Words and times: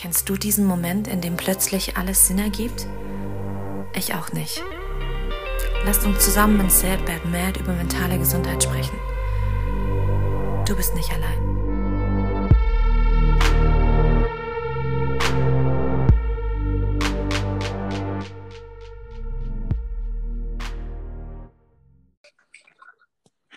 Kennst 0.00 0.28
du 0.28 0.36
diesen 0.36 0.64
Moment, 0.64 1.08
in 1.08 1.20
dem 1.20 1.36
plötzlich 1.36 1.96
alles 1.96 2.28
Sinn 2.28 2.38
ergibt? 2.38 2.86
Ich 3.96 4.14
auch 4.14 4.32
nicht. 4.32 4.62
Lasst 5.84 6.06
uns 6.06 6.24
zusammen 6.24 6.60
in 6.60 6.70
Sad 6.70 7.04
Bad 7.04 7.24
Mad 7.24 7.58
über 7.58 7.72
mentale 7.72 8.16
Gesundheit 8.16 8.62
sprechen. 8.62 8.96
Du 10.68 10.76
bist 10.76 10.94
nicht 10.94 11.10
allein. 11.10 11.58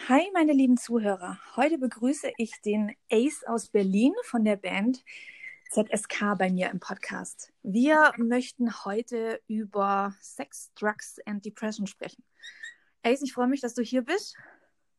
Hi, 0.09 0.23
meine 0.33 0.53
lieben 0.53 0.77
Zuhörer. 0.77 1.37
Heute 1.55 1.77
begrüße 1.77 2.31
ich 2.37 2.59
den 2.65 2.95
Ace 3.11 3.43
aus 3.45 3.67
Berlin 3.67 4.13
von 4.23 4.43
der 4.43 4.55
Band 4.55 5.03
ZSK 5.71 6.35
bei 6.37 6.51
mir 6.51 6.69
im 6.69 6.81
Podcast. 6.81 7.53
Wir 7.63 8.11
möchten 8.17 8.83
heute 8.83 9.41
über 9.47 10.13
Sex, 10.19 10.73
Drugs 10.75 11.17
and 11.25 11.45
Depression 11.45 11.87
sprechen. 11.87 12.25
Ace, 13.03 13.21
ich 13.21 13.31
freue 13.31 13.47
mich, 13.47 13.61
dass 13.61 13.73
du 13.73 13.81
hier 13.81 14.01
bist. 14.01 14.35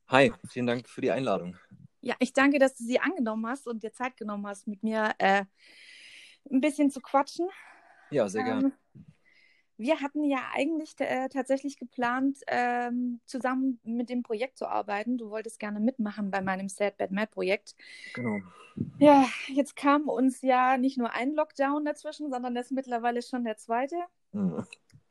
Hi, 0.08 0.32
vielen 0.48 0.66
Dank 0.66 0.88
für 0.88 1.02
die 1.02 1.10
Einladung. 1.10 1.58
Ja, 2.00 2.14
ich 2.20 2.32
danke, 2.32 2.58
dass 2.58 2.74
du 2.74 2.84
sie 2.84 2.98
angenommen 2.98 3.46
hast 3.46 3.66
und 3.66 3.82
dir 3.82 3.92
Zeit 3.92 4.16
genommen 4.16 4.46
hast, 4.46 4.66
mit 4.66 4.82
mir 4.82 5.12
äh, 5.18 5.44
ein 6.50 6.62
bisschen 6.62 6.90
zu 6.90 7.02
quatschen. 7.02 7.50
Ja, 8.10 8.30
sehr 8.30 8.42
gerne. 8.42 8.72
Wir 9.82 10.00
hatten 10.00 10.24
ja 10.24 10.38
eigentlich 10.54 10.94
äh, 10.98 11.28
tatsächlich 11.28 11.76
geplant, 11.76 12.38
ähm, 12.46 13.20
zusammen 13.26 13.80
mit 13.84 14.08
dem 14.08 14.22
Projekt 14.22 14.58
zu 14.58 14.66
arbeiten. 14.66 15.18
Du 15.18 15.30
wolltest 15.30 15.58
gerne 15.58 15.80
mitmachen 15.80 16.30
bei 16.30 16.40
meinem 16.40 16.68
Sad 16.68 16.96
Bad 16.96 17.10
Mad 17.10 17.30
Projekt. 17.32 17.74
Genau. 18.14 18.38
Ja, 18.98 19.26
jetzt 19.48 19.76
kam 19.76 20.08
uns 20.08 20.40
ja 20.40 20.78
nicht 20.78 20.96
nur 20.96 21.12
ein 21.12 21.34
Lockdown 21.34 21.84
dazwischen, 21.84 22.30
sondern 22.30 22.54
das 22.54 22.66
ist 22.66 22.72
mittlerweile 22.72 23.22
schon 23.22 23.44
der 23.44 23.56
zweite. 23.56 23.96
Mhm. 24.32 24.64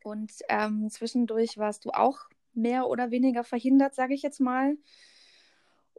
Und 0.03 0.31
ähm, 0.49 0.89
zwischendurch 0.89 1.57
warst 1.57 1.85
du 1.85 1.91
auch 1.91 2.19
mehr 2.53 2.87
oder 2.87 3.11
weniger 3.11 3.43
verhindert, 3.43 3.93
sage 3.93 4.13
ich 4.13 4.21
jetzt 4.21 4.39
mal. 4.39 4.77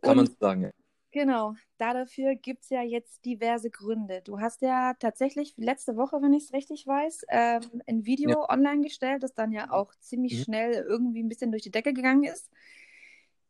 Kann 0.01 0.17
man 0.17 0.27
sagen, 0.41 0.63
ja. 0.63 0.71
Genau, 1.13 1.55
dafür 1.77 2.35
gibt 2.37 2.63
es 2.63 2.71
ja 2.71 2.83
jetzt 2.83 3.23
diverse 3.27 3.69
Gründe. 3.69 4.23
Du 4.25 4.41
hast 4.41 4.63
ja 4.63 4.95
tatsächlich 4.95 5.53
letzte 5.59 5.95
Woche, 5.97 6.23
wenn 6.23 6.33
ich 6.33 6.45
es 6.45 6.53
richtig 6.55 6.87
weiß, 6.87 7.27
ähm, 7.29 7.83
ein 7.87 8.07
Video 8.07 8.31
ja. 8.31 8.51
online 8.51 8.81
gestellt, 8.81 9.23
das 9.23 9.35
dann 9.35 9.53
ja 9.53 9.71
auch 9.71 9.95
ziemlich 10.01 10.39
mhm. 10.39 10.43
schnell 10.45 10.73
irgendwie 10.73 11.23
ein 11.23 11.29
bisschen 11.29 11.51
durch 11.51 11.63
die 11.63 11.71
Decke 11.71 11.93
gegangen 11.93 12.25
ist, 12.25 12.51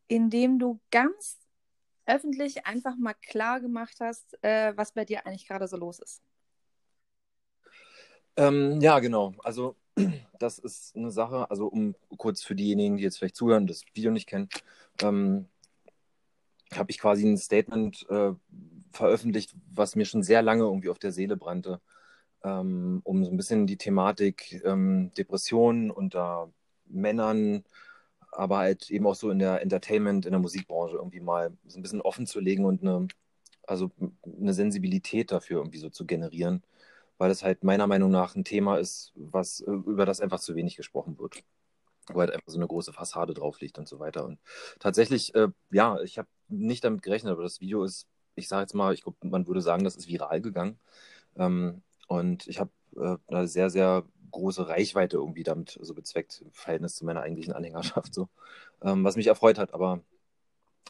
in 0.09 0.29
dem 0.29 0.59
du 0.59 0.81
ganz 0.91 1.39
öffentlich 2.05 2.67
einfach 2.67 2.97
mal 2.97 3.15
klar 3.15 3.61
gemacht 3.61 3.99
hast, 4.01 4.43
äh, 4.43 4.77
was 4.77 4.91
bei 4.91 5.05
dir 5.05 5.25
eigentlich 5.25 5.47
gerade 5.47 5.69
so 5.69 5.77
los 5.77 6.01
ist. 6.01 6.21
Ähm, 8.37 8.81
ja, 8.81 8.99
genau. 8.99 9.35
Also 9.45 9.77
das 10.41 10.59
ist 10.59 10.97
eine 10.97 11.13
Sache, 11.13 11.49
also 11.49 11.69
um 11.69 11.95
kurz 12.17 12.43
für 12.43 12.57
diejenigen, 12.57 12.97
die 12.97 13.05
jetzt 13.05 13.19
vielleicht 13.19 13.37
zuhören, 13.37 13.69
das 13.69 13.85
Video 13.95 14.11
nicht 14.11 14.27
kennen, 14.27 14.49
ähm, 15.01 15.47
habe 16.77 16.91
ich 16.91 16.99
quasi 16.99 17.27
ein 17.27 17.39
Statement 17.39 18.07
äh, 18.11 18.33
veröffentlicht, 18.93 19.55
was 19.73 19.97
mir 19.97 20.05
schon 20.05 20.23
sehr 20.23 20.43
lange 20.43 20.65
irgendwie 20.65 20.91
auf 20.91 20.99
der 20.99 21.13
Seele 21.13 21.37
brannte, 21.37 21.81
ähm, 22.45 23.01
um 23.05 23.25
so 23.25 23.31
ein 23.31 23.37
bisschen 23.37 23.67
die 23.67 23.77
Thematik 23.77 24.63
ähm, 24.65 25.13
Depressionen 25.17 25.91
unter 25.91 26.53
Männern, 26.87 27.65
aber 28.33 28.59
halt 28.59 28.91
eben 28.91 29.07
auch 29.07 29.15
so 29.15 29.31
in 29.31 29.39
der 29.39 29.63
Entertainment, 29.63 30.27
in 30.27 30.33
der 30.33 30.41
Musikbranche 30.41 30.97
irgendwie 30.97 31.21
mal 31.21 31.53
so 31.67 31.79
ein 31.79 31.83
bisschen 31.83 32.01
offen 32.03 32.27
zu 32.27 32.41
legen 32.41 32.65
und 32.65 32.83
eine, 32.83 33.09
also 33.67 33.91
eine 34.25 34.55
Sensibilität 34.55 35.33
dafür 35.33 35.59
irgendwie 35.59 35.79
so 35.79 35.91
zu 35.91 36.07
generieren, 36.07 36.63
weil 37.19 37.31
es 37.31 37.43
halt 37.45 37.65
meiner 37.65 37.87
Meinung 37.87 38.11
nach 38.11 38.35
ein 38.35 38.45
Thema 38.45 38.79
ist, 38.79 39.13
was 39.17 39.61
über 39.61 40.07
das 40.07 40.21
einfach 40.21 40.41
zu 40.41 40.55
wenig 40.57 40.77
gesprochen 40.77 41.19
wird 41.19 41.45
wo 42.09 42.21
halt 42.21 42.31
einfach 42.31 42.49
so 42.49 42.59
eine 42.59 42.67
große 42.67 42.93
Fassade 42.93 43.35
drauf 43.35 43.61
liegt 43.61 43.79
und 43.79 43.89
so 43.89 43.99
weiter. 43.99 44.25
Und 44.25 44.39
tatsächlich, 44.79 45.35
äh, 45.35 45.49
ja, 45.71 46.01
ich 46.01 46.19
habe 46.19 46.29
nicht 46.53 46.85
damit 46.85 47.03
gerechnet, 47.03 47.33
aber 47.33 47.43
das 47.43 47.61
Video 47.61 47.85
ist, 47.85 48.07
ich 48.35 48.49
sage 48.49 48.63
jetzt 48.63 48.75
mal, 48.75 48.95
ich 48.95 49.03
glaube, 49.03 49.19
man 49.29 49.47
würde 49.47 49.61
sagen, 49.61 49.85
das 49.85 49.97
ist 49.97 50.09
viral 50.09 50.41
gegangen. 50.41 50.79
Ähm, 51.37 51.83
und 52.09 52.47
ich 52.47 52.61
habe 52.61 52.71
äh, 52.97 53.17
eine 53.29 53.49
sehr, 53.49 53.71
sehr 53.71 54.05
große 54.31 54.69
Reichweite 54.69 55.17
irgendwie 55.17 55.43
damit 55.43 55.79
so 55.81 55.95
bezweckt, 55.95 56.43
im 56.43 56.53
Verhältnis 56.53 56.97
zu 56.97 57.05
meiner 57.05 57.23
eigentlichen 57.23 57.53
Anhängerschaft, 57.53 58.15
so. 58.15 58.29
Ähm, 58.83 59.05
was 59.05 59.17
mich 59.17 59.27
erfreut 59.27 59.59
hat, 59.59 59.75
aber 59.75 60.01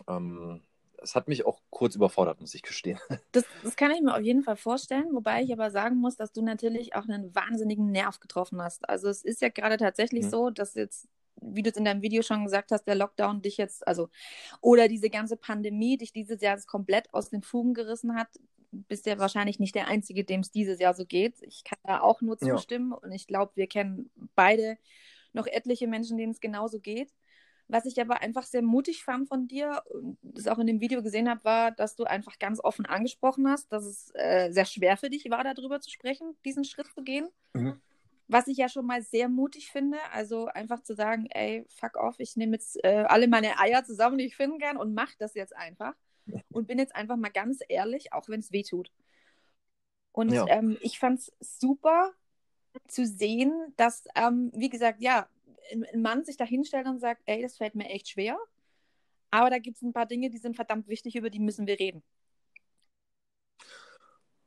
ähm, 0.09 0.63
es 1.03 1.15
hat 1.15 1.29
mich 1.29 1.45
auch 1.45 1.61
kurz 1.71 1.97
überfordert, 1.97 2.41
muss 2.41 2.55
ich 2.55 2.63
gestehen. 2.63 2.99
Das, 3.33 3.45
das, 3.63 3.77
kann 3.77 3.91
ich 3.91 4.01
mir 4.01 4.15
auf 4.15 4.23
jeden 4.23 4.43
Fall 4.43 4.57
vorstellen, 4.57 5.09
wobei 5.13 5.43
ich 5.43 5.53
aber 5.53 5.71
sagen 5.71 5.97
muss, 5.97 6.17
dass 6.17 6.33
du 6.33 6.43
natürlich 6.43 6.95
auch 6.95 7.09
einen 7.09 7.35
wahnsinnigen 7.35 7.91
Nerv 7.91 8.21
getroffen 8.21 8.61
hast. 8.63 8.89
Also 8.89 9.09
es 9.09 9.23
ist 9.23 9.41
ja 9.41 9.49
gerade 9.49 9.77
tatsächlich 9.77 10.25
mhm. 10.27 10.31
so, 10.31 10.51
dass 10.51 10.75
jetzt, 10.75 11.09
wie 11.41 11.63
du 11.63 11.71
es 11.71 11.77
in 11.77 11.85
deinem 11.85 12.03
Video 12.03 12.23
schon 12.23 12.45
gesagt 12.45 12.71
hast, 12.73 12.85
der 12.85 12.95
Lockdown 12.95 13.43
dich 13.43 13.57
jetzt, 13.57 13.87
also, 13.87 14.09
oder 14.61 14.89
diese 14.89 15.11
ganze 15.11 15.37
Pandemie 15.37 15.97
dich 15.97 16.13
dieses 16.13 16.41
Jahr 16.41 16.59
komplett 16.67 17.13
aus 17.13 17.31
den 17.31 17.43
Fugen 17.43 17.75
gerissen 17.75 18.15
hat. 18.15 18.29
Bist 18.71 19.07
ja 19.07 19.19
wahrscheinlich 19.19 19.59
nicht 19.59 19.75
der 19.75 19.89
Einzige, 19.89 20.25
dem 20.25 20.41
es 20.41 20.51
dieses 20.51 20.79
Jahr 20.81 20.95
so 20.95 21.05
geht. 21.05 21.43
Ich 21.43 21.65
kann 21.65 21.79
da 21.85 22.01
auch 22.01 22.23
nur 22.23 22.39
zustimmen 22.39 22.93
ja. 22.93 22.97
und 22.97 23.13
ich 23.13 23.27
glaube, 23.27 23.53
wir 23.55 23.67
kennen 23.67 24.11
beide 24.35 24.79
noch 25.33 25.47
etliche 25.47 25.87
Menschen, 25.87 26.17
denen 26.17 26.33
es 26.33 26.41
genauso 26.41 26.79
geht. 26.81 27.13
Was 27.69 27.87
ich 27.87 28.01
aber 28.01 28.21
einfach 28.21 28.43
sehr 28.43 28.63
mutig 28.63 29.05
fand 29.05 29.29
von 29.29 29.47
dir, 29.47 29.83
das 30.23 30.47
auch 30.47 30.59
in 30.59 30.67
dem 30.67 30.81
Video 30.81 31.03
gesehen 31.03 31.29
habe, 31.29 31.45
war, 31.45 31.71
dass 31.71 31.97
du 31.97 32.05
einfach 32.05 32.39
ganz 32.39 32.61
offen 32.63 32.87
angesprochen 32.87 33.49
hast, 33.49 33.73
dass 33.73 33.85
es 33.85 34.11
äh, 34.15 34.51
sehr 34.53 34.67
schwer 34.67 34.97
für 34.97 35.09
dich 35.09 35.31
war, 35.31 35.45
darüber 35.45 35.81
zu 35.81 35.91
sprechen, 35.91 36.37
diesen 36.45 36.65
Schritt 36.65 36.89
zu 36.95 37.03
gehen. 37.03 37.29
Mhm. 37.55 37.81
Was 38.33 38.47
ich 38.49 38.57
ja 38.57 38.69
schon 38.69 38.87
mal 38.87 39.03
sehr 39.03 39.29
mutig 39.29 39.71
finde, 39.71 39.99
also 40.13 40.47
einfach 40.47 40.83
zu 40.83 40.95
sagen, 40.95 41.27
ey, 41.31 41.65
fuck 41.69 41.97
off, 41.97 42.19
ich 42.19 42.37
nehme 42.37 42.55
jetzt 42.55 42.83
äh, 42.85 43.05
alle 43.07 43.29
meine 43.29 43.59
Eier 43.59 43.85
zusammen, 43.85 44.19
die 44.19 44.27
ich 44.27 44.37
finden 44.37 44.59
kann 44.59 44.77
und 44.77 44.95
mach 44.95 45.15
das 45.19 45.35
jetzt 45.35 45.55
einfach. 45.57 45.95
Und 46.53 46.69
bin 46.69 46.79
jetzt 46.79 46.95
einfach 46.95 47.17
mal 47.17 47.33
ganz 47.33 47.59
ehrlich, 47.69 48.13
auch 48.13 48.29
wenn 48.29 48.39
es 48.39 48.53
weh 48.53 48.63
tut. 48.63 48.93
Und 50.13 50.31
ja. 50.31 50.47
ähm, 50.47 50.79
ich 50.81 51.01
fand 51.01 51.19
es 51.19 51.33
super 51.41 52.13
zu 52.87 53.05
sehen, 53.05 53.53
dass, 53.77 54.05
ähm, 54.15 54.53
wie 54.55 54.69
gesagt, 54.69 55.03
ja, 55.03 55.29
ein 55.73 56.01
Mann 56.01 56.25
sich 56.25 56.37
da 56.37 56.45
hinstellt 56.45 56.87
und 56.87 57.01
sagt, 57.01 57.23
ey, 57.27 57.43
das 57.43 57.57
fällt 57.57 57.75
mir 57.75 57.89
echt 57.89 58.09
schwer, 58.09 58.39
aber 59.33 59.49
da 59.51 59.59
gibt 59.59 59.79
es 59.79 59.83
ein 59.83 59.95
paar 59.95 60.07
Dinge, 60.07 60.31
die 60.31 60.39
sind 60.39 60.55
verdammt 60.57 60.89
wichtig, 60.89 61.17
über 61.17 61.31
die 61.31 61.41
müssen 61.41 61.67
wir 61.67 61.81
reden. 61.81 62.03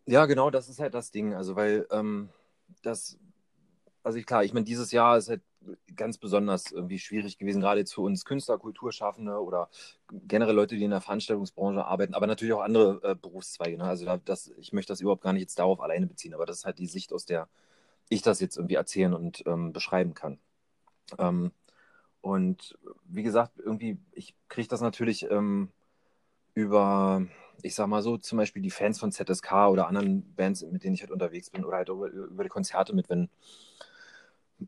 Ja, 0.05 0.27
genau, 0.27 0.51
das 0.51 0.69
ist 0.69 0.79
halt 0.79 0.93
das 0.93 1.09
Ding. 1.09 1.33
Also, 1.33 1.55
weil 1.55 1.87
ähm, 1.89 2.29
das, 2.83 3.17
also 4.05 4.21
klar, 4.21 4.43
ich 4.43 4.53
meine, 4.53 4.65
dieses 4.65 4.91
Jahr 4.91 5.17
ist 5.17 5.29
halt 5.29 5.41
ganz 5.95 6.19
besonders 6.19 6.71
irgendwie 6.71 6.99
schwierig 6.99 7.39
gewesen, 7.39 7.61
gerade 7.61 7.79
jetzt 7.79 7.93
für 7.95 8.01
uns 8.01 8.23
Künstler, 8.23 8.59
Kulturschaffende 8.59 9.41
oder 9.41 9.67
generell 10.27 10.53
Leute, 10.53 10.75
die 10.75 10.83
in 10.83 10.91
der 10.91 11.01
Veranstaltungsbranche 11.01 11.83
arbeiten, 11.83 12.13
aber 12.13 12.27
natürlich 12.27 12.53
auch 12.53 12.61
andere 12.61 13.01
äh, 13.03 13.15
Berufszweige. 13.15 13.77
Ne? 13.77 13.83
Also 13.85 14.05
das, 14.23 14.53
ich 14.59 14.73
möchte 14.73 14.93
das 14.93 15.01
überhaupt 15.01 15.23
gar 15.23 15.33
nicht 15.33 15.41
jetzt 15.41 15.57
darauf 15.57 15.81
alleine 15.81 16.05
beziehen, 16.05 16.35
aber 16.35 16.45
das 16.45 16.57
ist 16.59 16.65
halt 16.65 16.77
die 16.77 16.85
Sicht, 16.85 17.11
aus 17.13 17.25
der 17.25 17.47
ich 18.09 18.21
das 18.21 18.39
jetzt 18.39 18.57
irgendwie 18.57 18.75
erzählen 18.75 19.13
und 19.13 19.43
ähm, 19.47 19.73
beschreiben 19.73 20.13
kann. 20.13 20.37
Ähm, 21.17 21.51
und 22.21 22.77
wie 23.05 23.23
gesagt, 23.23 23.53
irgendwie, 23.57 23.97
ich 24.11 24.35
kriege 24.49 24.67
das 24.67 24.81
natürlich 24.81 25.29
ähm, 25.31 25.69
über, 26.53 27.25
ich 27.63 27.73
sag 27.73 27.87
mal 27.87 28.03
so, 28.03 28.17
zum 28.17 28.37
Beispiel 28.37 28.61
die 28.61 28.71
Fans 28.71 28.99
von 28.99 29.11
ZSK 29.11 29.69
oder 29.69 29.87
anderen 29.87 30.35
Bands, 30.35 30.63
mit 30.63 30.83
denen 30.83 30.93
ich 30.93 31.01
halt 31.01 31.11
unterwegs 31.11 31.49
bin, 31.49 31.65
oder 31.65 31.77
halt 31.77 31.89
über, 31.89 32.07
über 32.07 32.43
die 32.43 32.49
Konzerte 32.49 32.93
mit, 32.93 33.09
wenn 33.09 33.29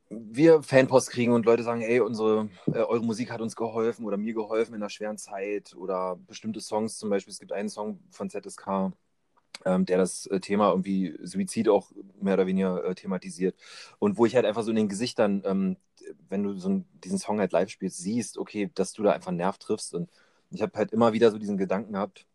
wir 0.09 0.63
Fanpost 0.63 1.09
kriegen 1.09 1.33
und 1.33 1.45
Leute 1.45 1.63
sagen, 1.63 1.81
ey, 1.81 1.99
unsere, 1.99 2.49
äh, 2.67 2.79
eure 2.79 3.03
Musik 3.03 3.31
hat 3.31 3.41
uns 3.41 3.55
geholfen 3.55 4.05
oder 4.05 4.17
mir 4.17 4.33
geholfen 4.33 4.73
in 4.73 4.81
einer 4.81 4.89
schweren 4.89 5.17
Zeit 5.17 5.75
oder 5.75 6.17
bestimmte 6.27 6.61
Songs, 6.61 6.97
zum 6.97 7.09
Beispiel, 7.09 7.31
es 7.31 7.39
gibt 7.39 7.53
einen 7.53 7.69
Song 7.69 7.99
von 8.09 8.29
ZSK, 8.29 8.93
ähm, 9.65 9.85
der 9.85 9.97
das 9.97 10.25
äh, 10.27 10.39
Thema 10.39 10.69
irgendwie 10.69 11.17
Suizid 11.23 11.69
auch 11.69 11.91
mehr 12.19 12.35
oder 12.35 12.47
weniger 12.47 12.83
äh, 12.83 12.95
thematisiert. 12.95 13.55
Und 13.99 14.17
wo 14.17 14.25
ich 14.25 14.35
halt 14.35 14.45
einfach 14.45 14.63
so 14.63 14.71
in 14.71 14.75
den 14.75 14.89
Gesichtern, 14.89 15.41
ähm, 15.45 15.77
wenn 16.29 16.43
du 16.43 16.53
so 16.57 16.83
diesen 17.03 17.17
Song 17.17 17.39
halt 17.39 17.51
live 17.51 17.69
spielst, 17.69 17.97
siehst, 17.97 18.37
okay, 18.37 18.69
dass 18.75 18.93
du 18.93 19.03
da 19.03 19.11
einfach 19.11 19.29
einen 19.29 19.37
Nerv 19.37 19.57
triffst. 19.57 19.93
Und 19.93 20.09
ich 20.51 20.61
habe 20.61 20.77
halt 20.77 20.91
immer 20.91 21.13
wieder 21.13 21.31
so 21.31 21.37
diesen 21.37 21.57
Gedanken 21.57 21.93
gehabt, 21.93 22.25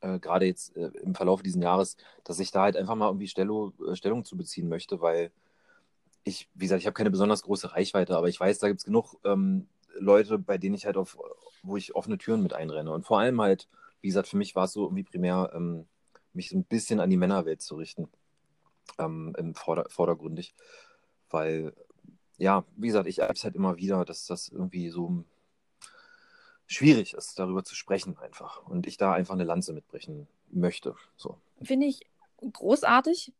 äh, 0.00 0.18
gerade 0.18 0.46
jetzt 0.46 0.76
äh, 0.76 0.90
im 1.02 1.14
Verlauf 1.14 1.42
dieses 1.42 1.62
Jahres, 1.62 1.96
dass 2.24 2.38
ich 2.40 2.50
da 2.50 2.62
halt 2.62 2.76
einfach 2.76 2.94
mal 2.94 3.08
irgendwie 3.08 3.28
Stellung, 3.28 3.72
äh, 3.88 3.96
Stellung 3.96 4.24
zu 4.24 4.36
beziehen 4.36 4.68
möchte, 4.68 5.00
weil 5.00 5.32
ich, 6.28 6.48
wie 6.54 6.66
gesagt, 6.66 6.80
ich 6.80 6.86
habe 6.86 6.94
keine 6.94 7.10
besonders 7.10 7.42
große 7.42 7.72
Reichweite, 7.72 8.16
aber 8.16 8.28
ich 8.28 8.38
weiß, 8.38 8.58
da 8.58 8.68
gibt 8.68 8.80
es 8.80 8.84
genug 8.84 9.16
ähm, 9.24 9.68
Leute, 9.98 10.38
bei 10.38 10.58
denen 10.58 10.74
ich 10.74 10.86
halt 10.86 10.96
auf, 10.96 11.18
wo 11.62 11.76
ich 11.76 11.94
offene 11.94 12.18
Türen 12.18 12.42
mit 12.42 12.52
einrenne. 12.52 12.92
Und 12.92 13.04
vor 13.04 13.18
allem 13.18 13.40
halt, 13.40 13.68
wie 14.00 14.08
gesagt, 14.08 14.28
für 14.28 14.36
mich 14.36 14.54
war 14.54 14.64
es 14.64 14.72
so 14.72 14.84
irgendwie 14.84 15.02
primär 15.02 15.50
ähm, 15.54 15.86
mich 16.32 16.50
so 16.50 16.56
ein 16.56 16.64
bisschen 16.64 17.00
an 17.00 17.10
die 17.10 17.16
Männerwelt 17.16 17.62
zu 17.62 17.76
richten, 17.76 18.08
ähm, 18.98 19.34
im 19.38 19.54
Vorder 19.54 19.86
vordergründig. 19.88 20.54
Weil, 21.30 21.74
ja, 22.36 22.64
wie 22.76 22.86
gesagt, 22.86 23.08
ich 23.08 23.18
erlebe 23.18 23.34
es 23.36 23.44
halt 23.44 23.56
immer 23.56 23.76
wieder, 23.76 24.04
dass 24.04 24.26
das 24.26 24.48
irgendwie 24.48 24.88
so 24.90 25.24
schwierig 26.66 27.14
ist, 27.14 27.38
darüber 27.38 27.64
zu 27.64 27.74
sprechen 27.74 28.16
einfach. 28.18 28.62
Und 28.66 28.86
ich 28.86 28.96
da 28.96 29.12
einfach 29.12 29.34
eine 29.34 29.44
Lanze 29.44 29.72
mitbrechen 29.72 30.28
möchte. 30.50 30.94
So. 31.16 31.38
Finde 31.62 31.86
ich 31.86 32.06
großartig 32.52 33.32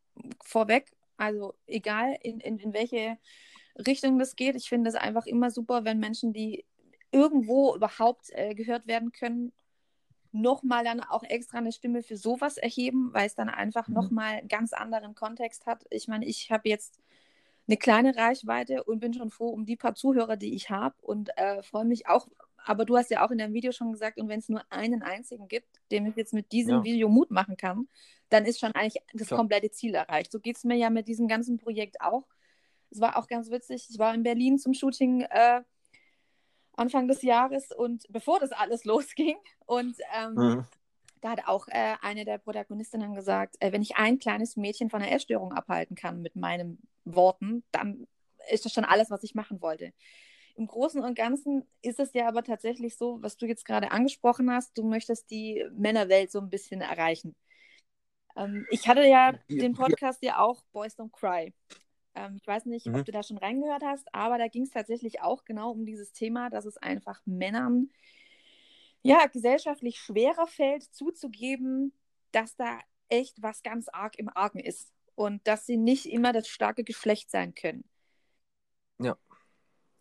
vorweg. 0.42 0.92
Also 1.18 1.54
egal, 1.66 2.16
in, 2.22 2.40
in, 2.40 2.58
in 2.58 2.72
welche 2.72 3.18
Richtung 3.86 4.18
das 4.18 4.36
geht. 4.36 4.56
Ich 4.56 4.68
finde 4.68 4.88
es 4.88 4.96
einfach 4.96 5.26
immer 5.26 5.50
super, 5.50 5.84
wenn 5.84 5.98
Menschen, 5.98 6.32
die 6.32 6.64
irgendwo 7.12 7.74
überhaupt 7.74 8.30
äh, 8.30 8.54
gehört 8.54 8.86
werden 8.86 9.12
können, 9.12 9.52
nochmal 10.32 10.84
dann 10.84 11.00
auch 11.00 11.22
extra 11.22 11.58
eine 11.58 11.72
Stimme 11.72 12.02
für 12.02 12.16
sowas 12.16 12.56
erheben, 12.56 13.10
weil 13.12 13.26
es 13.26 13.34
dann 13.34 13.48
einfach 13.48 13.88
mhm. 13.88 13.94
nochmal 13.94 14.46
ganz 14.46 14.72
anderen 14.72 15.14
Kontext 15.14 15.66
hat. 15.66 15.84
Ich 15.90 16.08
meine, 16.08 16.26
ich 16.26 16.50
habe 16.50 16.68
jetzt 16.68 17.00
eine 17.66 17.76
kleine 17.76 18.16
Reichweite 18.16 18.84
und 18.84 19.00
bin 19.00 19.12
schon 19.12 19.30
froh 19.30 19.48
um 19.48 19.66
die 19.66 19.76
paar 19.76 19.94
Zuhörer, 19.94 20.36
die 20.36 20.54
ich 20.54 20.70
habe 20.70 20.94
und 21.02 21.36
äh, 21.36 21.62
freue 21.62 21.84
mich 21.84 22.08
auch. 22.08 22.28
Aber 22.64 22.84
du 22.84 22.96
hast 22.96 23.10
ja 23.10 23.24
auch 23.24 23.30
in 23.30 23.38
deinem 23.38 23.54
Video 23.54 23.72
schon 23.72 23.92
gesagt, 23.92 24.20
und 24.20 24.28
wenn 24.28 24.40
es 24.40 24.48
nur 24.48 24.62
einen 24.70 25.02
einzigen 25.02 25.48
gibt, 25.48 25.80
dem 25.90 26.06
ich 26.06 26.16
jetzt 26.16 26.34
mit 26.34 26.52
diesem 26.52 26.76
ja. 26.76 26.84
Video 26.84 27.08
Mut 27.08 27.30
machen 27.30 27.56
kann, 27.56 27.88
dann 28.28 28.44
ist 28.44 28.60
schon 28.60 28.72
eigentlich 28.72 29.02
das 29.14 29.28
Klar. 29.28 29.38
komplette 29.38 29.70
Ziel 29.70 29.94
erreicht. 29.94 30.32
So 30.32 30.40
geht 30.40 30.56
es 30.56 30.64
mir 30.64 30.76
ja 30.76 30.90
mit 30.90 31.08
diesem 31.08 31.28
ganzen 31.28 31.58
Projekt 31.58 32.00
auch. 32.00 32.26
Es 32.90 33.00
war 33.00 33.16
auch 33.16 33.26
ganz 33.26 33.50
witzig. 33.50 33.86
Ich 33.90 33.98
war 33.98 34.14
in 34.14 34.22
Berlin 34.22 34.58
zum 34.58 34.74
Shooting 34.74 35.22
äh, 35.22 35.62
Anfang 36.78 37.08
des 37.08 37.22
Jahres 37.22 37.70
und 37.72 38.04
bevor 38.10 38.38
das 38.38 38.52
alles 38.52 38.84
losging. 38.84 39.36
Und 39.66 39.96
ähm, 40.14 40.34
mhm. 40.34 40.66
da 41.20 41.30
hat 41.30 41.46
auch 41.46 41.68
äh, 41.68 41.96
eine 42.02 42.24
der 42.24 42.38
Protagonistinnen 42.38 43.14
gesagt, 43.14 43.56
äh, 43.60 43.72
wenn 43.72 43.82
ich 43.82 43.96
ein 43.96 44.18
kleines 44.18 44.56
Mädchen 44.56 44.90
von 44.90 45.02
einer 45.02 45.12
Essstörung 45.12 45.52
abhalten 45.52 45.96
kann 45.96 46.22
mit 46.22 46.36
meinen 46.36 46.80
Worten, 47.04 47.64
dann 47.72 48.06
ist 48.50 48.64
das 48.64 48.72
schon 48.72 48.84
alles, 48.84 49.10
was 49.10 49.22
ich 49.22 49.34
machen 49.34 49.60
wollte. 49.60 49.92
Im 50.58 50.66
Großen 50.66 51.04
und 51.04 51.14
Ganzen 51.14 51.64
ist 51.82 52.00
es 52.00 52.12
ja 52.14 52.26
aber 52.26 52.42
tatsächlich 52.42 52.96
so, 52.96 53.22
was 53.22 53.36
du 53.36 53.46
jetzt 53.46 53.64
gerade 53.64 53.92
angesprochen 53.92 54.50
hast, 54.50 54.76
du 54.76 54.82
möchtest 54.82 55.30
die 55.30 55.64
Männerwelt 55.72 56.32
so 56.32 56.40
ein 56.40 56.50
bisschen 56.50 56.80
erreichen. 56.80 57.36
Ähm, 58.36 58.66
ich 58.68 58.88
hatte 58.88 59.06
ja 59.06 59.34
den 59.48 59.74
Podcast 59.74 60.20
ja 60.20 60.40
auch 60.40 60.64
Boys 60.72 60.98
Don't 60.98 61.12
Cry. 61.12 61.54
Ähm, 62.16 62.38
ich 62.40 62.46
weiß 62.46 62.66
nicht, 62.66 62.86
mhm. 62.86 62.96
ob 62.96 63.04
du 63.04 63.12
da 63.12 63.22
schon 63.22 63.38
reingehört 63.38 63.84
hast, 63.84 64.12
aber 64.12 64.36
da 64.36 64.48
ging 64.48 64.64
es 64.64 64.70
tatsächlich 64.70 65.20
auch 65.20 65.44
genau 65.44 65.70
um 65.70 65.86
dieses 65.86 66.12
Thema, 66.12 66.50
dass 66.50 66.64
es 66.64 66.76
einfach 66.76 67.20
Männern 67.24 67.90
ja 69.02 69.26
gesellschaftlich 69.26 70.00
schwerer 70.00 70.48
fällt, 70.48 70.82
zuzugeben, 70.82 71.92
dass 72.32 72.56
da 72.56 72.80
echt 73.08 73.40
was 73.42 73.62
ganz 73.62 73.88
arg 73.88 74.18
im 74.18 74.28
Argen 74.28 74.58
ist 74.58 74.92
und 75.14 75.46
dass 75.46 75.66
sie 75.66 75.76
nicht 75.76 76.06
immer 76.06 76.32
das 76.32 76.48
starke 76.48 76.82
Geschlecht 76.82 77.30
sein 77.30 77.54
können. 77.54 77.84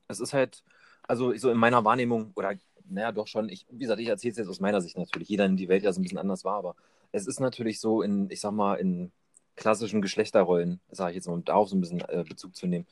Es 0.07 0.19
ist 0.19 0.33
halt, 0.33 0.63
also 1.03 1.35
so 1.35 1.51
in 1.51 1.57
meiner 1.57 1.83
Wahrnehmung, 1.85 2.31
oder 2.35 2.55
naja, 2.89 3.11
doch 3.11 3.27
schon, 3.27 3.49
ich, 3.49 3.65
wie 3.69 3.79
gesagt, 3.79 3.99
ich 3.99 4.07
erzähle 4.07 4.31
es 4.31 4.37
jetzt 4.37 4.49
aus 4.49 4.59
meiner 4.59 4.81
Sicht 4.81 4.97
natürlich, 4.97 5.29
jeder 5.29 5.45
in 5.45 5.57
die 5.57 5.67
Welt 5.69 5.83
ja 5.83 5.91
so 5.91 5.99
ein 5.99 6.03
bisschen 6.03 6.17
anders 6.17 6.45
war, 6.45 6.55
aber 6.57 6.75
es 7.11 7.27
ist 7.27 7.39
natürlich 7.39 7.79
so 7.79 8.01
in, 8.01 8.29
ich 8.29 8.39
sag 8.41 8.51
mal, 8.51 8.75
in 8.75 9.11
klassischen 9.55 10.01
Geschlechterrollen, 10.01 10.79
sage 10.89 11.11
ich 11.11 11.15
jetzt 11.15 11.27
mal, 11.27 11.33
um 11.33 11.43
darauf 11.43 11.69
so 11.69 11.75
ein 11.75 11.81
bisschen 11.81 12.01
äh, 12.01 12.23
Bezug 12.27 12.55
zu 12.55 12.67
nehmen, 12.67 12.85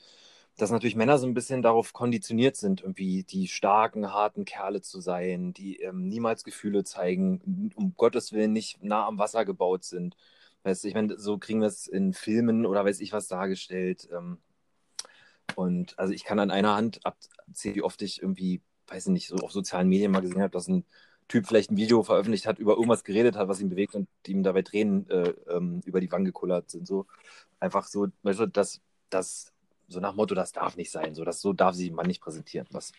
dass 0.58 0.72
natürlich 0.72 0.96
Männer 0.96 1.18
so 1.18 1.28
ein 1.28 1.34
bisschen 1.34 1.62
darauf 1.62 1.94
konditioniert 1.94 2.56
sind, 2.56 2.82
irgendwie 2.82 3.24
die 3.24 3.48
starken, 3.48 4.14
harten 4.14 4.46
Kerle 4.46 4.82
zu 4.82 5.02
sein, 5.02 5.54
die 5.54 5.82
ähm, 5.82 6.08
niemals 6.08 6.44
Gefühle 6.44 6.84
zeigen, 6.84 7.72
um 7.76 7.94
Gottes 7.98 8.32
Willen 8.34 8.54
nicht 8.54 8.84
nah 8.84 9.06
am 9.06 9.18
Wasser 9.20 9.46
gebaut 9.46 9.84
sind. 9.84 10.16
Weißt 10.64 10.84
du, 10.84 10.88
ich 10.88 10.94
meine, 10.96 11.20
so 11.20 11.38
kriegen 11.38 11.62
wir 11.62 11.68
es 11.68 11.88
in 11.88 12.14
Filmen 12.14 12.66
oder 12.66 12.86
weiß 12.86 13.02
ich 13.02 13.14
was 13.14 13.28
dargestellt. 13.28 14.08
Ähm, 14.12 14.40
und 15.56 15.98
also 16.00 16.14
ich 16.14 16.24
kann 16.24 16.40
an 16.40 16.52
einer 16.52 16.76
Hand 16.76 17.00
abzählen, 17.06 17.76
wie 17.76 17.82
oft 17.84 18.02
ich 18.02 18.22
irgendwie, 18.22 18.62
weiß 18.88 19.08
ich 19.08 19.12
nicht, 19.14 19.28
so 19.28 19.36
auf 19.38 19.52
sozialen 19.52 19.88
Medien 19.88 20.12
mal 20.12 20.22
gesehen 20.22 20.42
habe, 20.42 20.52
dass 20.52 20.68
ein 20.68 20.86
Typ 21.28 21.48
vielleicht 21.48 21.72
ein 21.72 21.78
Video 21.78 22.04
veröffentlicht 22.04 22.46
hat, 22.46 22.60
über 22.60 22.74
irgendwas 22.74 23.04
geredet 23.04 23.36
hat, 23.36 23.48
was 23.48 23.60
ihn 23.60 23.70
bewegt 23.70 23.96
und 23.96 24.08
ihm 24.28 24.44
dabei 24.44 24.62
Tränen 24.62 25.10
äh, 25.10 25.34
ähm, 25.50 25.82
über 25.86 26.00
die 26.00 26.12
Wangen 26.12 26.26
gekullert 26.26 26.70
sind. 26.70 26.88
So 26.88 27.08
einfach 27.60 27.88
so, 27.88 28.08
weißt 28.24 28.40
du, 28.42 28.48
das, 28.48 28.82
das, 29.10 29.52
so 29.88 30.00
nach 30.00 30.16
Motto, 30.16 30.36
das 30.36 30.52
darf 30.52 30.78
nicht 30.78 30.92
sein, 30.92 31.16
so, 31.16 31.24
das, 31.24 31.42
so 31.42 31.54
darf 31.54 31.76
sich 31.76 31.92
man 31.92 32.06
nicht 32.06 32.22
präsentieren, 32.22 32.68
was, 32.72 32.92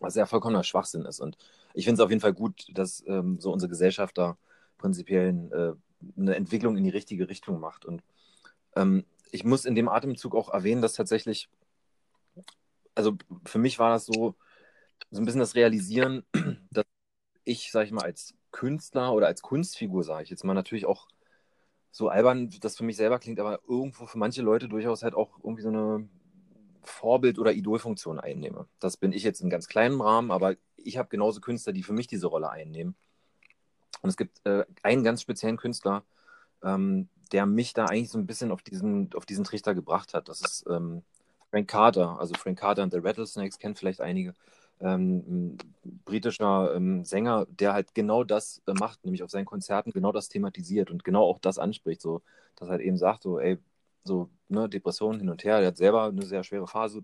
was 0.00 0.14
ja 0.16 0.26
vollkommener 0.26 0.64
Schwachsinn 0.64 1.06
ist. 1.06 1.20
Und 1.20 1.38
ich 1.72 1.84
finde 1.84 2.00
es 2.00 2.04
auf 2.04 2.10
jeden 2.10 2.20
Fall 2.20 2.34
gut, 2.34 2.66
dass 2.74 3.02
ähm, 3.06 3.38
so 3.40 3.52
unsere 3.52 3.70
Gesellschaft 3.70 4.18
da 4.18 4.36
prinzipiell 4.78 5.28
äh, 5.52 6.20
eine 6.20 6.36
Entwicklung 6.36 6.76
in 6.76 6.84
die 6.84 6.90
richtige 6.90 7.28
Richtung 7.28 7.60
macht. 7.60 7.84
Und 7.84 8.02
ähm, 8.74 9.04
ich 9.30 9.44
muss 9.44 9.64
in 9.64 9.74
dem 9.74 9.88
Atemzug 9.88 10.34
auch 10.34 10.50
erwähnen, 10.52 10.82
dass 10.82 10.94
tatsächlich, 10.94 11.48
also 12.96 13.16
für 13.44 13.58
mich 13.58 13.78
war 13.78 13.90
das 13.90 14.06
so, 14.06 14.34
so 15.10 15.20
ein 15.20 15.24
bisschen 15.24 15.40
das 15.40 15.54
Realisieren, 15.54 16.24
dass 16.70 16.84
ich, 17.44 17.70
sage 17.70 17.86
ich 17.86 17.92
mal, 17.92 18.04
als 18.04 18.34
Künstler 18.50 19.12
oder 19.12 19.28
als 19.28 19.42
Kunstfigur, 19.42 20.02
sage 20.02 20.24
ich 20.24 20.30
jetzt 20.30 20.44
mal, 20.44 20.54
natürlich 20.54 20.86
auch 20.86 21.06
so 21.92 22.08
albern, 22.08 22.50
das 22.60 22.76
für 22.76 22.84
mich 22.84 22.96
selber 22.96 23.18
klingt, 23.18 23.38
aber 23.38 23.60
irgendwo 23.68 24.06
für 24.06 24.18
manche 24.18 24.42
Leute 24.42 24.68
durchaus 24.68 25.02
halt 25.02 25.14
auch 25.14 25.38
irgendwie 25.42 25.62
so 25.62 25.68
eine 25.68 26.08
Vorbild- 26.82 27.38
oder 27.38 27.52
Idolfunktion 27.52 28.18
einnehme. 28.18 28.66
Das 28.80 28.96
bin 28.96 29.12
ich 29.12 29.22
jetzt 29.22 29.40
in 29.40 29.50
ganz 29.50 29.68
kleinem 29.68 30.00
Rahmen, 30.00 30.30
aber 30.30 30.56
ich 30.76 30.98
habe 30.98 31.08
genauso 31.08 31.40
Künstler, 31.40 31.72
die 31.72 31.82
für 31.82 31.92
mich 31.92 32.06
diese 32.06 32.26
Rolle 32.26 32.50
einnehmen. 32.50 32.96
Und 34.02 34.10
es 34.10 34.16
gibt 34.16 34.44
äh, 34.44 34.64
einen 34.82 35.04
ganz 35.04 35.22
speziellen 35.22 35.56
Künstler, 35.56 36.04
ähm, 36.62 37.08
der 37.32 37.46
mich 37.46 37.72
da 37.72 37.86
eigentlich 37.86 38.10
so 38.10 38.18
ein 38.18 38.26
bisschen 38.26 38.52
auf 38.52 38.62
diesen, 38.62 39.12
auf 39.14 39.26
diesen 39.26 39.44
Trichter 39.44 39.74
gebracht 39.74 40.14
hat. 40.14 40.28
Das 40.28 40.40
ist 40.40 40.64
ähm, 40.70 41.02
Frank 41.56 41.68
Carter. 41.68 42.20
Also 42.20 42.34
Frank 42.34 42.58
Carter 42.58 42.82
und 42.82 42.92
The 42.92 42.98
Rattlesnakes 42.98 43.58
kennen 43.58 43.76
vielleicht 43.76 44.02
einige 44.02 44.34
ähm, 44.78 45.56
britischer 46.04 46.74
ähm, 46.74 47.02
Sänger, 47.06 47.46
der 47.48 47.72
halt 47.72 47.94
genau 47.94 48.24
das 48.24 48.60
äh, 48.66 48.74
macht, 48.74 49.02
nämlich 49.06 49.22
auf 49.22 49.30
seinen 49.30 49.46
Konzerten 49.46 49.90
genau 49.90 50.12
das 50.12 50.28
thematisiert 50.28 50.90
und 50.90 51.02
genau 51.02 51.22
auch 51.22 51.38
das 51.38 51.58
anspricht, 51.58 52.02
so, 52.02 52.20
dass 52.56 52.68
er 52.68 52.72
halt 52.72 52.82
eben 52.82 52.98
sagt, 52.98 53.22
so, 53.22 53.40
ey, 53.40 53.56
so, 54.04 54.28
ne, 54.48 54.68
Depressionen 54.68 55.18
hin 55.18 55.30
und 55.30 55.44
her, 55.44 55.60
der 55.60 55.68
hat 55.68 55.78
selber 55.78 56.04
eine 56.04 56.26
sehr 56.26 56.44
schwere 56.44 56.66
Phase 56.66 57.02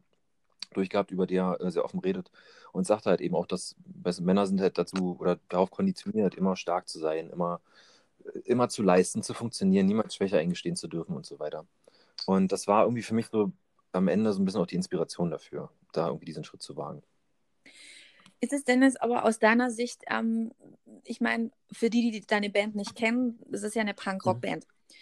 durchgehabt, 0.75 1.13
über 1.13 1.27
die 1.27 1.37
er 1.37 1.59
äh, 1.63 1.71
sehr 1.71 1.87
offen 1.87 2.01
redet 2.01 2.31
und 2.73 2.87
sagt 2.87 3.07
halt 3.07 3.23
eben 3.23 3.35
auch, 3.35 3.47
dass 3.47 3.75
Männer 4.21 4.47
sind 4.47 4.61
halt 4.61 4.77
dazu 4.77 5.17
oder 5.19 5.39
darauf 5.49 5.71
konditioniert, 5.71 6.35
immer 6.35 6.57
stark 6.57 6.89
zu 6.89 6.99
sein, 6.99 7.31
immer, 7.31 7.63
immer 8.45 8.69
zu 8.69 8.83
leisten, 8.83 9.23
zu 9.23 9.33
funktionieren, 9.33 9.87
niemals 9.87 10.15
schwächer 10.15 10.39
eingestehen 10.39 10.77
zu 10.77 10.89
dürfen 10.89 11.17
und 11.17 11.25
so 11.25 11.39
weiter. 11.39 11.65
Und 12.27 12.53
das 12.53 12.69
war 12.69 12.85
irgendwie 12.85 13.03
für 13.03 13.15
mich 13.15 13.29
so 13.29 13.53
am 13.93 14.09
Ende 14.09 14.33
so 14.33 14.41
ein 14.41 14.45
bisschen 14.45 14.61
auch 14.61 14.67
die 14.67 14.77
Inspiration 14.77 15.31
dafür, 15.31 15.71
da 15.93 16.07
irgendwie 16.09 16.27
diesen 16.27 16.45
Schritt 16.45 16.63
zu 16.63 16.77
wagen. 16.77 17.03
Ist 18.41 18.53
es 18.53 18.65
denn 18.65 18.83
jetzt 18.83 19.01
aber 19.01 19.25
aus 19.25 19.39
deiner 19.39 19.71
Sicht, 19.71 20.03
ähm, 20.11 20.53
ich 21.05 21.21
meine, 21.21 21.53
für 21.71 21.91
die, 21.91 22.11
die 22.11 22.27
deine 22.27 22.51
Band 22.51 22.75
nicht 22.75 22.97
kennen, 22.97 23.39
das 23.47 23.63
ist 23.63 23.77
ja 23.77 23.83
eine 23.83 23.95
Punk-Rock-Band. 23.95 24.67
Mhm. 24.67 24.95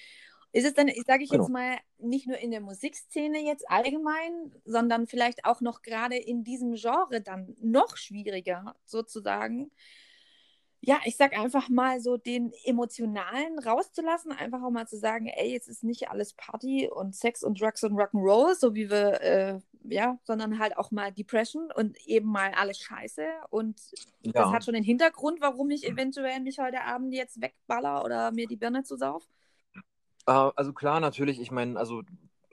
Ist 0.52 0.66
es 0.66 0.74
denn, 0.74 0.90
sage 1.06 1.22
ich 1.22 1.30
genau. 1.30 1.44
jetzt 1.44 1.50
mal, 1.50 1.78
nicht 1.98 2.26
nur 2.26 2.36
in 2.38 2.50
der 2.50 2.60
Musikszene 2.60 3.40
jetzt 3.44 3.70
allgemein, 3.70 4.52
sondern 4.64 5.06
vielleicht 5.06 5.44
auch 5.44 5.60
noch 5.60 5.82
gerade 5.82 6.16
in 6.16 6.42
diesem 6.42 6.74
Genre 6.74 7.20
dann 7.20 7.56
noch 7.60 7.96
schwieriger 7.96 8.74
sozusagen, 8.84 9.70
ja, 10.82 10.98
ich 11.04 11.16
sag 11.16 11.38
einfach 11.38 11.68
mal 11.68 12.00
so 12.00 12.16
den 12.16 12.52
emotionalen 12.64 13.58
rauszulassen, 13.58 14.32
einfach 14.32 14.62
auch 14.62 14.70
mal 14.70 14.88
zu 14.88 14.96
sagen, 14.96 15.26
ey, 15.26 15.52
jetzt 15.52 15.68
ist 15.68 15.84
nicht 15.84 16.10
alles 16.10 16.32
Party 16.32 16.88
und 16.88 17.14
Sex 17.14 17.44
und 17.44 17.60
Drugs 17.60 17.84
und 17.84 17.92
Rock'n'Roll, 17.92 18.54
so 18.54 18.74
wie 18.74 18.88
wir, 18.88 19.20
äh, 19.20 19.58
ja, 19.84 20.18
sondern 20.24 20.58
halt 20.58 20.78
auch 20.78 20.90
mal 20.90 21.12
Depression 21.12 21.70
und 21.74 21.98
eben 22.06 22.28
mal 22.28 22.52
alles 22.56 22.78
Scheiße 22.78 23.26
und 23.50 23.78
ja. 24.22 24.32
das 24.32 24.52
hat 24.52 24.64
schon 24.64 24.74
den 24.74 24.84
Hintergrund, 24.84 25.40
warum 25.42 25.70
ich 25.70 25.86
eventuell 25.86 26.40
mich 26.40 26.58
heute 26.58 26.82
Abend 26.82 27.12
jetzt 27.12 27.42
wegballer 27.42 28.02
oder 28.04 28.32
mir 28.32 28.46
die 28.46 28.56
Birne 28.56 28.82
zu 28.82 28.96
sauf. 28.96 29.28
Äh, 30.26 30.50
also 30.56 30.72
klar, 30.72 31.00
natürlich, 31.00 31.40
ich 31.40 31.50
meine, 31.50 31.78
also 31.78 32.02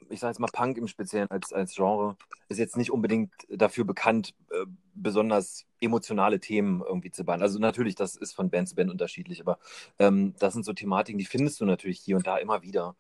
ich 0.10 0.20
sage 0.20 0.32
jetzt 0.32 0.40
mal 0.40 0.48
Punk 0.52 0.78
im 0.78 0.88
Speziellen 0.88 1.30
als, 1.30 1.54
als 1.54 1.76
Genre, 1.76 2.18
ist 2.50 2.58
jetzt 2.58 2.78
nicht 2.78 2.92
unbedingt 2.92 3.32
dafür 3.50 3.86
bekannt, 3.86 4.34
äh, 4.52 4.66
besonders 4.94 5.66
emotionale 5.82 6.40
Themen 6.40 6.82
irgendwie 6.82 7.12
zu 7.12 7.24
behandeln. 7.24 7.48
Also 7.48 7.60
natürlich, 7.60 7.96
das 7.96 8.16
ist 8.16 8.34
von 8.34 8.50
Band 8.50 8.70
zu 8.70 8.76
Band 8.76 8.92
unterschiedlich, 8.92 9.42
aber 9.42 9.60
ähm, 10.00 10.34
das 10.40 10.54
sind 10.54 10.66
so 10.66 10.74
Thematiken, 10.74 11.20
die 11.20 11.26
findest 11.26 11.62
du 11.62 11.66
natürlich 11.66 12.00
hier 12.00 12.18
und 12.18 12.28
da 12.28 12.38
immer 12.38 12.62
wieder. 12.64 12.96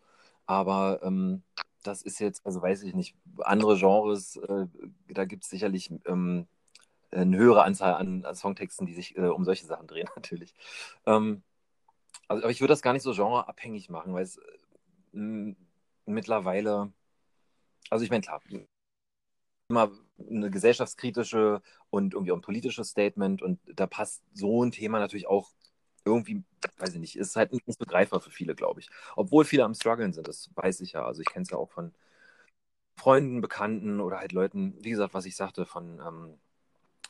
Aber 0.46 1.02
ähm, 1.04 1.44
das 1.84 2.02
ist 2.02 2.20
jetzt, 2.20 2.46
also 2.46 2.62
weiß 2.62 2.84
ich 2.84 2.94
nicht, 2.94 3.16
andere 3.40 3.78
Genres, 3.78 4.38
äh, 4.38 4.68
da 5.10 5.26
gibt 5.26 5.44
es 5.44 5.50
sicherlich 5.50 5.92
ähm, 6.06 6.48
eine 7.12 7.38
höhere 7.38 7.64
Anzahl 7.64 7.94
an, 7.94 8.26
an 8.26 8.36
Songtexten, 8.36 8.86
die 8.86 8.94
sich 8.94 9.18
äh, 9.18 9.28
um 9.28 9.46
solche 9.46 9.66
Sachen 9.66 9.88
drehen, 9.88 10.10
natürlich. 10.16 10.54
Ähm, 11.06 11.44
also, 12.28 12.44
aber 12.44 12.52
ich 12.52 12.62
würde 12.62 12.74
das 12.74 12.82
gar 12.82 12.94
nicht 12.94 13.04
so 13.04 13.14
genreabhängig 13.14 13.90
machen, 13.90 14.14
weil 14.14 14.24
es 14.24 14.38
äh, 15.14 15.56
mittlerweile, 16.06 16.92
also 17.90 18.04
ich 18.04 18.10
meine, 18.10 18.22
klar, 18.22 18.42
immer 19.70 19.92
eine 20.20 20.50
gesellschaftskritische 20.50 21.62
und 21.90 22.14
irgendwie 22.14 22.32
auch 22.32 22.38
ein 22.38 22.42
politisches 22.42 22.90
Statement 22.90 23.42
und 23.42 23.60
da 23.66 23.88
passt 23.88 24.24
so 24.34 24.64
ein 24.64 24.72
Thema 24.72 25.00
natürlich 25.00 25.28
auch 25.28 25.52
irgendwie, 26.06 26.44
weiß 26.78 26.94
ich 26.94 27.00
nicht, 27.00 27.18
ist 27.18 27.36
halt 27.36 27.52
nicht 27.52 27.80
begreifbar 27.80 28.22
für 28.22 28.32
viele, 28.32 28.56
glaube 28.56 28.80
ich. 28.80 28.90
Obwohl 29.16 29.46
viele 29.46 29.66
am 29.66 29.74
struggeln 29.74 30.14
sind, 30.14 30.28
das 30.28 30.50
weiß 30.56 30.80
ich 30.82 30.94
ja. 30.94 31.06
Also 31.06 31.22
ich 31.22 31.28
kenne 31.28 31.44
es 31.44 31.50
ja 31.50 31.58
auch 31.58 31.72
von 31.72 31.94
Freunden, 32.96 33.42
Bekannten 33.42 34.00
oder 34.00 34.20
halt 34.20 34.32
Leuten, 34.32 34.76
wie 34.84 34.90
gesagt, 34.90 35.14
was 35.14 35.26
ich 35.26 35.36
sagte, 35.36 35.66
von, 35.66 36.00
ähm, 36.00 36.40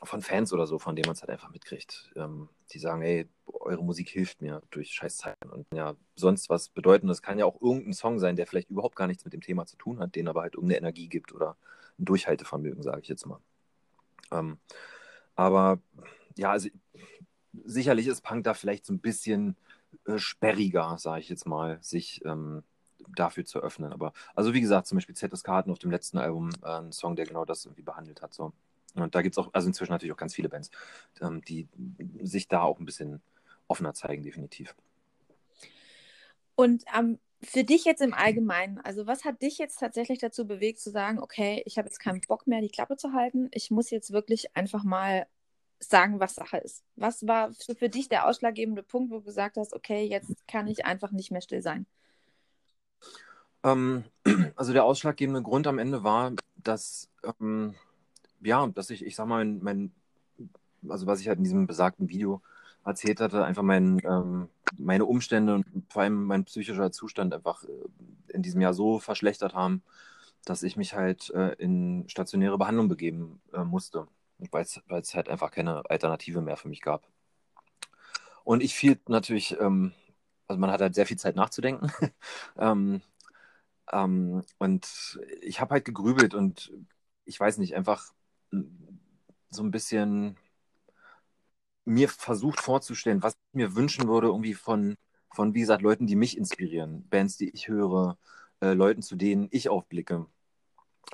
von 0.04 0.22
Fans 0.22 0.54
oder 0.54 0.68
so, 0.68 0.80
von 0.80 0.96
denen 0.96 1.08
man 1.08 1.16
es 1.16 1.22
halt 1.22 1.32
einfach 1.32 1.50
mitkriegt. 1.50 2.12
Ähm, 2.16 2.50
die 2.72 2.80
sagen, 2.80 3.02
ey, 3.02 3.28
eure 3.48 3.84
Musik 3.84 4.10
hilft 4.10 4.42
mir 4.42 4.62
durch 4.70 4.92
Scheißzeiten 4.94 5.50
und 5.50 5.66
ja, 5.74 5.96
sonst 6.16 6.50
was 6.50 6.70
bedeuten. 6.70 7.08
Das 7.08 7.22
kann 7.22 7.40
ja 7.40 7.46
auch 7.46 7.62
irgendein 7.62 7.94
Song 7.94 8.20
sein, 8.20 8.36
der 8.36 8.48
vielleicht 8.48 8.70
überhaupt 8.70 8.96
gar 8.96 9.08
nichts 9.08 9.26
mit 9.26 9.34
dem 9.34 9.42
Thema 9.42 9.66
zu 9.66 9.78
tun 9.78 10.00
hat, 10.00 10.16
den 10.16 10.28
aber 10.28 10.42
halt 10.42 10.56
irgendeine 10.56 10.80
Energie 10.80 11.08
gibt 11.08 11.34
oder 11.34 11.58
ein 11.98 12.06
Durchhaltevermögen, 12.06 12.84
sage 12.84 13.02
ich 13.02 13.08
jetzt 13.08 13.26
mal. 13.26 13.40
Ähm, 14.32 14.60
aber 15.36 15.80
ja, 16.36 16.52
also 16.52 16.70
sicherlich 17.66 18.08
ist 18.08 18.22
Punk 18.22 18.44
da 18.44 18.54
vielleicht 18.54 18.86
so 18.86 18.94
ein 18.94 19.00
bisschen 19.00 19.56
äh, 20.06 20.20
sperriger, 20.20 20.98
sage 21.00 21.22
ich 21.22 21.30
jetzt 21.30 21.48
mal, 21.48 21.80
sich 21.82 22.24
ähm, 22.26 22.64
dafür 23.16 23.46
zu 23.46 23.60
öffnen. 23.60 23.94
Aber 23.94 24.14
also 24.36 24.54
wie 24.54 24.62
gesagt, 24.62 24.88
zum 24.88 24.98
Beispiel 24.98 25.16
ZSK 25.16 25.48
hatten 25.50 25.72
auf 25.72 25.80
dem 25.80 25.92
letzten 25.92 26.18
Album 26.18 26.50
äh, 26.62 26.68
einen 26.68 26.92
Song, 26.92 27.16
der 27.16 27.26
genau 27.26 27.46
das 27.46 27.66
irgendwie 27.66 27.84
behandelt 27.84 28.22
hat. 28.22 28.34
So. 28.34 28.54
Und 29.04 29.16
da 29.16 29.22
gibt 29.22 29.34
es 29.34 29.38
auch, 29.38 29.54
also 29.54 29.68
inzwischen 29.68 29.92
natürlich 29.92 30.14
auch 30.14 30.18
ganz 30.18 30.34
viele 30.34 30.50
Bands, 30.50 30.72
ähm, 31.22 31.42
die 31.42 31.68
sich 32.22 32.48
da 32.48 32.62
auch 32.62 32.80
ein 32.80 32.86
bisschen 32.86 33.22
offener 33.68 33.94
zeigen, 33.94 34.24
definitiv. 34.24 34.76
Und 36.56 36.84
ähm, 36.98 37.20
für 37.42 37.64
dich 37.64 37.86
jetzt 37.86 38.02
im 38.02 38.14
Allgemeinen, 38.14 38.80
also 38.80 39.06
was 39.06 39.26
hat 39.26 39.42
dich 39.42 39.58
jetzt 39.58 39.80
tatsächlich 39.80 40.20
dazu 40.20 40.48
bewegt 40.48 40.80
zu 40.80 40.90
sagen, 40.90 41.20
okay, 41.20 41.62
ich 41.66 41.78
habe 41.78 41.88
jetzt 41.88 42.00
keinen 42.00 42.22
Bock 42.22 42.48
mehr, 42.48 42.62
die 42.62 42.70
Klappe 42.70 42.98
zu 42.98 43.14
halten, 43.14 43.50
ich 43.52 43.70
muss 43.70 43.92
jetzt 43.92 44.12
wirklich 44.12 44.56
einfach 44.56 44.84
mal 44.84 45.28
sagen, 45.80 46.20
was 46.20 46.36
Sache 46.36 46.58
ist. 46.58 46.84
Was 46.96 47.28
war 47.28 47.52
für 47.54 47.90
dich 47.90 48.10
der 48.10 48.28
ausschlaggebende 48.28 48.82
Punkt, 48.82 49.12
wo 49.12 49.18
du 49.18 49.24
gesagt 49.24 49.58
hast, 49.58 49.74
okay, 49.74 50.04
jetzt 50.06 50.48
kann 50.48 50.68
ich 50.68 50.86
einfach 50.86 51.12
nicht 51.12 51.32
mehr 51.32 51.42
still 51.42 51.62
sein? 51.62 51.86
Ähm, 53.64 54.04
also 54.56 54.74
der 54.74 54.86
ausschlaggebende 54.86 55.44
Grund 55.44 55.68
am 55.68 55.78
Ende 55.78 56.04
war, 56.04 56.34
dass 56.56 57.10
ähm, 57.40 57.76
ja, 58.42 58.68
dass 58.68 58.90
ich, 58.90 59.06
ich 59.06 59.16
sag 59.16 59.28
mal, 59.28 59.44
mein, 59.46 59.92
mein, 60.38 60.52
also 60.90 61.08
was 61.08 61.22
ich 61.22 61.28
halt 61.28 61.38
in 61.38 61.44
diesem 61.44 61.68
besagten 61.68 62.10
Video 62.10 62.42
erzählt 62.86 63.20
hatte, 63.20 63.44
einfach 63.44 63.64
mein, 63.64 64.02
ähm, 64.06 64.50
meine 64.78 65.06
Umstände 65.06 65.56
und 65.56 65.66
vor 65.90 66.04
allem 66.04 66.26
mein 66.26 66.46
psychischer 66.46 66.92
Zustand 66.92 67.34
einfach 67.34 67.64
äh, 67.64 68.34
in 68.34 68.44
diesem 68.44 68.62
Jahr 68.62 68.74
so 68.74 69.00
verschlechtert 69.00 69.54
haben, 69.54 69.84
dass 70.46 70.64
ich 70.64 70.78
mich 70.78 70.94
halt 70.94 71.30
äh, 71.32 71.54
in 71.56 72.06
stationäre 72.08 72.58
Behandlung 72.58 72.88
begeben 72.88 73.42
äh, 73.54 73.64
musste, 73.64 74.08
weil 74.52 74.64
es 74.64 75.16
halt 75.16 75.30
einfach 75.30 75.52
keine 75.52 75.90
Alternative 75.90 76.42
mehr 76.42 76.58
für 76.58 76.70
mich 76.70 76.82
gab. 76.82 77.08
Und 78.44 78.64
ich 78.64 78.76
fiel 78.76 78.98
natürlich, 79.10 79.60
ähm, 79.60 79.94
also 80.48 80.60
man 80.60 80.72
hat 80.72 80.82
halt 80.82 80.96
sehr 80.96 81.06
viel 81.06 81.18
Zeit 81.18 81.36
nachzudenken. 81.36 81.92
ähm, 82.58 83.02
ähm, 83.92 84.44
und 84.58 85.20
ich 85.42 85.60
habe 85.60 85.74
halt 85.74 85.86
gegrübelt 85.86 86.34
und 86.34 86.72
ich 87.26 87.40
weiß 87.40 87.58
nicht, 87.58 87.76
einfach 87.76 88.14
so 88.52 89.64
ein 89.64 89.72
bisschen 89.72 90.38
mir 91.86 92.10
versucht 92.10 92.60
vorzustellen, 92.60 93.24
was 93.24 93.34
ich 93.34 93.56
mir 93.56 93.76
wünschen 93.76 94.08
würde, 94.08 94.28
irgendwie 94.28 94.54
von, 94.54 94.98
von, 95.34 95.54
wie 95.54 95.62
gesagt, 95.62 95.82
Leuten, 95.82 96.06
die 96.06 96.16
mich 96.16 96.38
inspirieren, 96.38 97.08
Bands, 97.10 97.38
die 97.38 97.50
ich 97.50 97.68
höre, 97.70 98.18
äh, 98.62 98.74
Leuten, 98.74 99.02
zu 99.02 99.16
denen 99.16 99.48
ich 99.52 99.70
aufblicke, 99.70 100.26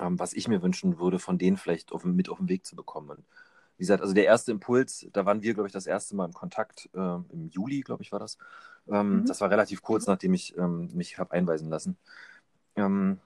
ähm, 0.00 0.18
was 0.18 0.32
ich 0.32 0.48
mir 0.48 0.62
wünschen 0.62 0.98
würde, 0.98 1.18
von 1.18 1.38
denen 1.38 1.56
vielleicht 1.56 1.92
auf, 1.92 2.04
mit 2.04 2.28
auf 2.28 2.38
den 2.38 2.48
Weg 2.48 2.66
zu 2.66 2.74
bekommen. 2.74 3.24
Wie 3.76 3.82
gesagt, 3.82 4.02
also 4.02 4.14
der 4.14 4.24
erste 4.24 4.52
Impuls, 4.52 5.06
da 5.12 5.26
waren 5.26 5.42
wir, 5.42 5.54
glaube 5.54 5.68
ich, 5.68 5.72
das 5.72 5.86
erste 5.86 6.16
Mal 6.16 6.26
im 6.26 6.32
Kontakt, 6.32 6.88
äh, 6.94 6.98
im 6.98 7.48
Juli, 7.50 7.80
glaube 7.80 8.02
ich, 8.02 8.12
war 8.12 8.18
das. 8.18 8.38
Ähm, 8.88 9.20
mhm. 9.20 9.26
Das 9.26 9.40
war 9.40 9.50
relativ 9.50 9.82
kurz, 9.82 10.06
nachdem 10.06 10.34
ich 10.34 10.56
ähm, 10.56 10.90
mich 10.92 11.18
habe 11.18 11.32
einweisen 11.32 11.68
lassen. 11.70 11.96
Ähm, 12.76 13.20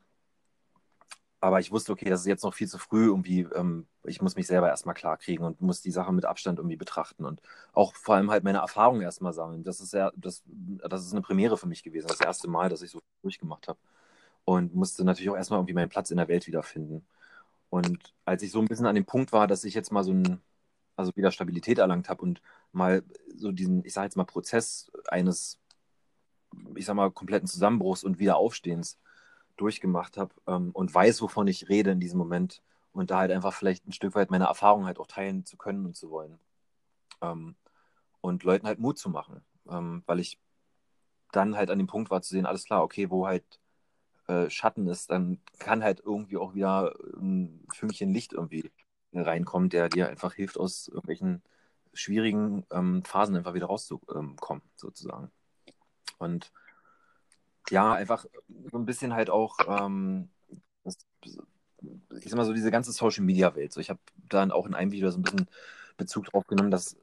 aber 1.40 1.60
ich 1.60 1.70
wusste, 1.70 1.92
okay, 1.92 2.08
das 2.10 2.20
ist 2.20 2.26
jetzt 2.26 2.42
noch 2.42 2.54
viel 2.54 2.68
zu 2.68 2.78
früh, 2.78 3.06
irgendwie, 3.06 3.42
ähm, 3.54 3.86
ich 4.04 4.20
muss 4.20 4.34
mich 4.34 4.46
selber 4.46 4.68
erstmal 4.68 4.94
klarkriegen 4.94 5.44
und 5.44 5.60
muss 5.60 5.80
die 5.80 5.92
Sache 5.92 6.12
mit 6.12 6.24
Abstand 6.24 6.58
irgendwie 6.58 6.76
betrachten 6.76 7.24
und 7.24 7.40
auch 7.72 7.94
vor 7.94 8.16
allem 8.16 8.30
halt 8.30 8.42
meine 8.42 8.58
Erfahrungen 8.58 9.02
erstmal 9.02 9.32
sammeln. 9.32 9.62
Das 9.62 9.80
ist 9.80 9.92
ja, 9.92 10.10
das, 10.16 10.42
das 10.46 11.06
ist 11.06 11.12
eine 11.12 11.22
Premiere 11.22 11.56
für 11.56 11.68
mich 11.68 11.82
gewesen, 11.84 12.08
das 12.08 12.20
erste 12.20 12.48
Mal, 12.48 12.68
dass 12.68 12.82
ich 12.82 12.90
so 12.90 13.00
durchgemacht 13.22 13.68
habe. 13.68 13.78
Und 14.44 14.74
musste 14.74 15.04
natürlich 15.04 15.30
auch 15.30 15.36
erstmal 15.36 15.60
irgendwie 15.60 15.74
meinen 15.74 15.90
Platz 15.90 16.10
in 16.10 16.16
der 16.16 16.28
Welt 16.28 16.46
wiederfinden. 16.46 17.06
Und 17.70 18.14
als 18.24 18.42
ich 18.42 18.50
so 18.50 18.60
ein 18.60 18.66
bisschen 18.66 18.86
an 18.86 18.94
dem 18.94 19.04
Punkt 19.04 19.32
war, 19.32 19.46
dass 19.46 19.64
ich 19.64 19.74
jetzt 19.74 19.92
mal 19.92 20.04
so 20.04 20.12
ein, 20.12 20.40
also 20.96 21.12
wieder 21.16 21.30
Stabilität 21.30 21.78
erlangt 21.78 22.08
habe 22.08 22.22
und 22.22 22.40
mal 22.72 23.04
so 23.36 23.52
diesen, 23.52 23.84
ich 23.84 23.92
sage 23.92 24.06
jetzt 24.06 24.16
mal, 24.16 24.24
Prozess 24.24 24.90
eines, 25.08 25.58
ich 26.74 26.86
sag 26.86 26.94
mal, 26.96 27.10
kompletten 27.10 27.46
Zusammenbruchs 27.46 28.04
und 28.04 28.18
Wiederaufstehens 28.18 28.98
durchgemacht 29.60 30.16
habe 30.16 30.34
ähm, 30.46 30.70
und 30.72 30.94
weiß, 30.94 31.22
wovon 31.22 31.46
ich 31.46 31.68
rede 31.68 31.90
in 31.90 32.00
diesem 32.00 32.18
Moment 32.18 32.62
und 32.92 33.10
da 33.10 33.18
halt 33.18 33.30
einfach 33.30 33.52
vielleicht 33.52 33.86
ein 33.86 33.92
Stück 33.92 34.14
weit 34.14 34.30
meine 34.30 34.46
Erfahrungen 34.46 34.86
halt 34.86 34.98
auch 34.98 35.06
teilen 35.06 35.44
zu 35.44 35.56
können 35.56 35.86
und 35.86 35.96
zu 35.96 36.10
wollen. 36.10 36.38
Ähm, 37.20 37.56
und 38.20 38.42
Leuten 38.44 38.66
halt 38.66 38.78
Mut 38.78 38.98
zu 38.98 39.10
machen, 39.10 39.44
ähm, 39.68 40.02
weil 40.06 40.20
ich 40.20 40.38
dann 41.32 41.56
halt 41.56 41.70
an 41.70 41.78
dem 41.78 41.86
Punkt 41.86 42.10
war 42.10 42.22
zu 42.22 42.30
sehen, 42.30 42.46
alles 42.46 42.64
klar, 42.64 42.82
okay, 42.82 43.10
wo 43.10 43.26
halt 43.26 43.60
äh, 44.28 44.48
Schatten 44.50 44.86
ist, 44.88 45.10
dann 45.10 45.40
kann 45.58 45.82
halt 45.82 46.00
irgendwie 46.00 46.36
auch 46.36 46.54
wieder 46.54 46.94
ein 47.16 47.66
Fünkchen 47.74 48.12
Licht 48.12 48.32
irgendwie 48.32 48.70
reinkommen, 49.12 49.68
der 49.68 49.88
dir 49.88 50.08
einfach 50.08 50.34
hilft, 50.34 50.58
aus 50.58 50.88
irgendwelchen 50.88 51.42
schwierigen 51.92 52.66
ähm, 52.70 53.04
Phasen 53.04 53.36
einfach 53.36 53.54
wieder 53.54 53.66
rauszukommen, 53.66 54.36
sozusagen. 54.76 55.30
Und 56.18 56.52
ja, 57.70 57.92
einfach 57.92 58.26
so 58.70 58.78
ein 58.78 58.84
bisschen 58.84 59.14
halt 59.14 59.30
auch, 59.30 59.56
ähm, 59.68 60.28
ich 60.84 62.24
sag 62.24 62.36
mal 62.36 62.44
so, 62.44 62.52
diese 62.52 62.70
ganze 62.70 62.92
Social 62.92 63.24
Media 63.24 63.54
Welt. 63.54 63.72
So, 63.72 63.80
ich 63.80 63.90
habe 63.90 64.00
dann 64.28 64.50
auch 64.50 64.66
in 64.66 64.74
einem 64.74 64.92
Video 64.92 65.10
so 65.10 65.18
ein 65.18 65.22
bisschen 65.22 65.48
Bezug 65.96 66.26
drauf 66.26 66.46
genommen, 66.46 66.70
dass 66.70 66.94
äh, 66.94 66.98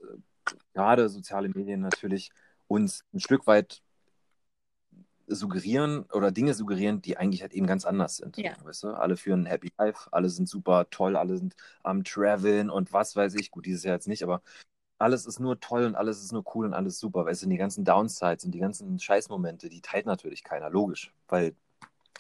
gerade 0.74 1.10
soziale 1.10 1.50
Medien 1.50 1.82
natürlich 1.82 2.32
uns 2.68 3.04
ein 3.14 3.20
Stück 3.20 3.48
weit 3.48 3.82
suggerieren 5.28 6.04
oder 6.14 6.32
Dinge 6.32 6.54
suggerieren, 6.54 7.02
die 7.02 7.18
eigentlich 7.18 7.42
halt 7.42 7.54
eben 7.54 7.66
ganz 7.66 7.86
anders 7.86 8.18
sind. 8.18 8.38
Ja. 8.38 8.54
Weißt 8.64 8.84
du? 8.84 8.90
Alle 8.90 9.18
führen 9.18 9.44
ein 9.44 9.46
Happy 9.48 9.72
Life, 9.78 10.10
alle 10.12 10.30
sind 10.30 10.48
super 10.48 10.88
toll, 10.90 11.16
alle 11.16 11.38
sind 11.38 11.56
am 11.84 12.04
Traveln 12.04 12.70
und 12.70 12.94
was 12.94 13.16
weiß 13.16 13.36
ich. 13.36 13.52
Gut, 13.52 13.66
dieses 13.66 13.84
Jahr 13.84 13.96
jetzt 13.96 14.08
nicht, 14.08 14.24
aber 14.24 14.42
alles 14.98 15.26
ist 15.26 15.40
nur 15.40 15.60
toll 15.60 15.86
und 15.86 15.96
alles 15.96 16.24
ist 16.24 16.32
nur 16.32 16.44
cool 16.56 16.66
und 16.66 16.74
alles 16.74 17.00
super. 17.00 17.26
Weißt 17.26 17.44
du, 17.44 17.50
die 17.50 17.58
ganzen 17.58 17.84
Downsides 17.84 18.46
und 18.46 18.52
die 18.52 18.60
ganzen 18.60 19.00
Scheißmomente, 19.00 19.70
die 19.70 19.82
teilt 19.82 20.06
natürlich 20.06 20.44
keiner, 20.44 20.70
logisch, 20.70 21.14
weil 21.28 21.56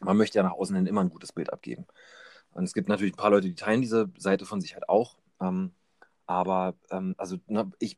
man 0.01 0.17
möchte 0.17 0.37
ja 0.37 0.43
nach 0.43 0.53
außen 0.53 0.75
hin 0.75 0.87
immer 0.87 1.01
ein 1.01 1.09
gutes 1.09 1.31
Bild 1.31 1.53
abgeben. 1.53 1.85
Und 2.51 2.63
es 2.63 2.73
gibt 2.73 2.89
natürlich 2.89 3.13
ein 3.13 3.17
paar 3.17 3.31
Leute, 3.31 3.47
die 3.47 3.55
teilen 3.55 3.81
diese 3.81 4.09
Seite 4.17 4.45
von 4.45 4.61
sich 4.61 4.73
halt 4.73 4.89
auch. 4.89 5.17
Ähm, 5.41 5.71
aber 6.25 6.75
ähm, 6.89 7.15
also 7.17 7.37
ne, 7.47 7.71
ich, 7.79 7.97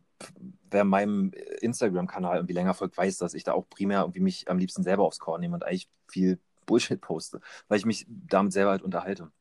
wer 0.69 0.83
meinem 0.83 1.31
Instagram-Kanal 1.61 2.37
irgendwie 2.37 2.53
länger 2.53 2.73
folgt, 2.73 2.97
weiß, 2.97 3.17
dass 3.17 3.33
ich 3.33 3.43
da 3.43 3.53
auch 3.53 3.69
primär 3.69 4.01
irgendwie 4.01 4.19
mich 4.19 4.49
am 4.49 4.57
liebsten 4.57 4.83
selber 4.83 5.03
aufs 5.03 5.19
Korn 5.19 5.41
nehme 5.41 5.55
und 5.55 5.63
eigentlich 5.63 5.89
viel 6.07 6.39
Bullshit 6.65 6.99
poste, 6.99 7.39
weil 7.67 7.77
ich 7.79 7.85
mich 7.85 8.05
damit 8.09 8.53
selber 8.53 8.71
halt 8.71 8.81
unterhalte. 8.81 9.31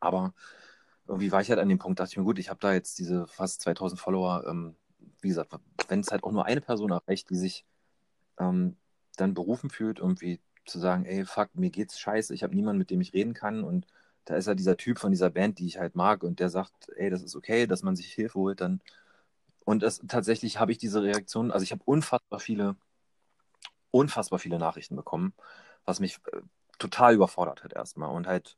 Aber 0.00 0.34
irgendwie 1.10 1.32
war 1.32 1.40
ich 1.40 1.50
halt 1.50 1.58
an 1.58 1.68
dem 1.68 1.78
Punkt, 1.78 1.98
dachte 1.98 2.12
ich 2.12 2.16
mir, 2.16 2.24
gut, 2.24 2.38
ich 2.38 2.50
habe 2.50 2.60
da 2.60 2.72
jetzt 2.72 2.98
diese 2.98 3.26
fast 3.26 3.60
2000 3.62 4.00
Follower. 4.00 4.44
Ähm, 4.46 4.76
wie 5.20 5.28
gesagt, 5.28 5.52
wenn 5.88 6.00
es 6.00 6.10
halt 6.12 6.22
auch 6.22 6.32
nur 6.32 6.46
eine 6.46 6.60
Person 6.60 6.92
erreicht, 6.92 7.28
die 7.30 7.36
sich 7.36 7.66
ähm, 8.38 8.76
dann 9.16 9.34
berufen 9.34 9.70
fühlt, 9.70 9.98
irgendwie 9.98 10.40
zu 10.66 10.78
sagen, 10.78 11.04
ey, 11.04 11.24
fuck, 11.24 11.54
mir 11.54 11.70
geht's 11.70 11.98
scheiße, 11.98 12.32
ich 12.32 12.42
habe 12.44 12.54
niemanden, 12.54 12.78
mit 12.78 12.90
dem 12.90 13.00
ich 13.00 13.12
reden 13.12 13.34
kann 13.34 13.64
und 13.64 13.86
da 14.24 14.36
ist 14.36 14.46
halt 14.46 14.60
dieser 14.60 14.76
Typ 14.76 14.98
von 14.98 15.10
dieser 15.10 15.30
Band, 15.30 15.58
die 15.58 15.66
ich 15.66 15.78
halt 15.78 15.96
mag 15.96 16.22
und 16.22 16.38
der 16.38 16.48
sagt, 16.48 16.90
ey, 16.96 17.10
das 17.10 17.22
ist 17.22 17.34
okay, 17.34 17.66
dass 17.66 17.82
man 17.82 17.96
sich 17.96 18.12
Hilfe 18.12 18.38
holt, 18.38 18.60
dann 18.60 18.80
und 19.64 19.82
das, 19.82 20.00
tatsächlich 20.08 20.58
habe 20.58 20.72
ich 20.72 20.78
diese 20.78 21.02
Reaktion, 21.02 21.50
also 21.50 21.64
ich 21.64 21.72
habe 21.72 21.82
unfassbar 21.84 22.38
viele, 22.38 22.76
unfassbar 23.90 24.38
viele 24.38 24.58
Nachrichten 24.58 24.96
bekommen, 24.96 25.34
was 25.84 26.00
mich 26.00 26.18
äh, 26.32 26.40
total 26.78 27.14
überfordert 27.14 27.64
hat 27.64 27.72
erstmal 27.72 28.10
und 28.10 28.26
halt, 28.26 28.56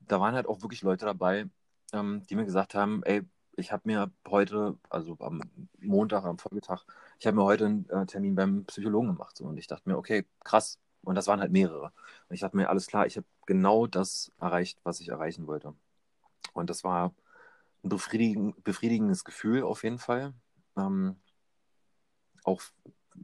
da 0.00 0.20
waren 0.20 0.34
halt 0.34 0.46
auch 0.46 0.62
wirklich 0.62 0.82
Leute 0.82 1.06
dabei, 1.06 1.48
ähm, 1.94 2.22
die 2.28 2.36
mir 2.36 2.44
gesagt 2.44 2.74
haben, 2.74 3.02
ey, 3.04 3.22
ich 3.56 3.72
habe 3.72 3.82
mir 3.84 4.10
heute, 4.28 4.78
also 4.88 5.16
am 5.20 5.40
Montag, 5.78 6.24
am 6.24 6.38
Folgetag, 6.38 6.84
ich 7.18 7.26
habe 7.26 7.36
mir 7.36 7.44
heute 7.44 7.66
einen 7.66 7.88
äh, 7.90 8.06
Termin 8.06 8.34
beim 8.34 8.64
Psychologen 8.64 9.08
gemacht. 9.08 9.36
So, 9.36 9.44
und 9.44 9.56
ich 9.56 9.66
dachte 9.66 9.88
mir, 9.88 9.98
okay, 9.98 10.26
krass. 10.44 10.78
Und 11.02 11.14
das 11.14 11.26
waren 11.26 11.40
halt 11.40 11.52
mehrere. 11.52 11.92
Und 12.28 12.34
ich 12.34 12.40
dachte 12.40 12.56
mir, 12.56 12.68
alles 12.68 12.86
klar, 12.86 13.06
ich 13.06 13.16
habe 13.16 13.26
genau 13.46 13.86
das 13.86 14.32
erreicht, 14.38 14.78
was 14.84 15.00
ich 15.00 15.08
erreichen 15.08 15.46
wollte. 15.46 15.74
Und 16.52 16.70
das 16.70 16.84
war 16.84 17.14
ein 17.82 17.88
befriedigen, 17.88 18.54
befriedigendes 18.62 19.24
Gefühl 19.24 19.62
auf 19.62 19.82
jeden 19.82 19.98
Fall. 19.98 20.34
Ähm, 20.76 21.16
auch, 22.44 22.62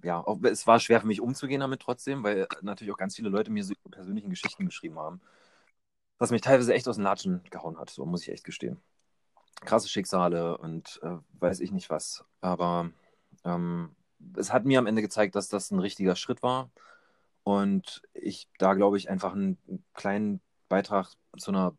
ja, 0.02 0.20
auch, 0.20 0.42
es 0.42 0.66
war 0.66 0.80
schwer 0.80 1.00
für 1.00 1.06
mich 1.06 1.20
umzugehen 1.20 1.60
damit 1.60 1.80
trotzdem, 1.80 2.22
weil 2.22 2.46
natürlich 2.62 2.92
auch 2.92 2.98
ganz 2.98 3.16
viele 3.16 3.28
Leute 3.28 3.50
mir 3.50 3.64
so 3.64 3.74
persönlichen 3.90 4.30
Geschichten 4.30 4.66
geschrieben 4.66 4.98
haben 4.98 5.20
was 6.18 6.30
mich 6.30 6.40
teilweise 6.40 6.74
echt 6.74 6.88
aus 6.88 6.96
den 6.96 7.04
Latschen 7.04 7.42
gehauen 7.50 7.78
hat, 7.78 7.90
so 7.90 8.04
muss 8.06 8.22
ich 8.22 8.30
echt 8.30 8.44
gestehen. 8.44 8.80
Krasse 9.60 9.88
Schicksale 9.88 10.58
und 10.58 11.00
äh, 11.02 11.16
weiß 11.38 11.60
ich 11.60 11.72
nicht 11.72 11.90
was. 11.90 12.24
Aber 12.40 12.90
ähm, 13.44 13.94
es 14.36 14.52
hat 14.52 14.64
mir 14.64 14.78
am 14.78 14.86
Ende 14.86 15.02
gezeigt, 15.02 15.34
dass 15.34 15.48
das 15.48 15.70
ein 15.70 15.78
richtiger 15.78 16.16
Schritt 16.16 16.42
war. 16.42 16.70
Und 17.42 18.02
ich 18.12 18.48
da, 18.58 18.74
glaube 18.74 18.96
ich, 18.96 19.08
einfach 19.08 19.32
einen 19.32 19.58
kleinen 19.94 20.40
Beitrag 20.68 21.12
zu 21.38 21.52
einer 21.52 21.76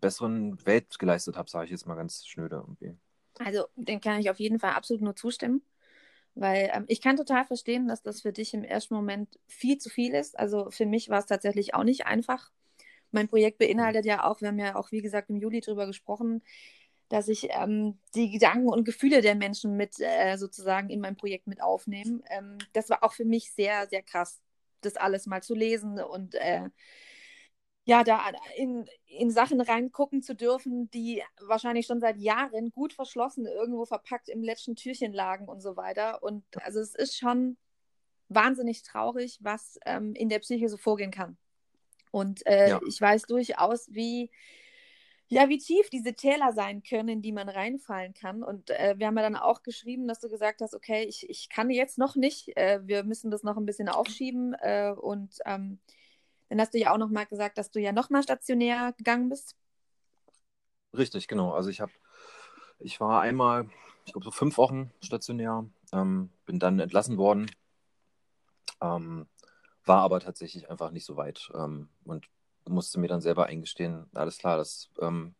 besseren 0.00 0.64
Welt 0.66 0.98
geleistet 0.98 1.36
habe, 1.36 1.50
sage 1.50 1.66
ich 1.66 1.70
jetzt 1.70 1.86
mal 1.86 1.94
ganz 1.94 2.26
schnöde 2.26 2.56
irgendwie. 2.56 2.96
Also, 3.38 3.66
dem 3.76 4.00
kann 4.00 4.20
ich 4.20 4.30
auf 4.30 4.40
jeden 4.40 4.58
Fall 4.58 4.72
absolut 4.72 5.02
nur 5.02 5.14
zustimmen. 5.14 5.62
Weil 6.34 6.70
ähm, 6.72 6.84
ich 6.88 7.00
kann 7.00 7.16
total 7.16 7.44
verstehen, 7.44 7.88
dass 7.88 8.02
das 8.02 8.22
für 8.22 8.32
dich 8.32 8.54
im 8.54 8.64
ersten 8.64 8.94
Moment 8.94 9.38
viel 9.46 9.78
zu 9.78 9.90
viel 9.90 10.14
ist. 10.14 10.38
Also 10.38 10.70
für 10.70 10.86
mich 10.86 11.08
war 11.08 11.18
es 11.18 11.26
tatsächlich 11.26 11.74
auch 11.74 11.84
nicht 11.84 12.06
einfach. 12.06 12.50
Mein 13.12 13.28
Projekt 13.28 13.58
beinhaltet 13.58 14.04
ja 14.04 14.24
auch, 14.24 14.40
wir 14.40 14.48
haben 14.48 14.58
ja 14.58 14.76
auch, 14.76 14.92
wie 14.92 15.02
gesagt, 15.02 15.30
im 15.30 15.36
Juli 15.36 15.60
drüber 15.60 15.86
gesprochen, 15.86 16.42
dass 17.08 17.28
ich 17.28 17.48
ähm, 17.50 17.98
die 18.14 18.30
Gedanken 18.30 18.68
und 18.68 18.84
Gefühle 18.84 19.20
der 19.20 19.34
Menschen 19.34 19.76
mit 19.76 19.98
äh, 20.00 20.36
sozusagen 20.36 20.90
in 20.90 21.00
mein 21.00 21.16
Projekt 21.16 21.46
mit 21.48 21.60
aufnehme. 21.60 22.22
Ähm, 22.30 22.58
das 22.72 22.88
war 22.88 23.02
auch 23.02 23.12
für 23.12 23.24
mich 23.24 23.52
sehr, 23.52 23.88
sehr 23.88 24.02
krass, 24.02 24.40
das 24.80 24.96
alles 24.96 25.26
mal 25.26 25.42
zu 25.42 25.54
lesen 25.54 26.00
und 26.00 26.34
äh, 26.36 26.68
ja, 27.84 28.04
da 28.04 28.20
in, 28.56 28.86
in 29.06 29.30
Sachen 29.30 29.60
reingucken 29.60 30.22
zu 30.22 30.36
dürfen, 30.36 30.88
die 30.90 31.22
wahrscheinlich 31.40 31.86
schon 31.86 32.00
seit 32.00 32.18
Jahren 32.18 32.70
gut 32.70 32.92
verschlossen 32.92 33.46
irgendwo 33.46 33.84
verpackt 33.84 34.28
im 34.28 34.44
letzten 34.44 34.76
Türchen 34.76 35.12
lagen 35.12 35.48
und 35.48 35.60
so 35.60 35.76
weiter. 35.76 36.22
Und 36.22 36.44
also 36.62 36.78
es 36.78 36.94
ist 36.94 37.18
schon 37.18 37.56
wahnsinnig 38.28 38.82
traurig, 38.82 39.38
was 39.40 39.78
ähm, 39.86 40.14
in 40.14 40.28
der 40.28 40.38
Psyche 40.38 40.68
so 40.68 40.76
vorgehen 40.76 41.10
kann. 41.10 41.36
Und 42.10 42.46
äh, 42.46 42.70
ja. 42.70 42.80
ich 42.86 43.00
weiß 43.00 43.22
durchaus, 43.22 43.88
wie, 43.92 44.30
ja, 45.28 45.48
wie 45.48 45.58
tief 45.58 45.90
diese 45.90 46.14
Täler 46.14 46.52
sein 46.52 46.82
können, 46.82 47.08
in 47.08 47.22
die 47.22 47.32
man 47.32 47.48
reinfallen 47.48 48.14
kann. 48.14 48.42
Und 48.42 48.70
äh, 48.70 48.94
wir 48.98 49.06
haben 49.06 49.16
ja 49.16 49.22
dann 49.22 49.36
auch 49.36 49.62
geschrieben, 49.62 50.08
dass 50.08 50.20
du 50.20 50.28
gesagt 50.28 50.60
hast, 50.60 50.74
okay, 50.74 51.04
ich, 51.04 51.28
ich 51.30 51.48
kann 51.48 51.70
jetzt 51.70 51.98
noch 51.98 52.16
nicht, 52.16 52.56
äh, 52.56 52.80
wir 52.82 53.04
müssen 53.04 53.30
das 53.30 53.42
noch 53.42 53.56
ein 53.56 53.66
bisschen 53.66 53.88
aufschieben. 53.88 54.54
Äh, 54.54 54.92
und 54.92 55.38
ähm, 55.46 55.78
dann 56.48 56.60
hast 56.60 56.74
du 56.74 56.78
ja 56.78 56.92
auch 56.92 56.98
noch 56.98 57.10
mal 57.10 57.26
gesagt, 57.26 57.58
dass 57.58 57.70
du 57.70 57.80
ja 57.80 57.92
noch 57.92 58.10
mal 58.10 58.24
stationär 58.24 58.92
gegangen 58.98 59.28
bist. 59.28 59.56
Richtig, 60.96 61.28
genau. 61.28 61.52
Also 61.52 61.70
ich 61.70 61.80
habe, 61.80 61.92
ich 62.80 63.00
war 63.00 63.20
einmal, 63.20 63.68
ich 64.04 64.12
glaube 64.12 64.24
so 64.24 64.32
fünf 64.32 64.58
Wochen 64.58 64.90
stationär, 65.00 65.64
ähm, 65.92 66.30
bin 66.44 66.58
dann 66.58 66.80
entlassen 66.80 67.16
worden, 67.18 67.48
ähm, 68.82 69.28
war 69.84 70.00
aber 70.02 70.20
tatsächlich 70.20 70.70
einfach 70.70 70.90
nicht 70.90 71.04
so 71.04 71.16
weit 71.16 71.50
ähm, 71.54 71.88
und 72.04 72.28
musste 72.68 73.00
mir 73.00 73.08
dann 73.08 73.20
selber 73.20 73.46
eingestehen, 73.46 74.06
alles 74.14 74.38
klar, 74.38 74.56
das, 74.56 74.90
ähm, 75.00 75.34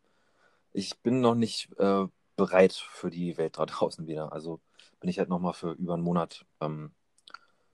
ich 0.73 0.99
bin 0.99 1.21
noch 1.21 1.35
nicht 1.35 1.69
äh, 1.77 2.05
bereit 2.35 2.73
für 2.73 3.09
die 3.09 3.37
Welt 3.37 3.57
da 3.57 3.65
draußen 3.67 4.07
wieder. 4.07 4.33
Also 4.33 4.59
bin 4.99 5.09
ich 5.09 5.19
halt 5.19 5.29
noch 5.29 5.39
mal 5.39 5.53
für 5.53 5.71
über 5.73 5.93
einen 5.93 6.03
Monat 6.03 6.45
ähm, 6.59 6.91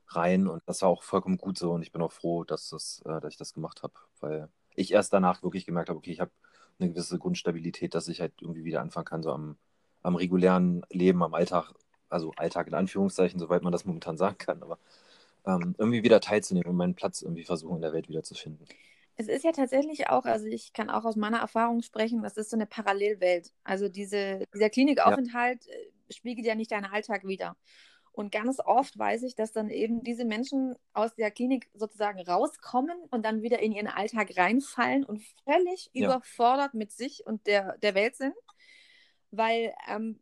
rein 0.10 0.48
und 0.48 0.64
das 0.66 0.82
war 0.82 0.90
auch 0.90 1.04
vollkommen 1.04 1.38
gut 1.38 1.58
so 1.58 1.72
und 1.74 1.82
ich 1.82 1.92
bin 1.92 2.02
auch 2.02 2.12
froh, 2.12 2.44
dass, 2.44 2.70
das, 2.70 3.02
äh, 3.06 3.20
dass 3.20 3.34
ich 3.34 3.38
das 3.38 3.54
gemacht 3.54 3.84
habe, 3.84 3.94
weil 4.20 4.50
ich 4.76 4.92
erst 4.92 5.14
danach 5.14 5.44
wirklich 5.44 5.66
gemerkt 5.66 5.90
habe, 5.90 5.98
okay, 5.98 6.12
ich 6.12 6.22
habe 6.22 6.32
eine 6.80 6.90
gewisse 6.90 7.18
Grundstabilität, 7.18 7.96
dass 7.96 8.08
ich 8.08 8.22
halt 8.22 8.34
irgendwie 8.42 8.64
wieder 8.64 8.82
anfangen 8.82 9.06
kann, 9.06 9.24
so 9.24 9.32
am, 9.32 9.58
am 10.04 10.16
regulären 10.16 10.86
Leben, 10.90 11.24
am 11.24 11.34
Alltag, 11.34 11.74
also 12.10 12.32
Alltag 12.38 12.68
in 12.68 12.76
Anführungszeichen, 12.76 13.40
soweit 13.40 13.64
man 13.64 13.72
das 13.72 13.86
momentan 13.86 14.18
sagen 14.18 14.38
kann, 14.38 14.62
aber 14.64 14.78
ähm, 15.46 15.76
irgendwie 15.78 16.04
wieder 16.04 16.20
teilzunehmen 16.20 16.70
und 16.70 16.76
meinen 16.76 16.96
Platz 16.96 17.22
irgendwie 17.22 17.46
versuchen 17.46 17.78
in 17.78 17.82
der 17.82 17.94
Welt 17.94 18.10
wieder 18.10 18.24
zu 18.24 18.36
finden. 18.36 18.66
Es 19.16 19.28
ist 19.28 19.44
ja 19.44 19.52
tatsächlich 19.52 20.10
auch, 20.10 20.26
also 20.26 20.46
ich 20.46 20.74
kann 20.74 20.92
auch 20.92 21.04
aus 21.04 21.16
meiner 21.16 21.40
Erfahrung 21.40 21.82
sprechen, 21.82 22.22
das 22.22 22.38
ist 22.38 22.52
so 22.52 22.58
eine 22.58 22.68
Parallelwelt. 22.68 23.52
Also 23.64 23.90
diese, 23.90 24.46
dieser 24.54 24.70
Klinikaufenthalt 24.70 25.66
ja. 25.66 25.74
Äh, 25.74 26.14
spiegelt 26.14 26.46
ja 26.46 26.56
nicht 26.56 26.72
deinen 26.72 26.86
Alltag 26.86 27.26
wider. 27.26 27.58
Und 28.12 28.32
ganz 28.32 28.60
oft 28.60 28.98
weiß 28.98 29.24
ich, 29.24 29.36
dass 29.36 29.52
dann 29.52 29.70
eben 29.70 30.04
diese 30.04 30.26
Menschen 30.26 30.76
aus 30.94 31.14
der 31.14 31.30
Klinik 31.30 31.70
sozusagen 31.76 32.20
rauskommen 32.20 32.98
und 33.12 33.24
dann 33.24 33.44
wieder 33.44 33.60
in 33.60 33.72
ihren 33.72 33.88
Alltag 33.88 34.36
reinfallen 34.38 35.04
und 35.04 35.22
völlig 35.44 35.92
ja. 35.94 36.06
überfordert 36.06 36.74
mit 36.74 36.92
sich 36.92 37.26
und 37.28 37.46
der, 37.46 37.78
der 37.78 37.94
Welt 37.94 38.16
sind. 38.16 38.34
Weil 39.30 39.74
ähm, 39.88 40.20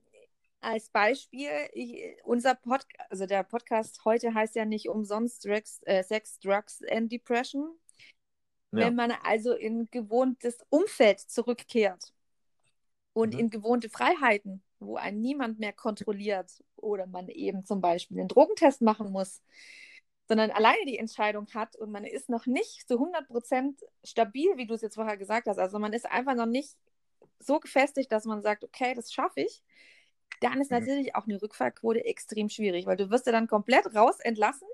als 0.65 0.89
Beispiel, 0.89 1.50
ich, 1.74 2.17
unser 2.24 2.55
Podcast, 2.55 3.12
also 3.12 3.25
der 3.25 3.43
Podcast 3.43 4.03
heute 4.03 4.34
heißt 4.34 4.55
ja 4.55 4.65
nicht 4.65 4.89
umsonst 4.89 5.45
Drugs, 5.45 5.81
äh, 5.84 6.03
Sex, 6.03 6.39
Drugs 6.39 6.81
and 6.89 7.12
Depression. 7.12 7.69
Ja. 8.72 8.88
Wenn 8.88 8.95
man 8.95 9.12
also 9.12 9.54
in 9.54 9.86
gewohntes 9.91 10.58
Umfeld 10.69 11.19
zurückkehrt 11.19 12.13
und 13.13 13.34
mhm. 13.34 13.39
in 13.39 13.49
gewohnte 13.49 13.89
Freiheiten, 13.89 14.63
wo 14.80 14.97
ein 14.97 15.21
niemand 15.21 15.60
mehr 15.60 15.71
kontrolliert 15.71 16.51
oder 16.75 17.08
man 17.08 17.30
eben 17.30 17.63
zum 17.63 17.80
Beispiel 17.80 18.19
einen 18.19 18.28
Drogentest 18.28 18.82
machen 18.82 19.12
muss, 19.12 19.41
sondern 20.28 20.49
alleine 20.51 20.86
die 20.86 20.97
Entscheidung 20.97 21.47
hat 21.54 21.75
und 21.75 21.91
man 21.91 22.04
ist 22.04 22.30
noch 22.30 22.47
nicht 22.47 22.88
zu 22.88 22.95
100% 22.95 23.75
stabil, 24.04 24.58
wie 24.58 24.65
du 24.65 24.73
es 24.73 24.82
jetzt 24.82 24.95
vorher 24.95 25.17
gesagt 25.17 25.47
hast. 25.47 25.60
Also 25.60 25.78
man 25.78 25.93
ist 25.93 26.10
einfach 26.10 26.36
noch 26.36 26.47
nicht 26.47 26.75
so 27.39 27.60
gefestigt, 27.60 28.12
dass 28.12 28.25
man 28.25 28.41
sagt, 28.41 28.63
okay, 28.63 28.95
das 28.95 29.13
schaffe 29.13 29.41
ich. 29.41 29.62
Dann 30.41 30.62
ist 30.62 30.71
mhm. 30.71 30.80
natürlich 30.80 31.15
auch 31.15 31.26
eine 31.26 31.41
Rückfallquote 31.41 32.06
extrem 32.06 32.50
schwierig, 32.50 32.86
weil 32.86 32.98
du 32.98 33.10
wirst 33.10 33.26
ja 33.26 33.32
dann 33.32 33.48
komplett 33.48 33.95
raus 33.95 34.19
entlassen 34.19 34.67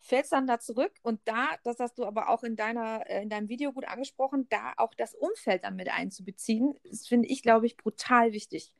fällst 0.00 0.32
dann 0.32 0.46
da 0.46 0.58
zurück 0.58 0.92
und 1.02 1.20
da, 1.24 1.50
das 1.64 1.78
hast 1.78 1.98
du 1.98 2.06
aber 2.06 2.28
auch 2.28 2.42
in, 2.42 2.56
deiner, 2.56 3.08
äh, 3.08 3.22
in 3.22 3.28
deinem 3.28 3.48
Video 3.48 3.72
gut 3.72 3.86
angesprochen, 3.86 4.46
da 4.48 4.72
auch 4.76 4.94
das 4.94 5.14
Umfeld 5.14 5.64
dann 5.64 5.76
mit 5.76 5.88
einzubeziehen, 5.88 6.74
das 6.84 7.06
finde 7.06 7.28
ich, 7.28 7.42
glaube 7.42 7.66
ich, 7.66 7.76
brutal 7.76 8.32
wichtig. 8.32 8.72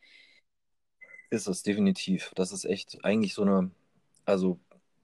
Ist 1.31 1.47
es 1.47 1.63
definitiv. 1.63 2.33
Das 2.35 2.53
ist 2.53 2.65
echt 2.65 3.05
eigentlich 3.05 3.35
so 3.35 3.43
eine, 3.43 3.71
also 4.25 4.59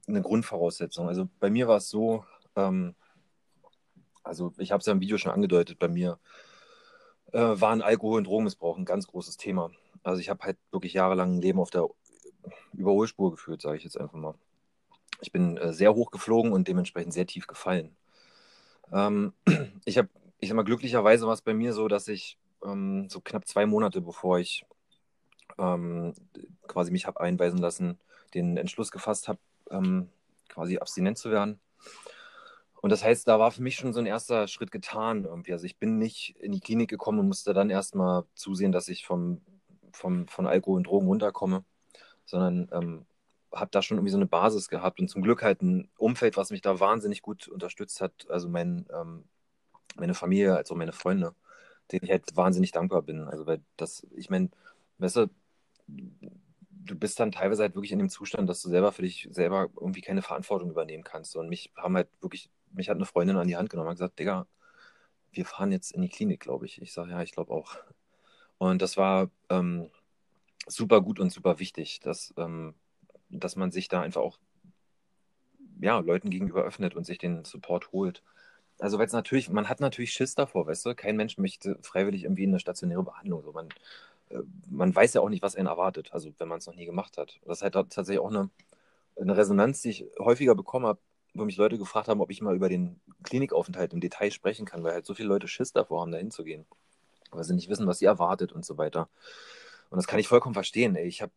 eine 0.07 0.23
Grundvoraussetzung. 0.23 1.09
Also 1.09 1.29
bei 1.41 1.51
mir 1.51 1.69
war 1.69 1.77
es 1.77 1.91
so, 1.91 2.25
ähm, 2.57 2.95
also 4.23 4.55
ich 4.57 4.73
habe 4.73 4.81
es 4.81 4.87
ja 4.87 4.93
im 4.93 5.01
Video 5.01 5.19
schon 5.19 5.33
angedeutet, 5.33 5.79
bei 5.79 5.89
mir 5.89 6.19
äh, 7.33 7.39
waren 7.39 7.83
Alkohol- 7.83 8.19
und 8.19 8.27
Drogenmissbrauch 8.27 8.79
ein 8.79 8.87
ganz 8.87 9.07
großes 9.07 9.37
Thema. 9.37 9.71
Also 10.05 10.21
ich 10.21 10.29
habe 10.29 10.45
halt 10.45 10.59
wirklich 10.71 10.93
jahrelang 10.93 11.35
ein 11.35 11.41
Leben 11.41 11.59
auf 11.59 11.71
der 11.71 11.89
Überholspur 12.75 13.33
geführt, 13.33 13.63
sage 13.63 13.79
ich 13.79 13.85
jetzt 13.85 13.99
einfach 13.99 14.19
mal. 14.19 14.35
Ich 15.21 15.33
bin 15.33 15.57
äh, 15.57 15.73
sehr 15.73 15.95
hoch 15.95 16.11
geflogen 16.11 16.53
und 16.53 16.69
dementsprechend 16.69 17.13
sehr 17.13 17.27
tief 17.27 17.47
gefallen. 17.47 17.97
Ähm, 18.93 19.33
ich 19.85 19.99
habe, 19.99 20.09
ich 20.39 20.49
sag 20.49 20.57
mal, 20.57 20.63
glücklicherweise 20.63 21.27
war 21.27 21.35
es 21.35 21.43
bei 21.43 21.55
mir 21.55 21.73
so, 21.73 21.89
dass 21.89 22.07
ich 22.09 22.39
ähm, 22.65 23.09
so 23.09 23.21
knapp 23.21 23.49
zwei 23.49 23.67
Monate 23.67 24.01
bevor 24.01 24.39
ich 24.39 24.67
ähm, 25.59 26.15
quasi 26.67 26.91
mich 26.91 27.07
habe 27.07 27.21
einweisen 27.21 27.59
lassen, 27.59 27.99
den 28.35 28.57
Entschluss 28.57 28.91
gefasst 28.91 29.29
habe, 29.29 29.39
ähm, 29.71 30.09
quasi 30.49 30.79
abstinent 30.79 31.19
zu 31.19 31.31
werden. 31.31 31.61
Und 32.83 32.91
das 32.91 33.03
heißt, 33.03 33.27
da 33.27 33.39
war 33.39 33.51
für 33.51 33.63
mich 33.63 33.77
schon 33.77 33.95
so 33.95 34.01
ein 34.01 34.07
erster 34.07 34.47
Schritt 34.47 34.71
getan 34.71 35.25
irgendwie. 35.25 35.53
Also 35.53 35.65
ich 35.65 35.79
bin 35.79 35.97
nicht 35.99 36.37
in 36.41 36.53
die 36.53 36.61
Klinik 36.61 36.91
gekommen 36.91 37.19
und 37.21 37.29
musste 37.29 37.55
dann 37.55 37.71
erstmal 37.71 38.25
zusehen, 38.35 38.73
dass 38.73 38.89
ich 38.89 39.07
vom, 39.07 39.41
vom, 39.95 40.29
von 40.29 40.47
Alkohol 40.47 40.79
und 40.79 40.87
Drogen 40.87 41.07
runterkomme, 41.07 41.65
sondern 42.25 42.69
ähm, 42.73 43.07
habe 43.53 43.71
da 43.71 43.83
schon 43.83 43.97
irgendwie 43.99 44.11
so 44.11 44.19
eine 44.19 44.27
Basis 44.27 44.69
gehabt 44.69 45.01
und 45.01 45.09
zum 45.09 45.23
Glück 45.23 45.43
halt 45.43 45.63
ein 45.63 45.89
Umfeld, 45.99 46.37
was 46.37 46.51
mich 46.51 46.61
da 46.61 46.81
wahnsinnig 46.81 47.23
gut 47.23 47.49
unterstützt 47.49 48.01
hat. 48.01 48.27
Also 48.29 48.49
mein, 48.49 48.87
ähm, 48.93 49.25
meine 49.97 50.15
Familie, 50.15 50.57
also 50.57 50.75
meine 50.75 50.93
Freunde, 50.93 51.35
denen 51.93 52.05
ich 52.05 52.11
halt 52.11 52.37
wahnsinnig 52.37 52.73
dankbar 52.73 53.03
bin. 53.03 53.29
Also 53.29 53.47
weil 53.47 53.63
das, 53.77 54.07
ich 54.17 54.31
meine, 54.31 54.51
weißt 54.99 55.17
du, 55.17 55.31
du 55.87 56.95
bist 56.99 57.19
dann 57.21 57.33
teilweise 57.33 57.63
halt 57.63 57.75
wirklich 57.75 57.93
in 57.93 57.99
dem 57.99 58.11
Zustand, 58.11 58.49
dass 58.49 58.63
du 58.63 58.69
selber 58.69 58.93
für 58.93 59.03
dich 59.03 59.29
selber 59.31 59.69
irgendwie 59.81 60.01
keine 60.01 60.23
Verantwortung 60.23 60.71
übernehmen 60.71 61.05
kannst. 61.05 61.37
Und 61.37 61.49
mich 61.49 61.73
haben 61.77 61.97
halt 61.97 62.09
wirklich, 62.21 62.51
mich 62.73 62.89
hat 62.89 62.97
eine 62.97 63.07
Freundin 63.07 63.37
an 63.37 63.49
die 63.49 63.57
Hand 63.57 63.71
genommen 63.71 63.89
und 63.89 63.95
gesagt, 63.95 64.19
Digga, 64.19 64.47
wir 65.33 65.47
fahren 65.47 65.73
jetzt 65.73 65.93
in 65.93 66.03
die 66.03 66.09
Klinik, 66.09 66.41
glaube 66.41 66.67
ich. 66.67 66.81
Ich 66.81 66.93
sage, 66.93 67.11
ja, 67.11 67.23
ich 67.23 67.33
glaube 67.33 67.53
auch. 67.53 67.77
Und 68.59 68.83
das 68.83 68.97
war 68.97 69.31
ähm, 69.51 69.91
super 70.67 71.01
gut 71.01 71.21
und 71.21 71.31
super 71.31 71.59
wichtig, 71.59 72.01
dass 72.01 72.33
ähm, 72.37 72.75
dass 73.31 73.57
man 73.57 73.71
sich 73.71 73.89
da 73.89 74.01
einfach 74.01 74.21
auch 74.21 74.39
ja, 75.81 75.99
Leuten 75.99 76.31
gegenüber 76.31 76.63
öffnet 76.63 76.95
und 76.95 77.05
sich 77.05 77.19
den 77.19 77.45
Support 77.45 77.93
holt. 77.93 78.23
Also, 78.79 78.99
weil 78.99 79.07
es 79.07 79.13
natürlich, 79.13 79.51
man 79.51 79.69
hat 79.69 79.81
natürlich 79.81 80.13
Schiss 80.13 80.35
davor, 80.35 80.67
weißt 80.67 80.87
du? 80.87 80.95
Kein 80.95 81.17
Mensch 81.17 81.39
möchte 81.39 81.79
freiwillig 81.83 82.25
irgendwie 82.25 82.45
in 82.45 82.51
eine 82.51 82.59
stationäre 82.59 83.03
Behandlung. 83.03 83.43
So, 83.43 83.53
man, 83.53 83.69
äh, 84.31 84.39
man 84.69 84.95
weiß 84.95 85.15
ja 85.15 85.21
auch 85.21 85.29
nicht, 85.29 85.43
was 85.43 85.57
einen 85.57 85.69
erwartet, 85.69 86.13
also 86.13 86.33
wenn 86.39 86.49
man 86.49 86.59
es 86.59 86.67
noch 86.67 86.75
nie 86.75 86.87
gemacht 86.87 87.19
hat. 87.19 87.41
Das 87.45 87.59
ist 87.59 87.63
halt 87.63 87.75
tatsächlich 87.75 88.19
auch 88.19 88.31
eine, 88.31 88.51
eine 89.21 89.37
Resonanz, 89.37 89.83
die 89.83 89.91
ich 89.91 90.07
häufiger 90.19 90.55
bekommen 90.55 90.87
habe, 90.87 91.01
wo 91.35 91.45
mich 91.45 91.57
Leute 91.57 91.79
gefragt 91.79 92.09
haben, 92.09 92.21
ob 92.21 92.31
ich 92.31 92.41
mal 92.41 92.55
über 92.55 92.69
den 92.69 93.01
Klinikaufenthalt 93.23 93.93
im 93.93 94.01
Detail 94.01 94.31
sprechen 94.31 94.67
kann, 94.67 94.83
weil 94.85 94.93
halt 94.93 95.07
so 95.07 95.15
viele 95.15 95.29
Leute 95.29 95.49
Schiss 95.49 95.73
davor 95.73 96.01
haben, 96.01 96.13
da 96.13 96.19
hinzugehen. 96.19 96.67
Weil 97.35 97.45
sie 97.45 97.55
nicht 97.55 97.69
wissen, 97.69 97.87
was 97.87 97.99
sie 97.99 98.07
erwartet 98.07 98.53
und 98.53 98.65
so 98.65 98.79
weiter. 98.79 99.09
Und 99.91 99.97
das 99.97 100.07
kann 100.07 100.19
ich 100.19 100.29
vollkommen 100.29 100.55
verstehen. 100.55 100.97
Ey. 100.97 101.07
Ich 101.07 101.23
habe 101.23 101.33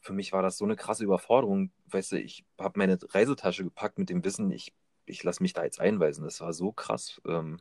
für 0.00 0.12
mich 0.12 0.32
war 0.32 0.42
das 0.42 0.58
so 0.58 0.64
eine 0.64 0.76
krasse 0.76 1.04
Überforderung. 1.04 1.70
Weißt 1.86 2.12
du, 2.12 2.20
ich 2.20 2.44
habe 2.58 2.78
meine 2.78 2.98
Reisetasche 3.02 3.64
gepackt 3.64 3.98
mit 3.98 4.10
dem 4.10 4.24
Wissen, 4.24 4.50
ich, 4.50 4.72
ich 5.06 5.22
lasse 5.22 5.42
mich 5.42 5.52
da 5.52 5.64
jetzt 5.64 5.80
einweisen. 5.80 6.24
Das 6.24 6.40
war 6.40 6.52
so 6.52 6.72
krass. 6.72 7.20
Ähm, 7.26 7.58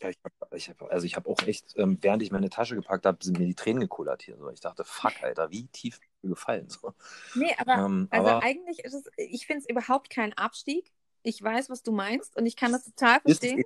ja, 0.00 0.10
ich 0.10 0.18
ich 0.52 0.70
also 0.90 1.06
ich 1.06 1.16
habe 1.16 1.28
auch 1.30 1.40
echt, 1.42 1.74
ähm, 1.76 1.98
während 2.00 2.22
ich 2.22 2.30
meine 2.30 2.50
Tasche 2.50 2.74
gepackt 2.74 3.06
habe, 3.06 3.22
sind 3.22 3.38
mir 3.38 3.46
die 3.46 3.54
Tränen 3.54 3.80
gekullert 3.80 4.22
hier. 4.22 4.36
So. 4.36 4.50
Ich 4.50 4.60
dachte, 4.60 4.84
fuck, 4.84 5.12
Alter, 5.22 5.50
wie 5.50 5.66
tief 5.68 6.00
gefallen. 6.22 6.68
So. 6.68 6.92
Nee, 7.34 7.54
aber, 7.58 7.74
ähm, 7.74 8.08
also 8.10 8.28
aber 8.28 8.42
eigentlich 8.42 8.80
ist 8.80 8.94
es, 8.94 9.10
ich 9.16 9.46
finde 9.46 9.62
es 9.62 9.70
überhaupt 9.70 10.10
kein 10.10 10.32
Abstieg. 10.34 10.92
Ich 11.22 11.42
weiß, 11.42 11.70
was 11.70 11.82
du 11.82 11.92
meinst 11.92 12.36
und 12.36 12.46
ich 12.46 12.56
kann 12.56 12.72
das 12.72 12.84
total 12.84 13.20
verstehen. 13.20 13.64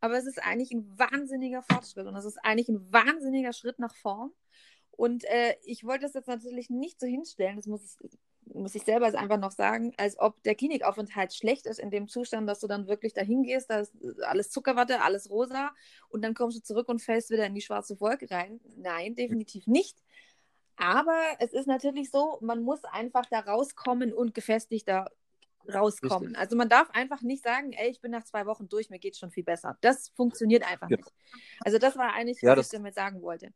Aber 0.00 0.16
es 0.16 0.26
ist 0.26 0.42
eigentlich 0.42 0.72
ein 0.72 0.98
wahnsinniger 0.98 1.62
Fortschritt 1.62 2.06
und 2.06 2.16
es 2.16 2.24
ist 2.24 2.38
eigentlich 2.42 2.68
ein 2.68 2.92
wahnsinniger 2.92 3.52
Schritt 3.52 3.78
nach 3.78 3.94
vorn. 3.94 4.30
Und 4.92 5.24
äh, 5.24 5.56
ich 5.64 5.84
wollte 5.84 6.02
das 6.02 6.14
jetzt 6.14 6.28
natürlich 6.28 6.70
nicht 6.70 7.00
so 7.00 7.06
hinstellen, 7.06 7.56
das 7.56 7.66
muss, 7.66 7.98
muss 8.44 8.74
ich 8.74 8.82
selber 8.82 9.06
einfach 9.06 9.38
noch 9.38 9.50
sagen, 9.50 9.92
als 9.96 10.18
ob 10.18 10.42
der 10.42 10.54
Klinikaufenthalt 10.54 11.34
schlecht 11.34 11.66
ist 11.66 11.78
in 11.78 11.90
dem 11.90 12.08
Zustand, 12.08 12.48
dass 12.48 12.60
du 12.60 12.66
dann 12.66 12.86
wirklich 12.86 13.14
dahin 13.14 13.42
gehst, 13.42 13.70
da 13.70 13.80
ist 13.80 13.94
alles 14.22 14.50
Zuckerwatte, 14.50 15.00
alles 15.00 15.30
rosa 15.30 15.70
und 16.08 16.22
dann 16.22 16.34
kommst 16.34 16.58
du 16.58 16.62
zurück 16.62 16.88
und 16.88 17.00
fällst 17.00 17.30
wieder 17.30 17.46
in 17.46 17.54
die 17.54 17.62
schwarze 17.62 18.00
Wolke 18.00 18.30
rein. 18.30 18.60
Nein, 18.76 19.14
definitiv 19.14 19.66
nicht. 19.66 19.98
Aber 20.76 21.18
es 21.38 21.52
ist 21.52 21.66
natürlich 21.66 22.10
so, 22.10 22.38
man 22.40 22.62
muss 22.62 22.84
einfach 22.84 23.26
da 23.26 23.40
rauskommen 23.40 24.12
und 24.12 24.34
gefestigt 24.34 24.88
da 24.88 25.08
rauskommen. 25.68 26.28
Richtig. 26.28 26.38
Also 26.38 26.56
man 26.56 26.68
darf 26.68 26.90
einfach 26.90 27.22
nicht 27.22 27.42
sagen, 27.42 27.72
ey, 27.72 27.90
ich 27.90 28.00
bin 28.00 28.10
nach 28.10 28.24
zwei 28.24 28.46
Wochen 28.46 28.68
durch, 28.68 28.90
mir 28.90 28.98
geht 28.98 29.14
es 29.14 29.18
schon 29.18 29.30
viel 29.30 29.44
besser. 29.44 29.76
Das 29.80 30.10
funktioniert 30.10 30.64
einfach 30.70 30.90
ja. 30.90 30.96
nicht. 30.96 31.12
Also 31.60 31.78
das 31.78 31.96
war 31.96 32.12
eigentlich, 32.14 32.38
was 32.38 32.42
ja, 32.42 32.54
das... 32.54 32.66
ich 32.66 32.72
damit 32.72 32.94
sagen 32.94 33.22
wollte. 33.22 33.52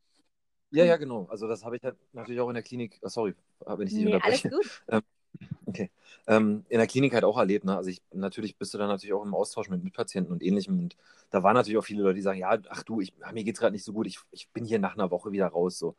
Ja, 0.70 0.84
ja, 0.84 0.96
genau. 0.96 1.26
Also 1.30 1.46
das 1.46 1.64
habe 1.64 1.76
ich 1.76 1.82
halt 1.82 1.96
natürlich 2.12 2.40
auch 2.40 2.48
in 2.48 2.54
der 2.54 2.62
Klinik, 2.62 2.98
oh, 3.02 3.08
sorry, 3.08 3.34
wenn 3.60 3.86
ich 3.86 3.94
dich 3.94 4.04
nee, 4.04 4.14
unterbreche. 4.14 4.48
Alles 4.48 4.58
gut. 4.58 4.82
Ähm, 5.38 5.48
okay. 5.66 5.90
Ähm, 6.26 6.64
in 6.70 6.78
der 6.78 6.86
Klinik 6.86 7.12
halt 7.12 7.24
auch 7.24 7.36
erlebt, 7.36 7.66
ne? 7.66 7.76
Also 7.76 7.90
ich, 7.90 8.02
natürlich 8.10 8.56
bist 8.56 8.72
du 8.72 8.78
dann 8.78 8.88
natürlich 8.88 9.12
auch 9.12 9.22
im 9.22 9.34
Austausch 9.34 9.68
mit 9.68 9.84
Mitpatienten 9.84 10.32
und 10.32 10.42
ähnlichem. 10.42 10.78
Und 10.78 10.96
da 11.30 11.42
waren 11.42 11.54
natürlich 11.54 11.76
auch 11.78 11.84
viele 11.84 12.02
Leute, 12.02 12.14
die 12.14 12.22
sagen, 12.22 12.38
ja, 12.38 12.56
ach 12.70 12.82
du, 12.84 13.00
ich, 13.00 13.14
mir 13.32 13.44
geht 13.44 13.54
es 13.54 13.60
gerade 13.60 13.72
nicht 13.72 13.84
so 13.84 13.92
gut, 13.92 14.06
ich, 14.06 14.18
ich 14.30 14.48
bin 14.50 14.64
hier 14.64 14.78
nach 14.78 14.94
einer 14.94 15.10
Woche 15.10 15.32
wieder 15.32 15.48
raus. 15.48 15.78
So. 15.78 15.96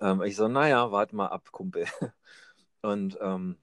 Ähm, 0.00 0.22
ich 0.22 0.36
so, 0.36 0.48
naja, 0.48 0.92
warte 0.92 1.16
mal 1.16 1.28
ab, 1.28 1.50
Kumpel. 1.52 1.86
Und 2.82 3.16
ähm, 3.20 3.56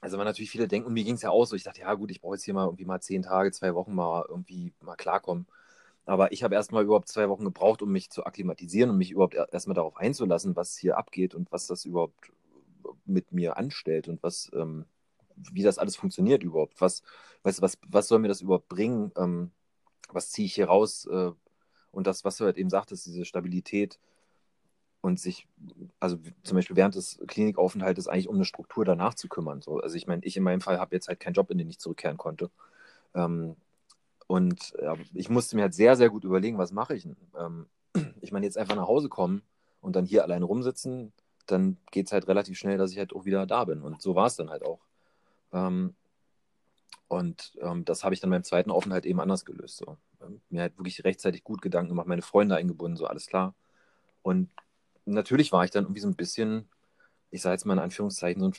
also 0.00 0.16
man 0.16 0.26
natürlich 0.26 0.50
viele 0.50 0.68
denken, 0.68 0.88
und 0.88 0.94
mir 0.94 1.04
ging 1.04 1.14
es 1.14 1.22
ja 1.22 1.30
auch 1.30 1.44
so, 1.44 1.56
ich 1.56 1.64
dachte, 1.64 1.80
ja 1.80 1.94
gut, 1.94 2.10
ich 2.10 2.20
brauche 2.20 2.34
jetzt 2.34 2.44
hier 2.44 2.54
mal 2.54 2.66
irgendwie 2.66 2.84
mal 2.84 3.00
zehn 3.00 3.22
Tage, 3.22 3.50
zwei 3.52 3.74
Wochen 3.74 3.94
mal 3.94 4.24
irgendwie 4.28 4.72
mal 4.80 4.96
klarkommen. 4.96 5.46
Aber 6.06 6.32
ich 6.32 6.42
habe 6.42 6.54
erstmal 6.54 6.84
überhaupt 6.84 7.08
zwei 7.08 7.28
Wochen 7.28 7.44
gebraucht, 7.44 7.82
um 7.82 7.92
mich 7.92 8.10
zu 8.10 8.24
akklimatisieren 8.24 8.90
und 8.90 8.96
mich 8.98 9.10
überhaupt 9.10 9.34
erstmal 9.34 9.74
darauf 9.74 9.96
einzulassen, 9.96 10.56
was 10.56 10.76
hier 10.76 10.96
abgeht 10.96 11.34
und 11.34 11.52
was 11.52 11.66
das 11.66 11.84
überhaupt 11.84 12.32
mit 13.04 13.32
mir 13.32 13.56
anstellt 13.56 14.08
und 14.08 14.22
was, 14.22 14.50
ähm, 14.54 14.86
wie 15.36 15.62
das 15.62 15.78
alles 15.78 15.96
funktioniert 15.96 16.42
überhaupt. 16.42 16.80
Was, 16.80 17.02
weißt 17.42 17.60
was, 17.60 17.78
was 17.86 18.08
soll 18.08 18.20
mir 18.20 18.28
das 18.28 18.40
überhaupt 18.40 18.68
bringen? 18.68 19.12
Ähm, 19.16 19.50
was 20.10 20.30
ziehe 20.30 20.46
ich 20.46 20.54
hier 20.54 20.66
raus? 20.66 21.06
Äh, 21.10 21.32
und 21.90 22.06
das, 22.06 22.24
was 22.24 22.36
du 22.36 22.44
halt 22.44 22.56
eben 22.56 22.70
sagtest, 22.70 23.06
diese 23.06 23.24
Stabilität, 23.24 23.98
und 25.08 25.18
sich, 25.18 25.48
also 25.98 26.18
zum 26.42 26.56
Beispiel 26.56 26.76
während 26.76 26.94
des 26.94 27.18
Klinikaufenthaltes 27.26 28.06
eigentlich 28.08 28.28
um 28.28 28.36
eine 28.36 28.44
Struktur 28.44 28.84
danach 28.84 29.14
zu 29.14 29.28
kümmern. 29.28 29.62
So. 29.62 29.80
Also 29.80 29.96
ich 29.96 30.06
meine, 30.06 30.24
ich 30.24 30.36
in 30.36 30.42
meinem 30.42 30.60
Fall 30.60 30.78
habe 30.78 30.94
jetzt 30.94 31.08
halt 31.08 31.18
keinen 31.18 31.32
Job, 31.32 31.50
in 31.50 31.58
den 31.58 31.68
ich 31.68 31.78
zurückkehren 31.78 32.18
konnte. 32.18 32.50
Ähm, 33.14 33.56
und 34.26 34.74
ja, 34.80 34.94
ich 35.14 35.30
musste 35.30 35.56
mir 35.56 35.62
halt 35.62 35.74
sehr, 35.74 35.96
sehr 35.96 36.10
gut 36.10 36.24
überlegen, 36.24 36.58
was 36.58 36.72
mache 36.72 36.94
ich 36.94 37.04
denn? 37.04 37.16
Ähm, 37.38 37.66
ich 38.20 38.30
meine, 38.30 38.46
jetzt 38.46 38.58
einfach 38.58 38.76
nach 38.76 38.86
Hause 38.86 39.08
kommen 39.08 39.42
und 39.80 39.96
dann 39.96 40.04
hier 40.04 40.22
allein 40.22 40.42
rumsitzen, 40.42 41.12
dann 41.46 41.78
geht 41.90 42.06
es 42.06 42.12
halt 42.12 42.28
relativ 42.28 42.58
schnell, 42.58 42.76
dass 42.76 42.92
ich 42.92 42.98
halt 42.98 43.14
auch 43.14 43.24
wieder 43.24 43.46
da 43.46 43.64
bin. 43.64 43.82
Und 43.82 44.02
so 44.02 44.14
war 44.14 44.26
es 44.26 44.36
dann 44.36 44.50
halt 44.50 44.62
auch. 44.62 44.80
Ähm, 45.52 45.94
und 47.08 47.54
ähm, 47.62 47.86
das 47.86 48.04
habe 48.04 48.14
ich 48.14 48.20
dann 48.20 48.28
beim 48.28 48.44
zweiten 48.44 48.70
Aufenthalt 48.70 49.06
eben 49.06 49.20
anders 49.20 49.46
gelöst. 49.46 49.78
So. 49.78 49.96
Mir 50.50 50.60
halt 50.60 50.76
wirklich 50.76 51.02
rechtzeitig 51.04 51.42
gut 51.42 51.62
Gedanken 51.62 51.88
gemacht, 51.88 52.06
meine 52.06 52.20
Freunde 52.20 52.56
eingebunden, 52.56 52.98
so 52.98 53.06
alles 53.06 53.26
klar. 53.26 53.54
Und 54.22 54.50
natürlich 55.08 55.52
war 55.52 55.64
ich 55.64 55.70
dann 55.70 55.84
irgendwie 55.84 56.00
so 56.00 56.08
ein 56.08 56.16
bisschen, 56.16 56.68
ich 57.30 57.42
sage 57.42 57.54
jetzt 57.54 57.64
mal 57.64 57.74
in 57.74 57.80
Anführungszeichen, 57.80 58.40
so 58.40 58.48
ein 58.48 58.54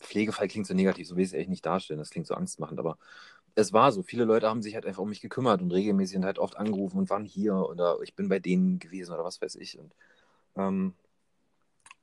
Pflegefall 0.00 0.48
klingt 0.48 0.66
so 0.66 0.74
negativ, 0.74 1.08
so 1.08 1.16
will 1.16 1.24
ich 1.24 1.30
es 1.30 1.34
echt 1.34 1.48
nicht 1.48 1.64
darstellen, 1.64 1.98
das 1.98 2.10
klingt 2.10 2.26
so 2.26 2.34
angstmachend, 2.34 2.78
aber 2.78 2.98
es 3.54 3.72
war 3.72 3.92
so, 3.92 4.02
viele 4.02 4.24
Leute 4.24 4.48
haben 4.48 4.62
sich 4.62 4.74
halt 4.74 4.86
einfach 4.86 5.02
um 5.02 5.08
mich 5.08 5.20
gekümmert 5.20 5.62
und 5.62 5.72
regelmäßig 5.72 6.22
halt 6.22 6.38
oft 6.38 6.56
angerufen 6.56 6.98
und 6.98 7.10
waren 7.10 7.24
hier 7.24 7.54
oder 7.54 7.98
ich 8.02 8.14
bin 8.14 8.28
bei 8.28 8.38
denen 8.40 8.78
gewesen 8.78 9.12
oder 9.14 9.24
was 9.24 9.40
weiß 9.40 9.54
ich. 9.56 9.78
Und, 9.78 9.94
ähm, 10.56 10.94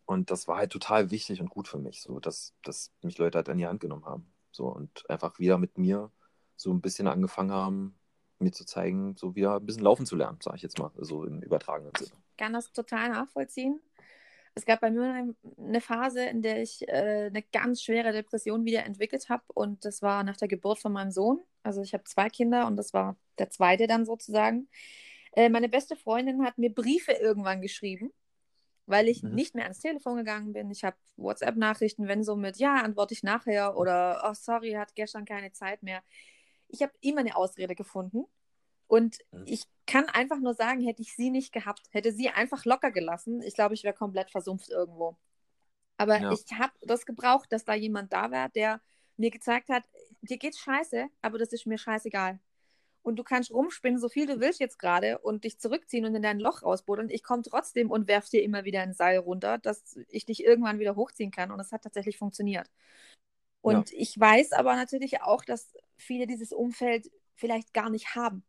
und 0.06 0.32
das 0.32 0.48
war 0.48 0.58
halt 0.58 0.72
total 0.72 1.12
wichtig 1.12 1.42
und 1.42 1.50
gut 1.50 1.68
für 1.68 1.78
mich, 1.78 2.02
so 2.02 2.20
dass, 2.20 2.54
dass 2.64 2.92
mich 3.02 3.18
Leute 3.18 3.38
halt 3.38 3.50
an 3.50 3.58
die 3.58 3.68
Hand 3.68 3.82
genommen 3.82 4.06
haben. 4.06 4.32
So 4.52 4.68
und 4.68 5.10
einfach 5.10 5.40
wieder 5.40 5.58
mit 5.58 5.78
mir 5.78 6.12
so 6.56 6.72
ein 6.72 6.82
bisschen 6.82 7.08
angefangen 7.08 7.52
haben, 7.52 7.96
mir 8.40 8.52
zu 8.52 8.66
zeigen, 8.66 9.16
so 9.18 9.36
wieder 9.36 9.58
ein 9.58 9.66
bisschen 9.66 9.84
laufen 9.84 10.06
zu 10.06 10.16
lernen, 10.16 10.40
sage 10.42 10.58
ich 10.58 10.64
jetzt 10.64 10.80
mal, 10.80 10.92
so 10.98 11.26
im 11.26 11.42
übertragenen 11.42 11.94
Sinne 11.98 12.12
kann 12.38 12.54
das 12.54 12.72
total 12.72 13.10
nachvollziehen. 13.10 13.80
Es 14.54 14.65
gab 14.65 14.82
bei 14.82 14.91
mir 14.91 15.34
eine 15.58 15.82
Phase, 15.82 16.26
in 16.26 16.41
der 16.41 16.62
ich 16.62 16.88
äh, 16.89 17.28
eine 17.28 17.41
ganz 17.41 17.82
schwere 17.84 18.12
Depression 18.12 18.65
wieder 18.65 18.86
entwickelt 18.86 19.30
habe 19.30 19.44
und 19.54 19.86
das 19.86 20.02
war 20.02 20.24
nach 20.24 20.36
der 20.36 20.50
Geburt 20.50 20.80
von 20.80 20.91
meinem 20.91 21.12
Sohn. 21.12 21.39
Also 21.63 21.82
ich 21.82 21.94
habe 21.94 22.04
zwei 22.04 22.30
Kinder 22.30 22.67
und 22.67 22.76
das 22.76 22.94
war 22.94 23.15
der 23.38 23.50
zweite 23.50 23.88
dann 23.88 24.06
sozusagen. 24.06 24.67
Äh, 25.34 25.50
meine 25.50 25.70
beste 25.70 25.96
Freundin 25.96 26.44
hat 26.44 26.58
mir 26.58 26.74
Briefe 26.74 27.13
irgendwann 27.13 27.62
geschrieben, 27.62 28.12
weil 28.88 29.08
ich 29.08 29.24
mhm. 29.24 29.36
nicht 29.36 29.56
mehr 29.56 29.63
ans 29.65 29.80
Telefon 29.80 30.17
gegangen 30.17 30.52
bin. 30.52 30.70
Ich 30.70 30.84
habe 30.84 30.98
WhatsApp-Nachrichten, 31.15 32.08
wenn 32.10 32.24
so 32.24 32.36
mit 32.36 32.58
Ja, 32.58 32.76
antworte 32.82 33.13
ich 33.13 33.24
nachher 33.24 33.78
oder 33.78 34.22
Oh, 34.30 34.34
sorry, 34.34 34.74
hat 34.74 34.96
gestern 34.96 35.24
keine 35.24 35.54
Zeit 35.54 35.82
mehr. 35.82 36.04
Ich 36.67 36.82
habe 36.82 36.94
immer 37.00 37.22
eine 37.22 37.38
Ausrede 37.38 37.76
gefunden 37.76 38.26
und 38.92 39.20
mhm. 39.32 39.46
ich 39.46 39.64
kann 39.88 40.10
einfach 40.10 40.42
nur 40.42 40.54
sagen, 40.54 40.82
hätte 40.82 41.02
ich 41.02 41.16
sie 41.16 41.30
nicht 41.30 41.54
gehabt, 41.54 41.88
hätte 41.92 42.12
sie 42.12 42.28
einfach 42.28 42.66
locker 42.66 42.92
gelassen, 42.92 43.42
ich 43.42 43.54
glaube, 43.54 43.74
ich 43.74 43.86
wäre 43.86 43.96
komplett 43.96 44.30
versumpft 44.30 44.68
irgendwo. 44.68 45.16
Aber 45.96 46.20
ja. 46.20 46.34
ich 46.34 46.44
habe 46.60 46.74
das 46.82 47.06
gebraucht, 47.06 47.54
dass 47.54 47.64
da 47.64 47.74
jemand 47.74 48.12
da 48.12 48.32
war, 48.32 48.50
der 48.50 48.82
mir 49.16 49.32
gezeigt 49.32 49.70
hat, 49.70 49.86
dir 50.22 50.38
geht's 50.38 50.60
scheiße, 50.60 51.08
aber 51.22 51.38
das 51.38 51.54
ist 51.54 51.66
mir 51.66 51.78
scheißegal. 51.78 52.42
Und 53.02 53.16
du 53.16 53.24
kannst 53.24 53.52
rumspinnen, 53.52 53.98
so 53.98 54.10
viel 54.10 54.26
du 54.26 54.42
willst 54.42 54.60
jetzt 54.60 54.78
gerade 54.78 55.20
und 55.20 55.46
dich 55.46 55.58
zurückziehen 55.58 56.04
und 56.04 56.14
in 56.14 56.22
dein 56.22 56.42
Loch 56.42 56.62
rausbuddeln. 56.62 57.10
Ich 57.10 57.24
komme 57.24 57.44
trotzdem 57.44 57.92
und 57.92 58.10
werf 58.10 58.28
dir 58.28 58.44
immer 58.44 58.66
wieder 58.66 58.82
ein 58.82 58.94
Seil 58.94 59.20
runter, 59.20 59.58
dass 59.58 59.98
ich 60.10 60.26
dich 60.26 60.44
irgendwann 60.44 60.80
wieder 60.80 60.98
hochziehen 60.98 61.32
kann. 61.32 61.52
Und 61.52 61.62
es 61.62 61.72
hat 61.72 61.84
tatsächlich 61.84 62.18
funktioniert. 62.18 62.70
Und 63.62 63.92
ja. 63.92 64.00
ich 64.00 64.20
weiß 64.20 64.52
aber 64.52 64.76
natürlich 64.76 65.22
auch, 65.22 65.46
dass 65.46 65.74
viele 65.96 66.28
dieses 66.28 66.52
Umfeld 66.52 67.10
vielleicht 67.36 67.74
gar 67.74 67.90
nicht 67.90 68.16
haben. 68.16 68.44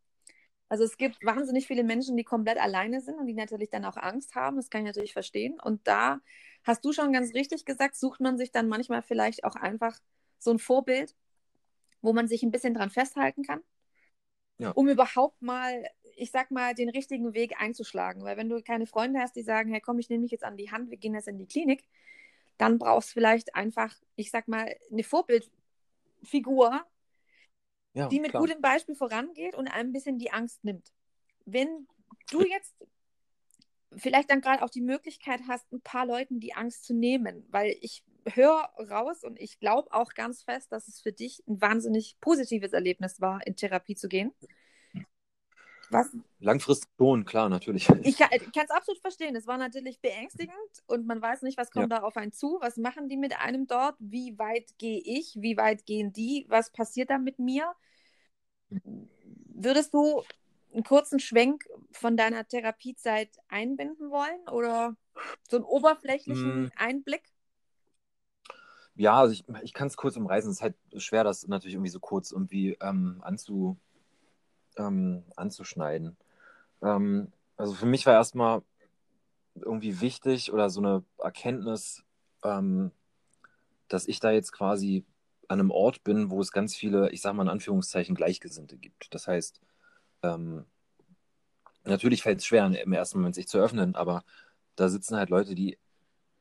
Also 0.73 0.85
es 0.85 0.97
gibt 0.97 1.23
wahnsinnig 1.23 1.67
viele 1.67 1.83
Menschen, 1.83 2.17
die 2.17 2.23
komplett 2.23 2.57
alleine 2.57 2.99
sind 2.99 3.19
und 3.19 3.27
die 3.27 3.35
natürlich 3.35 3.69
dann 3.69 3.85
auch 3.85 3.95
Angst 3.95 4.33
haben. 4.33 4.55
Das 4.55 4.71
kann 4.71 4.81
ich 4.81 4.87
natürlich 4.87 5.13
verstehen. 5.13 5.59
Und 5.61 5.87
da 5.87 6.19
hast 6.63 6.83
du 6.83 6.91
schon 6.93 7.13
ganz 7.13 7.35
richtig 7.35 7.65
gesagt, 7.65 7.95
sucht 7.95 8.19
man 8.19 8.39
sich 8.39 8.51
dann 8.51 8.67
manchmal 8.67 9.03
vielleicht 9.03 9.43
auch 9.43 9.55
einfach 9.55 9.99
so 10.39 10.49
ein 10.49 10.57
Vorbild, 10.57 11.15
wo 12.01 12.11
man 12.11 12.27
sich 12.27 12.41
ein 12.41 12.49
bisschen 12.49 12.73
dran 12.73 12.89
festhalten 12.89 13.43
kann, 13.43 13.61
ja. 14.57 14.71
um 14.71 14.89
überhaupt 14.89 15.43
mal, 15.43 15.87
ich 16.15 16.31
sag 16.31 16.49
mal, 16.49 16.73
den 16.73 16.89
richtigen 16.89 17.35
Weg 17.35 17.61
einzuschlagen. 17.61 18.23
Weil 18.23 18.37
wenn 18.37 18.49
du 18.49 18.59
keine 18.63 18.87
Freunde 18.87 19.19
hast, 19.19 19.35
die 19.35 19.43
sagen, 19.43 19.69
hey 19.69 19.79
komm, 19.79 19.99
ich 19.99 20.09
nehme 20.09 20.23
mich 20.23 20.31
jetzt 20.31 20.43
an 20.43 20.57
die 20.57 20.71
Hand, 20.71 20.89
wir 20.89 20.97
gehen 20.97 21.13
jetzt 21.13 21.27
in 21.27 21.37
die 21.37 21.45
Klinik, 21.45 21.83
dann 22.57 22.79
brauchst 22.79 23.09
du 23.09 23.13
vielleicht 23.13 23.53
einfach, 23.53 23.93
ich 24.15 24.31
sag 24.31 24.47
mal, 24.47 24.75
eine 24.91 25.03
Vorbildfigur, 25.03 26.83
ja, 27.93 28.07
die 28.07 28.19
mit 28.19 28.31
klar. 28.31 28.41
gutem 28.41 28.61
Beispiel 28.61 28.95
vorangeht 28.95 29.55
und 29.55 29.67
ein 29.67 29.91
bisschen 29.91 30.17
die 30.17 30.31
Angst 30.31 30.63
nimmt. 30.63 30.91
Wenn 31.45 31.87
du 32.31 32.41
jetzt 32.41 32.75
vielleicht 33.95 34.29
dann 34.29 34.41
gerade 34.41 34.63
auch 34.63 34.69
die 34.69 34.81
Möglichkeit 34.81 35.41
hast, 35.47 35.71
ein 35.71 35.81
paar 35.81 36.05
Leuten 36.05 36.39
die 36.39 36.53
Angst 36.53 36.85
zu 36.85 36.93
nehmen, 36.93 37.45
weil 37.49 37.75
ich 37.81 38.03
höre 38.27 38.69
raus 38.89 39.23
und 39.23 39.39
ich 39.39 39.59
glaube 39.59 39.91
auch 39.93 40.13
ganz 40.13 40.43
fest, 40.43 40.71
dass 40.71 40.87
es 40.87 41.01
für 41.01 41.11
dich 41.11 41.43
ein 41.47 41.61
wahnsinnig 41.61 42.17
positives 42.21 42.73
Erlebnis 42.73 43.21
war, 43.21 43.45
in 43.45 43.55
Therapie 43.55 43.95
zu 43.95 44.07
gehen. 44.07 44.31
Was? 45.93 46.09
Langfristig 46.39 46.89
schon, 46.97 47.23
klar, 47.23 47.49
natürlich. 47.49 47.87
Ich 48.03 48.17
kann 48.17 48.29
es 48.31 48.69
absolut 48.71 48.99
verstehen. 48.99 49.35
Es 49.35 49.47
war 49.47 49.57
natürlich 49.57 50.01
beängstigend 50.01 50.53
und 50.87 51.05
man 51.05 51.21
weiß 51.21 51.43
nicht, 51.43 51.57
was 51.57 51.71
kommt 51.71 51.91
ja. 51.91 51.99
da 51.99 52.05
auf 52.05 52.17
einen 52.17 52.31
zu. 52.31 52.57
Was 52.61 52.77
machen 52.77 53.09
die 53.09 53.17
mit 53.17 53.39
einem 53.39 53.67
dort? 53.67 53.95
Wie 53.99 54.37
weit 54.39 54.77
gehe 54.77 54.99
ich? 54.99 55.37
Wie 55.39 55.55
weit 55.55 55.85
gehen 55.85 56.11
die? 56.11 56.45
Was 56.49 56.71
passiert 56.71 57.09
da 57.09 57.17
mit 57.17 57.39
mir? 57.39 57.73
Würdest 59.53 59.93
du 59.93 60.23
einen 60.73 60.83
kurzen 60.83 61.19
Schwenk 61.19 61.65
von 61.91 62.17
deiner 62.17 62.47
Therapiezeit 62.47 63.29
einbinden 63.47 64.09
wollen 64.09 64.47
oder 64.49 64.95
so 65.49 65.57
einen 65.57 65.65
oberflächlichen 65.65 66.65
hm. 66.65 66.71
Einblick? 66.75 67.23
Ja, 68.95 69.19
also 69.19 69.33
ich, 69.33 69.45
ich 69.63 69.73
kann 69.73 69.87
es 69.87 69.97
kurz 69.97 70.17
umreißen. 70.17 70.49
Es 70.49 70.57
ist 70.57 70.61
halt 70.61 70.75
schwer, 70.97 71.23
das 71.23 71.47
natürlich 71.47 71.75
irgendwie 71.75 71.89
so 71.89 71.99
kurz 71.99 72.31
irgendwie 72.31 72.77
ähm, 72.81 73.21
anzu, 73.23 73.77
ähm, 74.77 75.23
anzuschneiden. 75.35 76.17
Ähm, 76.81 77.31
also 77.57 77.73
für 77.73 77.85
mich 77.85 78.05
war 78.05 78.13
erstmal 78.13 78.61
irgendwie 79.55 80.01
wichtig 80.01 80.51
oder 80.51 80.69
so 80.69 80.81
eine 80.81 81.03
Erkenntnis, 81.17 82.03
ähm, 82.43 82.91
dass 83.87 84.07
ich 84.07 84.19
da 84.19 84.31
jetzt 84.31 84.51
quasi 84.51 85.05
an 85.47 85.59
einem 85.59 85.71
Ort 85.71 86.03
bin, 86.03 86.29
wo 86.29 86.41
es 86.41 86.51
ganz 86.51 86.75
viele, 86.75 87.11
ich 87.11 87.21
sage 87.21 87.35
mal 87.35 87.43
in 87.43 87.49
Anführungszeichen, 87.49 88.15
Gleichgesinnte 88.15 88.77
gibt. 88.77 89.13
Das 89.13 89.27
heißt, 89.27 89.61
ähm, 90.23 90.65
natürlich 91.83 92.23
fällt 92.23 92.39
es 92.39 92.45
schwer, 92.45 92.65
im 92.65 92.93
ersten 92.93 93.19
Moment 93.19 93.35
sich 93.35 93.47
zu 93.47 93.59
öffnen, 93.59 93.95
aber 93.95 94.23
da 94.75 94.89
sitzen 94.89 95.17
halt 95.17 95.29
Leute, 95.29 95.53
die 95.53 95.77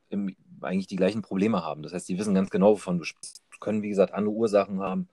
im, 0.09 0.35
eigentlich 0.61 0.87
die 0.87 0.97
gleichen 0.97 1.23
Probleme 1.23 1.65
haben. 1.65 1.83
Das 1.83 1.93
heißt, 1.93 2.09
die 2.09 2.19
wissen 2.19 2.35
ganz 2.35 2.51
genau, 2.51 2.73
wovon 2.73 2.99
du 2.99 3.05
sprichst. 3.05 3.43
Können, 3.61 3.83
wie 3.83 3.91
gesagt, 3.91 4.13
andere 4.13 4.35
Ursachen 4.35 4.81
haben, 4.81 5.09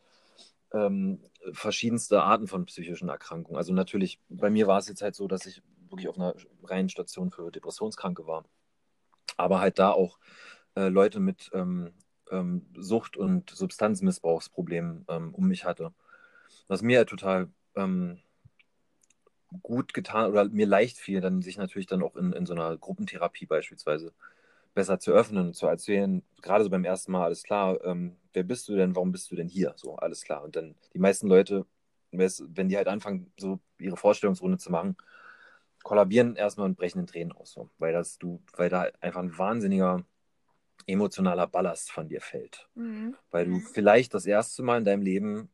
ähm, 0.74 1.20
verschiedenste 1.54 2.24
Arten 2.24 2.48
von 2.48 2.66
psychischen 2.66 3.10
Erkrankungen. 3.10 3.58
Also 3.58 3.74
natürlich, 3.74 4.20
bei 4.30 4.50
mir 4.50 4.68
war 4.68 4.80
es 4.80 4.88
jetzt 4.88 5.02
halt 5.02 5.16
so, 5.16 5.28
dass 5.28 5.46
ich 5.46 5.62
wirklich 5.90 6.08
auf 6.08 6.18
einer 6.18 6.36
reinen 6.64 6.90
Station 6.90 7.32
für 7.32 7.52
Depressionskranke 7.52 8.28
war. 8.28 8.46
aber 9.38 9.60
halt 9.60 9.80
da 9.80 9.92
auch 9.92 10.20
äh, 10.76 10.90
Leute 10.90 11.20
mit 11.20 11.50
ähm, 11.54 11.94
ähm, 12.32 12.66
Sucht- 12.78 13.18
und 13.18 13.50
Substanzmissbrauchsproblemen 13.50 15.06
ähm, 15.10 15.34
um 15.34 15.48
mich 15.48 15.66
hatte. 15.66 15.94
Was 16.68 16.82
mir 16.82 17.00
halt 17.00 17.10
total 17.10 17.50
ähm, 17.76 18.20
gut 19.64 19.94
getan 19.94 20.30
oder 20.32 20.46
mir 20.46 20.68
leicht 20.68 20.98
fiel, 20.98 21.22
dann 21.22 21.42
sich 21.42 21.58
natürlich 21.58 21.88
dann 21.88 22.04
auch 22.04 22.16
in, 22.16 22.34
in 22.34 22.46
so 22.46 22.54
einer 22.54 22.78
Gruppentherapie 22.78 23.46
beispielsweise 23.46 24.14
besser 24.74 25.00
zu 25.00 25.12
öffnen 25.12 25.48
und 25.48 25.54
zu 25.56 25.68
erzählen, 25.68 26.24
gerade 26.42 26.64
so 26.64 26.70
beim 26.70 26.86
ersten 26.86 27.12
Mal, 27.12 27.26
alles 27.26 27.44
klar, 27.44 27.84
ähm, 27.84 28.16
wer 28.34 28.44
bist 28.44 28.68
du 28.68 28.76
denn, 28.76 28.96
warum 28.96 29.12
bist 29.12 29.30
du 29.32 29.36
denn 29.36 29.48
hier? 29.48 29.74
So, 29.76 29.96
alles 29.96 30.24
klar. 30.24 30.44
Und 30.44 30.56
dann 30.56 30.76
die 30.94 31.00
meisten 31.00 31.28
Leute, 31.28 31.66
wenn 32.12 32.70
die 32.70 32.78
halt 32.78 32.88
anfangen, 32.88 33.32
so 33.38 33.60
ihre 33.78 33.98
Vorstellungsrunde 33.98 34.58
zu 34.58 34.72
machen, 34.72 34.96
kollabieren 35.84 36.36
erstmal 36.36 36.68
und 36.68 36.78
brechen 36.78 37.00
in 37.00 37.08
Tränen 37.08 37.32
aus, 37.32 37.52
so, 37.52 37.70
weil 37.78 37.94
das 37.94 38.18
du, 38.18 38.42
weil 38.56 38.70
da 38.70 38.90
einfach 39.00 39.22
ein 39.22 39.38
wahnsinniger 39.38 40.04
emotionaler 40.88 41.48
Ballast 41.48 41.92
von 41.92 42.08
dir 42.08 42.22
fällt. 42.22 42.68
Mhm. 42.76 43.16
Weil 43.32 43.46
du 43.46 43.60
vielleicht 43.60 44.14
das 44.14 44.26
erste 44.26 44.64
Mal 44.64 44.80
in 44.80 44.86
deinem 44.86 45.02
Leben 45.02 45.50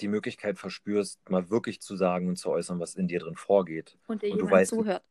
die 0.00 0.08
Möglichkeit 0.08 0.58
verspürst, 0.58 1.28
mal 1.28 1.50
wirklich 1.50 1.80
zu 1.80 1.96
sagen 1.96 2.28
und 2.28 2.36
zu 2.36 2.50
äußern, 2.50 2.80
was 2.80 2.94
in 2.94 3.06
dir 3.06 3.20
drin 3.20 3.36
vorgeht. 3.36 3.98
Und 4.06 4.22
dir 4.22 4.32
und 4.32 4.38
jemand 4.38 4.52
weißt, 4.52 4.70
zuhört. 4.70 5.02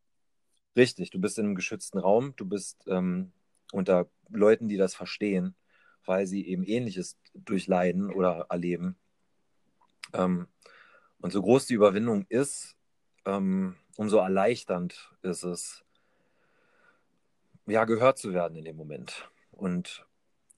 Richtig, 0.75 1.11
du 1.11 1.19
bist 1.19 1.37
in 1.37 1.45
einem 1.45 1.55
geschützten 1.55 1.99
Raum, 1.99 2.33
du 2.35 2.45
bist 2.45 2.85
ähm, 2.87 3.31
unter 3.71 4.09
Leuten, 4.29 4.67
die 4.67 4.77
das 4.77 4.95
verstehen, 4.95 5.55
weil 6.05 6.27
sie 6.27 6.47
eben 6.47 6.63
Ähnliches 6.63 7.19
durchleiden 7.33 8.11
oder 8.11 8.47
erleben. 8.49 8.97
Ähm, 10.13 10.47
und 11.19 11.31
so 11.31 11.41
groß 11.41 11.65
die 11.67 11.73
Überwindung 11.73 12.25
ist, 12.29 12.75
ähm, 13.25 13.75
umso 13.97 14.17
erleichternd 14.17 15.11
ist 15.21 15.43
es, 15.43 15.83
ja, 17.67 17.85
gehört 17.85 18.17
zu 18.17 18.33
werden 18.33 18.57
in 18.57 18.65
dem 18.65 18.75
Moment. 18.75 19.29
Und 19.51 20.07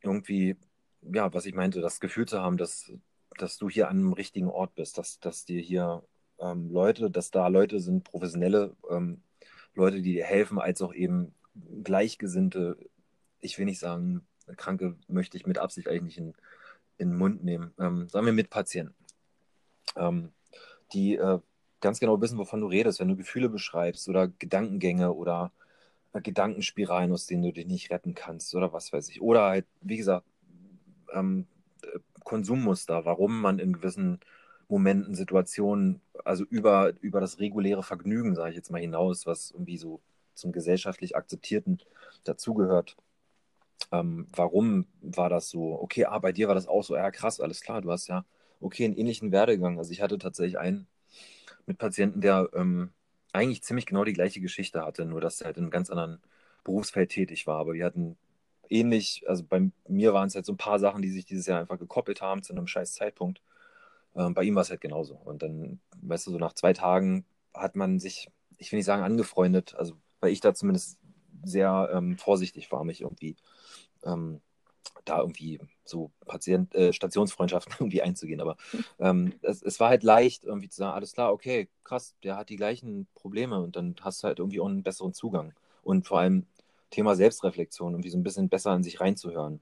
irgendwie, 0.01 0.57
ja, 1.01 1.33
was 1.33 1.45
ich 1.45 1.53
meinte, 1.53 1.81
das 1.81 1.99
Gefühl 1.99 2.27
zu 2.27 2.39
haben, 2.39 2.57
dass, 2.57 2.91
dass 3.37 3.57
du 3.57 3.69
hier 3.69 3.89
an 3.89 3.97
einem 3.97 4.13
richtigen 4.13 4.47
Ort 4.47 4.75
bist, 4.75 4.97
dass, 4.97 5.19
dass 5.19 5.45
dir 5.45 5.61
hier 5.61 6.03
ähm, 6.39 6.69
Leute, 6.71 7.09
dass 7.09 7.31
da 7.31 7.47
Leute 7.47 7.79
sind, 7.79 8.03
professionelle 8.03 8.75
ähm, 8.89 9.23
Leute, 9.73 9.97
die 9.97 10.13
dir 10.13 10.25
helfen, 10.25 10.59
als 10.59 10.81
auch 10.81 10.93
eben 10.93 11.33
Gleichgesinnte, 11.83 12.77
ich 13.41 13.57
will 13.57 13.65
nicht 13.65 13.79
sagen, 13.79 14.25
Kranke 14.57 14.95
möchte 15.07 15.37
ich 15.37 15.45
mit 15.45 15.57
Absicht 15.57 15.87
eigentlich 15.87 16.17
nicht 16.17 16.17
in, 16.17 16.33
in 16.97 17.09
den 17.09 17.17
Mund 17.17 17.43
nehmen, 17.43 17.73
ähm, 17.79 18.07
sagen 18.07 18.25
wir 18.25 18.33
Mitpatienten, 18.33 18.95
ähm, 19.95 20.31
die 20.93 21.15
äh, 21.15 21.39
ganz 21.81 21.99
genau 21.99 22.21
wissen, 22.21 22.37
wovon 22.37 22.61
du 22.61 22.67
redest, 22.67 22.99
wenn 22.99 23.07
du 23.07 23.15
Gefühle 23.15 23.49
beschreibst 23.49 24.07
oder 24.07 24.27
Gedankengänge 24.27 25.13
oder 25.13 25.51
äh, 26.13 26.21
Gedankenspiralen, 26.21 27.11
aus 27.11 27.25
denen 27.25 27.43
du 27.43 27.51
dich 27.51 27.65
nicht 27.65 27.91
retten 27.91 28.13
kannst 28.13 28.53
oder 28.55 28.71
was 28.73 28.93
weiß 28.93 29.09
ich. 29.09 29.21
Oder 29.21 29.43
halt, 29.43 29.65
wie 29.81 29.97
gesagt, 29.97 30.25
ähm, 31.13 31.47
äh, 31.83 31.99
Konsummuster, 32.23 33.05
warum 33.05 33.41
man 33.41 33.59
in 33.59 33.73
gewissen 33.73 34.19
Momenten, 34.69 35.15
Situationen, 35.15 36.01
also 36.23 36.45
über, 36.45 36.93
über 37.01 37.19
das 37.19 37.39
reguläre 37.39 37.83
Vergnügen, 37.83 38.35
sage 38.35 38.51
ich 38.51 38.55
jetzt 38.55 38.71
mal 38.71 38.79
hinaus, 38.79 39.25
was 39.25 39.51
irgendwie 39.51 39.77
so 39.77 39.99
zum 40.33 40.51
gesellschaftlich 40.51 41.15
akzeptierten 41.15 41.79
dazugehört. 42.23 42.95
Ähm, 43.91 44.27
warum 44.35 44.87
war 45.01 45.29
das 45.29 45.49
so? 45.49 45.79
Okay, 45.81 46.05
ah, 46.05 46.19
bei 46.19 46.31
dir 46.31 46.47
war 46.47 46.55
das 46.55 46.67
auch 46.67 46.83
so, 46.83 46.95
ja 46.95 47.11
krass, 47.11 47.39
alles 47.39 47.61
klar, 47.61 47.81
du 47.81 47.91
hast 47.91 48.07
ja, 48.07 48.25
okay, 48.59 48.85
einen 48.85 48.95
ähnlichen 48.95 49.31
Werdegang. 49.31 49.77
Also 49.77 49.91
ich 49.91 50.01
hatte 50.01 50.17
tatsächlich 50.17 50.59
einen 50.59 50.87
mit 51.65 51.77
Patienten, 51.77 52.21
der 52.21 52.49
ähm, 52.53 52.91
eigentlich 53.33 53.63
ziemlich 53.63 53.85
genau 53.85 54.03
die 54.03 54.13
gleiche 54.13 54.41
Geschichte 54.41 54.85
hatte, 54.85 55.05
nur 55.05 55.21
dass 55.21 55.41
er 55.41 55.47
halt 55.47 55.57
in 55.57 55.63
einem 55.63 55.71
ganz 55.71 55.89
anderen 55.89 56.21
Berufsfeld 56.63 57.09
tätig 57.11 57.47
war. 57.47 57.59
Aber 57.59 57.73
wir 57.73 57.85
hatten 57.85 58.17
ähnlich, 58.69 59.23
also 59.27 59.43
bei 59.43 59.71
mir 59.87 60.13
waren 60.13 60.27
es 60.27 60.35
halt 60.35 60.45
so 60.45 60.53
ein 60.53 60.57
paar 60.57 60.79
Sachen, 60.79 61.01
die 61.01 61.09
sich 61.11 61.25
dieses 61.25 61.45
Jahr 61.47 61.59
einfach 61.59 61.79
gekoppelt 61.79 62.21
haben 62.21 62.43
zu 62.43 62.53
einem 62.53 62.67
scheiß 62.67 62.93
Zeitpunkt. 62.93 63.41
Ähm, 64.15 64.33
bei 64.33 64.43
ihm 64.43 64.55
war 64.55 64.63
es 64.63 64.69
halt 64.69 64.81
genauso. 64.81 65.15
Und 65.15 65.43
dann, 65.43 65.79
weißt 66.01 66.27
du, 66.27 66.31
so 66.31 66.37
nach 66.37 66.53
zwei 66.53 66.73
Tagen 66.73 67.25
hat 67.53 67.75
man 67.75 67.99
sich, 67.99 68.29
ich 68.57 68.71
will 68.71 68.77
nicht 68.77 68.85
sagen 68.85 69.03
angefreundet, 69.03 69.75
also 69.75 69.95
weil 70.19 70.31
ich 70.31 70.41
da 70.41 70.53
zumindest 70.53 70.99
sehr 71.43 71.89
ähm, 71.93 72.17
vorsichtig 72.17 72.71
war, 72.71 72.83
mich 72.83 73.01
irgendwie 73.01 73.35
ähm, 74.03 74.41
da 75.05 75.19
irgendwie 75.19 75.59
so 75.83 76.11
Patient, 76.25 76.73
äh, 76.75 76.93
Stationsfreundschaften 76.93 77.73
irgendwie 77.79 78.01
einzugehen. 78.01 78.41
Aber 78.41 78.57
ähm, 78.99 79.33
es, 79.41 79.61
es, 79.61 79.79
war 79.79 79.89
halt 79.89 80.03
leicht, 80.03 80.43
irgendwie 80.43 80.69
zu 80.69 80.77
sagen, 80.77 80.93
alles 80.93 81.13
klar, 81.13 81.31
okay, 81.31 81.69
krass, 81.83 82.15
der 82.23 82.37
hat 82.37 82.49
die 82.49 82.55
gleichen 82.55 83.07
Probleme 83.15 83.61
und 83.61 83.75
dann 83.75 83.95
hast 84.01 84.23
du 84.23 84.27
halt 84.27 84.39
irgendwie 84.39 84.59
auch 84.59 84.67
einen 84.67 84.83
besseren 84.83 85.13
Zugang. 85.13 85.53
Und 85.83 86.07
vor 86.07 86.19
allem 86.19 86.45
Thema 86.89 87.15
Selbstreflexion, 87.15 87.93
irgendwie 87.93 88.09
so 88.09 88.17
ein 88.17 88.23
bisschen 88.23 88.49
besser 88.49 88.75
in 88.75 88.83
sich 88.83 88.99
reinzuhören. 88.99 89.61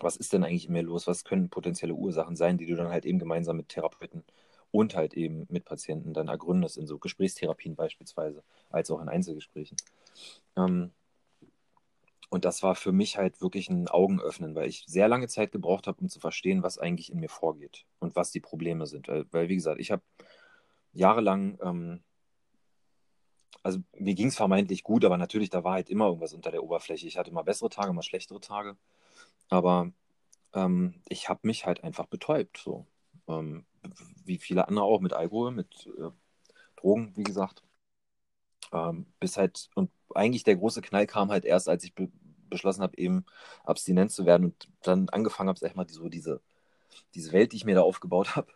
Was 0.00 0.16
ist 0.16 0.32
denn 0.32 0.44
eigentlich 0.44 0.68
mir 0.68 0.82
los? 0.82 1.06
Was 1.06 1.24
können 1.24 1.50
potenzielle 1.50 1.94
Ursachen 1.94 2.36
sein, 2.36 2.56
die 2.56 2.66
du 2.66 2.74
dann 2.74 2.88
halt 2.88 3.04
eben 3.04 3.18
gemeinsam 3.18 3.56
mit 3.56 3.68
Therapeuten 3.68 4.24
und 4.72 4.94
halt 4.94 5.14
eben 5.14 5.46
mit 5.48 5.64
Patienten 5.64 6.12
dann 6.14 6.28
ergründest, 6.28 6.78
in 6.78 6.86
so 6.86 6.98
Gesprächstherapien 6.98 7.74
beispielsweise, 7.74 8.42
als 8.70 8.90
auch 8.90 9.00
in 9.00 9.08
Einzelgesprächen. 9.08 9.76
Ähm, 10.56 10.92
und 12.30 12.44
das 12.44 12.62
war 12.62 12.76
für 12.76 12.92
mich 12.92 13.16
halt 13.18 13.40
wirklich 13.40 13.68
ein 13.70 13.88
Augenöffnen, 13.88 14.54
weil 14.54 14.68
ich 14.68 14.84
sehr 14.86 15.08
lange 15.08 15.26
Zeit 15.26 15.50
gebraucht 15.50 15.88
habe, 15.88 16.00
um 16.00 16.08
zu 16.08 16.20
verstehen, 16.20 16.62
was 16.62 16.78
eigentlich 16.78 17.10
in 17.10 17.18
mir 17.18 17.28
vorgeht 17.28 17.86
und 17.98 18.14
was 18.14 18.30
die 18.30 18.40
Probleme 18.40 18.86
sind. 18.86 19.08
Weil, 19.08 19.26
weil 19.32 19.48
wie 19.48 19.56
gesagt, 19.56 19.80
ich 19.80 19.90
habe 19.90 20.02
jahrelang, 20.92 21.58
ähm, 21.60 22.04
also 23.64 23.80
mir 23.98 24.14
ging 24.14 24.28
es 24.28 24.36
vermeintlich 24.36 24.84
gut, 24.84 25.04
aber 25.04 25.16
natürlich, 25.16 25.50
da 25.50 25.64
war 25.64 25.74
halt 25.74 25.90
immer 25.90 26.06
irgendwas 26.06 26.32
unter 26.32 26.52
der 26.52 26.62
Oberfläche. 26.62 27.06
Ich 27.08 27.18
hatte 27.18 27.32
mal 27.32 27.42
bessere 27.42 27.68
Tage, 27.68 27.92
mal 27.92 28.02
schlechtere 28.02 28.40
Tage. 28.40 28.76
Aber 29.48 29.92
ähm, 30.54 31.02
ich 31.08 31.28
habe 31.28 31.40
mich 31.42 31.66
halt 31.66 31.82
einfach 31.84 32.06
betäubt, 32.06 32.58
so. 32.58 32.86
Ähm, 33.30 33.64
wie 34.24 34.38
viele 34.38 34.68
andere 34.68 34.84
auch 34.84 35.00
mit 35.00 35.12
Alkohol, 35.12 35.52
mit 35.52 35.88
äh, 35.98 36.10
Drogen, 36.76 37.12
wie 37.16 37.22
gesagt. 37.24 37.62
Ähm, 38.72 39.06
bis 39.18 39.36
halt, 39.36 39.68
und 39.74 39.90
eigentlich 40.14 40.44
der 40.44 40.56
große 40.56 40.82
Knall 40.82 41.06
kam 41.06 41.30
halt 41.30 41.44
erst, 41.44 41.68
als 41.68 41.84
ich 41.84 41.94
be 41.94 42.10
beschlossen 42.50 42.82
habe, 42.82 42.98
eben 42.98 43.24
abstinent 43.64 44.10
zu 44.10 44.26
werden 44.26 44.46
und 44.46 44.68
dann 44.82 45.08
angefangen 45.10 45.48
habe, 45.48 45.58
sag 45.58 45.70
ich 45.70 45.76
mal, 45.76 45.88
so 45.88 46.08
diese, 46.08 46.40
diese 47.14 47.32
Welt, 47.32 47.52
die 47.52 47.56
ich 47.58 47.64
mir 47.64 47.76
da 47.76 47.82
aufgebaut 47.82 48.34
habe, 48.36 48.48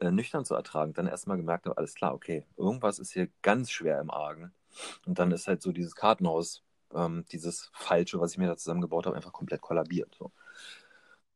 äh, 0.00 0.10
nüchtern 0.10 0.44
zu 0.44 0.54
ertragen. 0.54 0.92
Dann 0.92 1.06
erstmal 1.06 1.38
gemerkt 1.38 1.64
habe, 1.66 1.78
alles 1.78 1.94
klar, 1.94 2.14
okay, 2.14 2.44
irgendwas 2.58 2.98
ist 2.98 3.12
hier 3.12 3.28
ganz 3.42 3.70
schwer 3.70 4.00
im 4.00 4.10
Argen. 4.10 4.52
Und 5.06 5.18
dann 5.18 5.32
ist 5.32 5.48
halt 5.48 5.62
so 5.62 5.72
dieses 5.72 5.94
Kartenhaus, 5.94 6.62
ähm, 6.94 7.24
dieses 7.32 7.70
Falsche, 7.72 8.20
was 8.20 8.32
ich 8.32 8.38
mir 8.38 8.48
da 8.48 8.56
zusammengebaut 8.56 9.06
habe, 9.06 9.16
einfach 9.16 9.32
komplett 9.32 9.62
kollabiert. 9.62 10.14
So. 10.18 10.30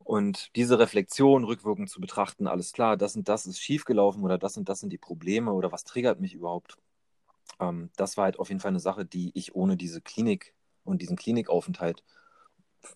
Und 0.04 0.54
diese 0.56 0.78
Reflexion 0.78 1.44
rückwirkend 1.44 1.88
zu 1.90 2.00
betrachten, 2.00 2.46
alles 2.46 2.72
klar, 2.72 2.96
das 2.96 3.16
und 3.16 3.28
das 3.28 3.46
ist 3.46 3.60
schiefgelaufen 3.60 4.22
oder 4.22 4.38
das 4.38 4.56
und 4.56 4.68
das 4.68 4.80
sind 4.80 4.92
die 4.92 4.98
Probleme 4.98 5.52
oder 5.52 5.72
was 5.72 5.84
triggert 5.84 6.20
mich 6.20 6.34
überhaupt, 6.34 6.76
ähm, 7.60 7.90
das 7.96 8.16
war 8.16 8.24
halt 8.24 8.38
auf 8.38 8.48
jeden 8.48 8.60
Fall 8.60 8.70
eine 8.70 8.80
Sache, 8.80 9.04
die 9.04 9.30
ich 9.34 9.54
ohne 9.54 9.76
diese 9.76 10.00
Klinik 10.00 10.54
und 10.84 11.02
diesen 11.02 11.16
Klinikaufenthalt 11.16 12.02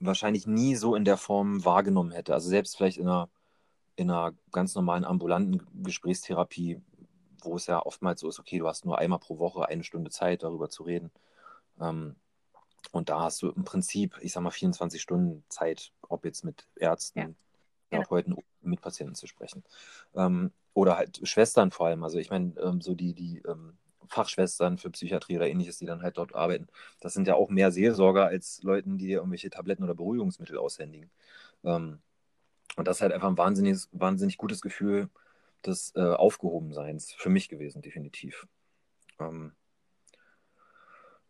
wahrscheinlich 0.01 0.47
nie 0.47 0.75
so 0.77 0.95
in 0.95 1.05
der 1.05 1.17
Form 1.17 1.65
wahrgenommen 1.65 2.13
hätte. 2.13 2.35
Also 2.35 2.49
selbst 2.49 2.77
vielleicht 2.77 2.99
in 2.99 3.07
einer, 3.07 3.29
in 3.97 4.11
einer 4.11 4.35
ganz 4.53 4.75
normalen 4.75 5.05
ambulanten 5.05 5.63
Gesprächstherapie, 5.83 6.81
wo 7.43 7.57
es 7.57 7.67
ja 7.67 7.85
oftmals 7.85 8.21
so 8.21 8.29
ist, 8.29 8.41
okay, 8.41 8.59
du 8.59 8.67
hast 8.67 8.85
nur 8.85 8.99
einmal 8.99 9.21
pro 9.21 9.39
Woche 9.39 9.69
eine 9.69 9.85
Stunde 9.85 10.11
Zeit, 10.11 10.43
darüber 10.43 10.69
zu 10.69 10.83
reden. 10.83 11.11
Ähm, 11.81 12.17
und 12.93 13.09
da 13.09 13.21
hast 13.21 13.43
du 13.43 13.51
im 13.51 13.65
Prinzip, 13.65 14.17
ich 14.21 14.33
sag 14.33 14.43
mal, 14.43 14.51
24 14.51 15.01
Stunden 15.01 15.45
Zeit, 15.49 15.93
ob 16.09 16.25
jetzt 16.25 16.45
mit 16.45 16.67
Ärzten, 16.77 17.19
ja. 17.19 17.29
Therapeuten, 17.91 18.35
ja. 18.35 18.43
mit 18.63 18.81
Patienten 18.81 19.15
zu 19.15 19.27
sprechen. 19.27 19.65
Ähm, 20.15 20.53
oder 20.75 20.97
halt 20.97 21.27
Schwestern 21.27 21.71
vor 21.71 21.87
allem. 21.87 22.05
Also 22.05 22.19
ich 22.19 22.31
meine, 22.31 22.53
ähm, 22.61 22.81
so 22.81 22.95
die, 22.95 23.15
die 23.15 23.43
ähm, 23.49 23.79
Fachschwestern 24.09 24.79
für 24.79 24.91
Psychiatrie 24.91 25.37
oder 25.37 25.49
ähnliches, 25.49 25.79
die 25.79 25.87
dann 25.87 26.03
halt 26.03 26.19
dort 26.19 26.35
arbeiten. 26.35 26.69
Das 27.01 27.15
sind 27.15 27.27
ja 27.27 27.35
auch 27.35 27.49
mehr 27.49 27.73
Seelsorger 27.73 28.27
als 28.27 28.63
Leuten, 28.63 28.99
die 28.99 29.07
dir 29.07 29.19
irgendwelche 29.19 29.51
Tabletten 29.51 29.85
oder 29.85 29.95
Beruhigungsmittel 29.95 30.59
aushändigen. 30.59 31.11
Ähm, 31.65 32.01
und 32.77 32.87
das 32.87 32.99
ist 32.99 33.03
halt 33.03 33.13
einfach 33.13 33.29
ein 33.29 33.39
wahnsinnig, 33.39 33.79
wahnsinnig 33.93 34.37
gutes 34.37 34.61
Gefühl 34.61 35.09
des 35.65 35.95
äh, 35.97 36.01
Aufgehobenseins 36.01 37.13
für 37.13 37.31
mich 37.31 37.49
gewesen, 37.49 37.83
definitiv. 37.83 38.47
Ähm, 39.19 39.53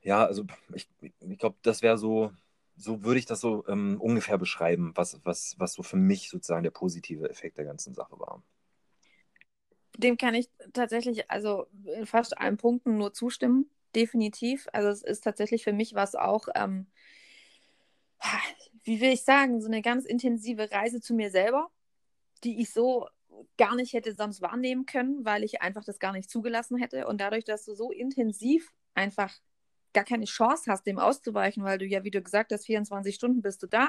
ja, 0.07 0.25
also 0.25 0.45
ich, 0.73 0.88
ich 1.01 1.38
glaube, 1.38 1.57
das 1.62 1.83
wäre 1.83 1.99
so, 1.99 2.31
so 2.77 3.03
würde 3.03 3.19
ich 3.19 3.27
das 3.27 3.40
so 3.40 3.66
ähm, 3.66 4.01
ungefähr 4.01 4.38
beschreiben, 4.38 4.92
was, 4.95 5.19
was, 5.25 5.57
was 5.59 5.73
so 5.73 5.83
für 5.83 5.97
mich 5.97 6.31
sozusagen 6.31 6.62
der 6.62 6.71
positive 6.71 7.29
Effekt 7.29 7.59
der 7.59 7.64
ganzen 7.64 7.92
Sache 7.92 8.16
war. 8.21 8.40
Dem 9.99 10.16
kann 10.16 10.35
ich 10.35 10.49
tatsächlich, 10.73 11.29
also 11.29 11.66
in 11.97 12.07
fast 12.07 12.38
allen 12.38 12.57
Punkten 12.57 12.99
nur 12.99 13.14
zustimmen, 13.14 13.69
definitiv. 13.97 14.69
Also 14.73 14.90
es 14.90 15.03
ist 15.03 15.25
tatsächlich 15.25 15.64
für 15.64 15.73
mich 15.73 15.95
was 15.95 16.14
auch, 16.14 16.47
ähm, 16.55 16.87
wie 18.85 19.01
will 19.01 19.11
ich 19.11 19.25
sagen, 19.25 19.61
so 19.61 19.66
eine 19.66 19.83
ganz 19.83 20.05
intensive 20.05 20.71
Reise 20.71 21.01
zu 21.01 21.14
mir 21.14 21.31
selber, 21.33 21.69
die 22.45 22.61
ich 22.61 22.73
so 22.73 23.09
gar 23.57 23.75
nicht 23.75 23.92
hätte 23.92 24.14
sonst 24.14 24.40
wahrnehmen 24.40 24.87
können, 24.87 25.25
weil 25.25 25.42
ich 25.42 25.62
einfach 25.62 25.83
das 25.83 25.99
gar 25.99 26.12
nicht 26.12 26.31
zugelassen 26.31 26.77
hätte. 26.77 27.09
Und 27.09 27.21
dadurch, 27.21 27.45
dass 27.45 27.64
du 27.64 27.75
so 27.75 27.90
intensiv 27.90 28.73
einfach 28.95 29.35
gar 29.97 30.05
keine 30.05 30.27
Chance 30.27 30.71
hast, 30.71 30.87
dem 30.87 30.99
auszuweichen, 30.99 31.65
weil 31.65 31.79
du 31.79 31.87
ja, 31.87 32.05
wie 32.05 32.11
du 32.11 32.21
gesagt 32.21 32.53
hast, 32.53 32.67
24 32.67 33.15
Stunden 33.15 33.41
bist 33.41 33.63
du 33.63 33.67
da. 33.67 33.89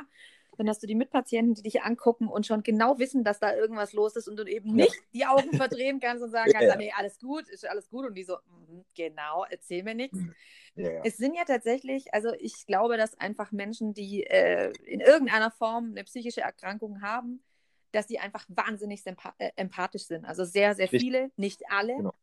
Dann 0.58 0.70
hast 0.70 0.82
du 0.82 0.88
die 0.88 0.96
Mitpatienten, 0.96 1.54
die 1.54 1.63
dich 1.63 1.82
angucken 1.84 2.30
und 2.30 2.48
schon 2.48 2.63
genau 2.63 2.98
wissen, 2.98 3.26
dass 3.26 3.39
da 3.39 3.54
irgendwas 3.54 3.91
los 3.91 4.15
ist 4.15 4.28
und 4.28 4.38
du 4.38 4.43
eben 4.46 4.74
nicht 4.74 4.96
ja. 4.96 5.02
die 5.13 5.26
Augen 5.26 5.56
verdrehen 5.56 6.00
kannst 6.00 6.24
und 6.24 6.32
sagen 6.32 6.52
kannst, 6.54 6.70
ja. 6.70 6.78
nee, 6.78 6.93
alles 6.98 7.20
gut, 7.20 7.48
ist 7.50 7.67
alles 7.67 7.89
gut. 7.89 8.08
Und 8.08 8.15
die 8.15 8.24
so, 8.24 8.38
mm, 8.38 8.80
genau, 8.96 9.46
erzähl 9.50 9.84
mir 9.84 9.93
nichts. 9.93 10.17
Mhm. 10.17 10.34
Ja. 10.76 11.02
Es 11.04 11.17
sind 11.17 11.36
ja 11.36 11.43
tatsächlich, 11.43 12.13
also 12.13 12.32
ich 12.39 12.65
glaube, 12.65 12.98
dass 12.98 13.20
einfach 13.20 13.52
Menschen, 13.52 13.93
die 13.93 14.24
äh, 14.24 14.72
in 14.86 15.02
irgendeiner 15.02 15.52
Form 15.52 15.91
eine 15.91 16.06
psychische 16.06 16.41
Erkrankung 16.41 17.02
haben, 17.02 17.43
dass 17.91 18.08
sie 18.08 18.20
einfach 18.20 18.46
wahnsinnig 18.48 19.04
äh, 19.06 19.52
empathisch 19.58 20.06
sind. 20.06 20.24
Also 20.26 20.46
sehr, 20.46 20.74
sehr 20.74 20.88
viele, 20.88 21.32
nicht 21.36 21.63
alle. 21.70 21.98
Genau. 21.98 22.13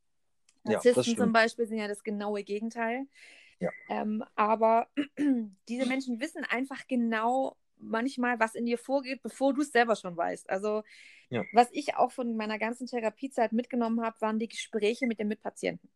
Narzissten 0.65 1.17
zum 1.17 1.33
Beispiel 1.33 1.67
sind 1.67 1.79
ja 1.79 1.87
das 1.87 2.03
genaue 2.03 2.43
Gegenteil. 2.43 3.07
Ja. 3.65 3.71
Ähm, 3.89 4.25
aber 4.35 4.89
diese 5.69 5.87
Menschen 5.87 6.21
wissen 6.21 6.45
einfach 6.45 6.87
genau 6.87 7.57
manchmal, 7.77 8.41
was 8.41 8.55
in 8.55 8.67
dir 8.67 8.79
vorgeht, 8.79 9.23
bevor 9.23 9.53
du 9.53 9.63
es 9.63 9.73
selber 9.73 9.97
schon 9.97 10.17
weißt. 10.17 10.49
Also 10.49 10.83
ja. 11.31 11.45
was 11.53 11.69
ich 11.73 11.97
auch 11.97 12.13
von 12.13 12.37
meiner 12.37 12.59
ganzen 12.59 12.87
Therapiezeit 12.87 13.53
mitgenommen 13.53 14.01
habe, 14.03 14.21
waren 14.21 14.39
die 14.39 14.49
Gespräche 14.49 15.07
mit 15.07 15.19
den 15.19 15.29
Mitpatienten. 15.29 15.91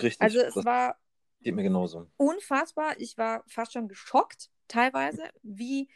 Richtig. 0.00 0.20
Also 0.20 0.40
es 0.40 0.64
war 0.64 0.98
geht 1.42 1.54
mir 1.54 1.62
genauso. 1.62 2.06
Unfassbar. 2.16 2.98
Ich 2.98 3.16
war 3.16 3.44
fast 3.46 3.72
schon 3.72 3.88
geschockt, 3.88 4.50
teilweise, 4.68 5.22
wie 5.42 5.88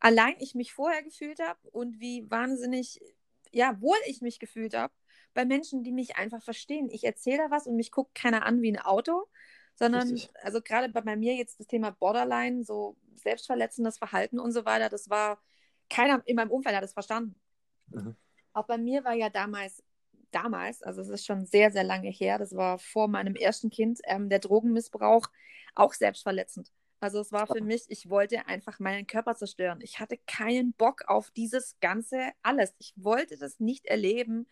allein 0.00 0.34
ich 0.38 0.54
mich 0.54 0.72
vorher 0.72 1.02
gefühlt 1.02 1.40
habe 1.40 1.58
und 1.70 2.00
wie 2.00 2.30
wahnsinnig, 2.30 3.00
ja, 3.52 3.80
wohl 3.80 3.96
ich 4.06 4.20
mich 4.20 4.38
gefühlt 4.38 4.74
habe 4.74 4.92
bei 5.34 5.44
Menschen, 5.44 5.82
die 5.82 5.92
mich 5.92 6.16
einfach 6.16 6.42
verstehen. 6.42 6.90
Ich 6.90 7.04
erzähle 7.04 7.38
da 7.38 7.50
was 7.50 7.66
und 7.66 7.76
mich 7.76 7.90
guckt 7.90 8.14
keiner 8.14 8.44
an 8.44 8.60
wie 8.60 8.72
ein 8.72 8.80
Auto, 8.80 9.26
sondern, 9.74 10.08
Richtig. 10.10 10.30
also 10.42 10.60
gerade 10.60 10.88
bei 10.88 11.16
mir 11.16 11.34
jetzt 11.34 11.58
das 11.60 11.66
Thema 11.66 11.90
Borderline, 11.90 12.64
so 12.64 12.96
selbstverletzendes 13.16 13.98
Verhalten 13.98 14.38
und 14.38 14.52
so 14.52 14.64
weiter, 14.64 14.88
das 14.88 15.08
war, 15.08 15.40
keiner 15.88 16.22
in 16.26 16.36
meinem 16.36 16.50
Umfeld 16.50 16.76
hat 16.76 16.84
es 16.84 16.92
verstanden. 16.92 17.34
Mhm. 17.88 18.16
Auch 18.52 18.66
bei 18.66 18.78
mir 18.78 19.04
war 19.04 19.14
ja 19.14 19.30
damals, 19.30 19.82
damals, 20.30 20.82
also 20.82 21.00
es 21.00 21.08
ist 21.08 21.26
schon 21.26 21.46
sehr, 21.46 21.70
sehr 21.70 21.84
lange 21.84 22.10
her, 22.10 22.38
das 22.38 22.54
war 22.54 22.78
vor 22.78 23.08
meinem 23.08 23.34
ersten 23.34 23.70
Kind, 23.70 24.00
ähm, 24.04 24.28
der 24.28 24.38
Drogenmissbrauch 24.38 25.26
auch 25.74 25.94
selbstverletzend. 25.94 26.70
Also 27.02 27.18
es 27.18 27.32
war 27.32 27.48
für 27.48 27.60
mich, 27.60 27.82
ich 27.88 28.08
wollte 28.08 28.46
einfach 28.46 28.78
meinen 28.78 29.08
Körper 29.08 29.34
zerstören. 29.34 29.80
Ich 29.80 29.98
hatte 29.98 30.18
keinen 30.28 30.72
Bock 30.72 31.02
auf 31.08 31.32
dieses 31.32 31.76
ganze 31.80 32.30
alles. 32.42 32.72
Ich 32.78 32.92
wollte 32.94 33.36
das 33.36 33.58
nicht 33.58 33.86
erleben. 33.86 34.46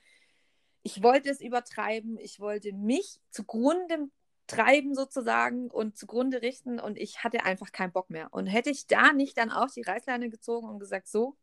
Ich 0.83 1.01
wollte 1.01 1.31
es 1.31 1.41
übertreiben. 1.41 2.19
Ich 2.19 2.41
wollte 2.41 2.73
mich 2.73 3.21
zugrunde 3.31 4.09
treiben 4.51 4.95
sozusagen 4.95 5.71
und 5.71 5.97
zugrunde 5.97 6.43
richten 6.43 6.81
und 6.81 6.99
ich 6.99 7.25
hatte 7.25 7.45
einfach 7.45 7.73
keinen 7.73 7.93
Bock 7.93 8.11
mehr. 8.11 8.29
Und 8.33 8.47
hätte 8.47 8.71
ich 8.71 8.87
da 8.87 9.13
nicht 9.13 9.39
dann 9.39 9.51
auch 9.51 9.71
die 9.71 9.83
Reißleine 9.83 10.31
gezogen 10.31 10.69
und 10.69 10.79
gesagt, 10.79 11.09
so, 11.09 11.37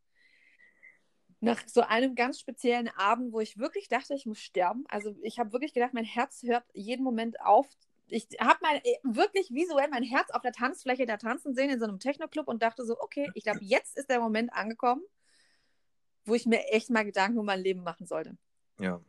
nach 1.40 1.60
so 1.66 1.82
einem 1.82 2.14
ganz 2.14 2.40
speziellen 2.40 2.88
Abend, 2.96 3.32
wo 3.32 3.40
ich 3.40 3.58
wirklich 3.58 3.88
dachte, 3.88 4.14
ich 4.14 4.26
muss 4.26 4.40
sterben. 4.40 4.84
Also 4.88 5.14
ich 5.22 5.38
habe 5.38 5.52
wirklich 5.52 5.72
gedacht, 5.72 5.94
mein 5.94 6.04
Herz 6.04 6.42
hört 6.42 6.64
jeden 6.72 7.04
Moment 7.04 7.40
auf 7.40 7.68
ich 8.08 8.26
habe 8.40 8.58
mal 8.62 8.76
äh, 8.76 8.96
wirklich 9.02 9.50
visuell 9.50 9.88
mein 9.88 10.02
Herz 10.02 10.30
auf 10.30 10.42
der 10.42 10.52
Tanzfläche 10.52 11.06
da 11.06 11.16
tanzen 11.16 11.54
sehen 11.54 11.70
in 11.70 11.78
so 11.78 11.84
einem 11.84 11.98
Techno-Club 11.98 12.48
und 12.48 12.62
dachte 12.62 12.84
so, 12.84 12.98
okay, 13.00 13.30
ich 13.34 13.44
glaube, 13.44 13.60
jetzt 13.62 13.96
ist 13.96 14.08
der 14.08 14.20
Moment 14.20 14.52
angekommen, 14.52 15.02
wo 16.24 16.34
ich 16.34 16.46
mir 16.46 16.64
echt 16.68 16.90
mal 16.90 17.04
Gedanken 17.04 17.38
um 17.38 17.46
mein 17.46 17.60
Leben 17.60 17.82
machen 17.82 18.06
sollte. 18.06 18.36
Ja. 18.80 19.00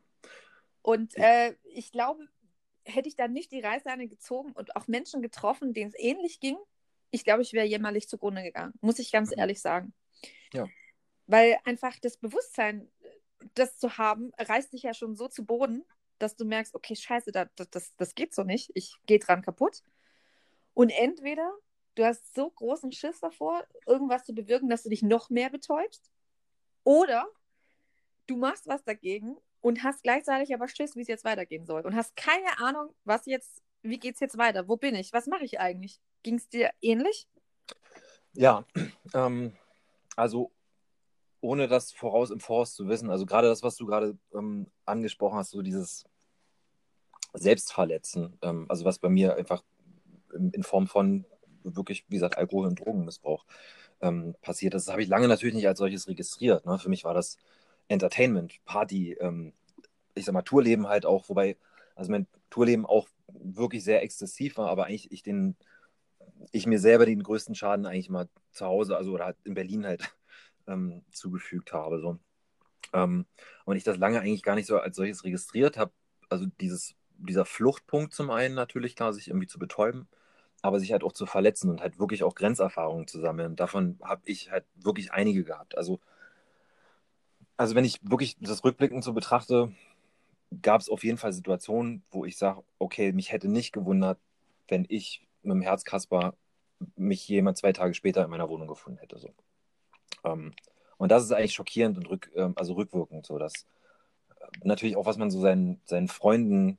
Und 0.81 1.15
äh, 1.17 1.55
ich 1.63 1.91
glaube, 1.91 2.27
hätte 2.89 3.09
ich 3.09 3.15
dann 3.15 3.33
nicht 3.33 3.51
die 3.51 3.61
Reißleine 3.61 4.07
gezogen 4.07 4.51
und 4.53 4.75
auch 4.75 4.87
Menschen 4.87 5.21
getroffen, 5.21 5.73
denen 5.73 5.91
es 5.91 5.99
ähnlich 5.99 6.39
ging, 6.39 6.57
ich 7.11 7.23
glaube, 7.23 7.41
ich 7.41 7.53
wäre 7.53 7.65
jämmerlich 7.65 8.07
zugrunde 8.07 8.43
gegangen, 8.43 8.73
muss 8.81 8.99
ich 8.99 9.11
ganz 9.11 9.31
mhm. 9.31 9.39
ehrlich 9.39 9.61
sagen. 9.61 9.93
Ja. 10.53 10.67
Weil 11.27 11.57
einfach 11.65 11.97
das 12.01 12.17
Bewusstsein, 12.17 12.91
das 13.55 13.77
zu 13.77 13.97
haben, 13.97 14.31
reißt 14.37 14.73
dich 14.73 14.83
ja 14.83 14.93
schon 14.93 15.15
so 15.15 15.27
zu 15.27 15.45
Boden, 15.45 15.85
dass 16.17 16.35
du 16.35 16.45
merkst, 16.45 16.75
okay, 16.75 16.95
scheiße, 16.95 17.31
das, 17.31 17.47
das, 17.71 17.95
das 17.95 18.15
geht 18.15 18.33
so 18.33 18.43
nicht, 18.43 18.71
ich 18.73 18.95
gehe 19.05 19.19
dran 19.19 19.41
kaputt. 19.41 19.83
Und 20.73 20.89
entweder 20.89 21.51
du 21.95 22.05
hast 22.05 22.33
so 22.33 22.49
großen 22.49 22.91
Schiss 22.91 23.19
davor, 23.19 23.65
irgendwas 23.85 24.25
zu 24.25 24.33
bewirken, 24.33 24.69
dass 24.69 24.83
du 24.83 24.89
dich 24.89 25.01
noch 25.01 25.29
mehr 25.29 25.49
betäubst, 25.49 26.11
oder 26.83 27.27
du 28.27 28.37
machst 28.37 28.67
was 28.67 28.83
dagegen 28.83 29.37
und 29.61 29.83
hast 29.83 30.03
gleichzeitig 30.03 30.53
aber 30.53 30.67
Schiss, 30.67 30.95
wie 30.95 31.01
es 31.01 31.07
jetzt 31.07 31.25
weitergehen 31.25 31.65
soll 31.65 31.81
und 31.81 31.95
hast 31.95 32.15
keine 32.15 32.59
Ahnung, 32.59 32.93
was 33.03 33.25
jetzt, 33.25 33.61
wie 33.81 33.99
geht 33.99 34.15
es 34.15 34.19
jetzt 34.19 34.37
weiter, 34.37 34.67
wo 34.67 34.77
bin 34.77 34.95
ich, 34.95 35.13
was 35.13 35.27
mache 35.27 35.43
ich 35.43 35.59
eigentlich? 35.59 35.99
Ging 36.23 36.35
es 36.35 36.47
dir 36.49 36.71
ähnlich? 36.81 37.27
Ja, 38.33 38.65
ähm, 39.13 39.53
also 40.15 40.51
ohne 41.41 41.67
das 41.67 41.91
voraus 41.91 42.31
im 42.31 42.39
Voraus 42.39 42.73
zu 42.73 42.87
wissen, 42.87 43.09
also 43.09 43.25
gerade 43.25 43.47
das, 43.47 43.63
was 43.63 43.75
du 43.75 43.85
gerade 43.85 44.17
ähm, 44.33 44.67
angesprochen 44.85 45.37
hast, 45.37 45.51
so 45.51 45.61
dieses 45.61 46.05
Selbstverletzen, 47.33 48.37
ähm, 48.41 48.65
also 48.69 48.85
was 48.85 48.99
bei 48.99 49.09
mir 49.09 49.35
einfach 49.35 49.63
in, 50.33 50.51
in, 50.51 50.63
Form 50.63 50.87
von 50.87 51.25
wirklich, 51.63 52.05
wie 52.09 52.15
gesagt, 52.15 52.37
Alkohol- 52.37 52.67
und 52.67 52.79
Drogenmissbrauch 52.79 53.45
ähm, 54.01 54.35
passiert 54.41 54.73
ist, 54.73 54.87
das 54.87 54.91
habe 54.91 55.03
ich 55.03 55.09
lange 55.09 55.27
natürlich 55.27 55.55
nicht 55.55 55.67
als 55.67 55.79
solches 55.79 56.07
registriert. 56.07 56.65
Ne? 56.65 56.77
Für 56.79 56.89
mich 56.89 57.03
war 57.03 57.13
das 57.13 57.37
Entertainment, 57.89 58.63
Party, 58.65 59.13
ähm, 59.19 59.53
ich 60.15 60.25
sag 60.25 60.33
mal, 60.33 60.43
Tourleben 60.43 60.87
halt 60.87 61.05
auch, 61.05 61.27
wobei, 61.27 61.57
also 61.95 62.11
mein 62.11 62.27
Tourleben 62.49 62.85
auch 62.85 63.07
wirklich 63.27 63.83
sehr 63.83 64.01
exzessiv 64.03 64.57
war, 64.57 64.69
aber 64.69 64.85
eigentlich 64.85 65.11
ich 65.11 65.23
den, 65.23 65.55
ich 66.51 66.65
mir 66.67 66.79
selber 66.79 67.05
den 67.05 67.23
größten 67.23 67.55
Schaden 67.55 67.85
eigentlich 67.85 68.09
mal 68.09 68.29
zu 68.51 68.65
Hause, 68.65 68.95
also 68.95 69.11
oder 69.13 69.25
halt 69.25 69.37
in 69.43 69.55
Berlin 69.55 69.85
halt 69.85 70.15
ähm, 70.67 71.03
zugefügt 71.11 71.73
habe. 71.73 71.99
So. 71.99 72.19
Ähm, 72.93 73.25
und 73.65 73.75
ich 73.75 73.83
das 73.83 73.97
lange 73.97 74.21
eigentlich 74.21 74.43
gar 74.43 74.55
nicht 74.55 74.67
so 74.67 74.77
als 74.77 74.95
solches 74.95 75.23
registriert 75.23 75.77
habe. 75.77 75.91
Also 76.29 76.45
dieses, 76.61 76.95
dieser 77.17 77.45
Fluchtpunkt 77.45 78.13
zum 78.13 78.29
einen 78.29 78.55
natürlich 78.55 78.95
klar, 78.95 79.13
sich 79.13 79.29
irgendwie 79.29 79.47
zu 79.47 79.59
betäuben, 79.59 80.07
aber 80.61 80.79
sich 80.79 80.91
halt 80.91 81.03
auch 81.03 81.13
zu 81.13 81.25
verletzen 81.25 81.69
und 81.69 81.81
halt 81.81 81.99
wirklich 81.99 82.23
auch 82.23 82.35
Grenzerfahrungen 82.35 83.07
zu 83.07 83.19
sammeln. 83.19 83.55
Davon 83.55 83.97
habe 84.03 84.21
ich 84.25 84.51
halt 84.51 84.65
wirklich 84.75 85.11
einige 85.11 85.43
gehabt. 85.43 85.77
Also, 85.77 85.99
also 87.59 87.75
wenn 87.75 87.83
ich 87.83 87.99
wirklich 88.01 88.37
das 88.39 88.63
rückblickend 88.63 89.03
so 89.03 89.11
betrachte, 89.11 89.73
gab 90.61 90.79
es 90.79 90.87
auf 90.87 91.03
jeden 91.03 91.17
Fall 91.17 91.33
Situationen, 91.33 92.03
wo 92.09 92.23
ich 92.23 92.37
sage, 92.37 92.63
okay, 92.79 93.11
mich 93.11 93.33
hätte 93.33 93.49
nicht 93.49 93.73
gewundert, 93.73 94.17
wenn 94.69 94.85
ich 94.87 95.27
mit 95.43 95.55
dem 95.55 95.61
Herzkasper 95.61 96.35
mich 96.95 97.27
jemand 97.27 97.57
zwei 97.57 97.73
Tage 97.73 97.93
später 97.93 98.23
in 98.23 98.29
meiner 98.29 98.47
Wohnung 98.47 98.69
gefunden 98.69 98.99
hätte. 98.99 99.19
So. 99.19 99.33
Ähm, 100.23 100.53
und 100.97 101.11
das 101.11 101.23
ist 101.23 101.33
eigentlich 101.33 101.53
schockierend 101.53 101.97
und 101.97 102.09
rück, 102.09 102.31
ähm, 102.33 102.53
also 102.55 102.75
rückwirkend 102.75 103.25
so, 103.25 103.37
dass 103.37 103.67
äh, 104.39 104.45
natürlich 104.63 104.95
auch, 104.95 105.05
was 105.05 105.17
man 105.17 105.29
so 105.29 105.41
seinen, 105.41 105.81
seinen 105.83 106.07
Freunden, 106.07 106.77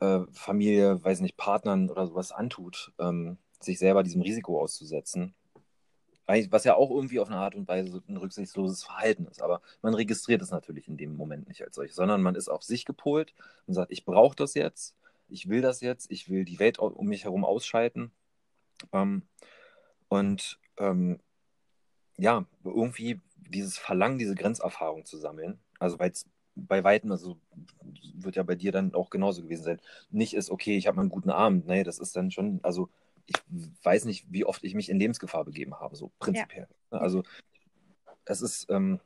äh, 0.00 0.22
Familie, 0.32 1.02
weiß 1.04 1.20
nicht, 1.20 1.36
Partnern 1.36 1.88
oder 1.88 2.08
sowas 2.08 2.32
antut, 2.32 2.92
ähm, 2.98 3.38
sich 3.60 3.78
selber 3.78 4.02
diesem 4.02 4.22
Risiko 4.22 4.60
auszusetzen. 4.60 5.32
Was 6.50 6.64
ja 6.64 6.74
auch 6.74 6.90
irgendwie 6.90 7.20
auf 7.20 7.28
eine 7.28 7.38
Art 7.38 7.54
und 7.54 7.68
Weise 7.68 8.02
ein 8.08 8.16
rücksichtsloses 8.16 8.84
Verhalten 8.84 9.26
ist. 9.26 9.42
Aber 9.42 9.60
man 9.82 9.94
registriert 9.94 10.42
es 10.42 10.50
natürlich 10.50 10.88
in 10.88 10.96
dem 10.96 11.16
Moment 11.16 11.48
nicht 11.48 11.62
als 11.62 11.74
solches, 11.74 11.96
sondern 11.96 12.22
man 12.22 12.34
ist 12.34 12.48
auf 12.48 12.62
sich 12.62 12.84
gepolt 12.84 13.34
und 13.66 13.74
sagt, 13.74 13.92
ich 13.92 14.04
brauche 14.04 14.36
das 14.36 14.54
jetzt, 14.54 14.96
ich 15.28 15.48
will 15.48 15.60
das 15.60 15.80
jetzt, 15.80 16.10
ich 16.10 16.28
will 16.28 16.44
die 16.44 16.58
Welt 16.58 16.78
um 16.78 17.06
mich 17.06 17.24
herum 17.24 17.44
ausschalten. 17.44 18.12
Ähm, 18.92 19.22
und 20.08 20.58
ähm, 20.78 21.20
ja, 22.18 22.46
irgendwie 22.64 23.20
dieses 23.36 23.78
Verlangen, 23.78 24.18
diese 24.18 24.34
Grenzerfahrung 24.34 25.04
zu 25.04 25.18
sammeln, 25.18 25.58
also 25.78 25.98
weil 25.98 26.10
es 26.10 26.26
bei 26.54 26.84
Weitem, 26.84 27.10
also 27.10 27.38
wird 28.14 28.36
ja 28.36 28.42
bei 28.42 28.54
dir 28.54 28.72
dann 28.72 28.94
auch 28.94 29.10
genauso 29.10 29.42
gewesen 29.42 29.64
sein, 29.64 29.80
nicht 30.10 30.34
ist, 30.34 30.50
okay, 30.50 30.76
ich 30.76 30.86
habe 30.86 30.96
mal 30.96 31.02
einen 31.02 31.10
guten 31.10 31.30
Abend. 31.30 31.66
Nee, 31.66 31.82
das 31.82 31.98
ist 31.98 32.14
dann 32.14 32.30
schon, 32.30 32.60
also 32.62 32.88
ich 33.26 33.36
weiß 33.82 34.04
nicht, 34.04 34.26
wie 34.30 34.44
oft 34.44 34.64
ich 34.64 34.74
mich 34.74 34.88
in 34.88 34.98
Lebensgefahr 34.98 35.44
begeben 35.44 35.74
habe, 35.74 35.96
so 35.96 36.12
prinzipiell. 36.18 36.68
Ja. 36.90 36.98
Also 36.98 37.22
es 38.24 38.42
ist 38.42 38.66
ähm, 38.70 39.00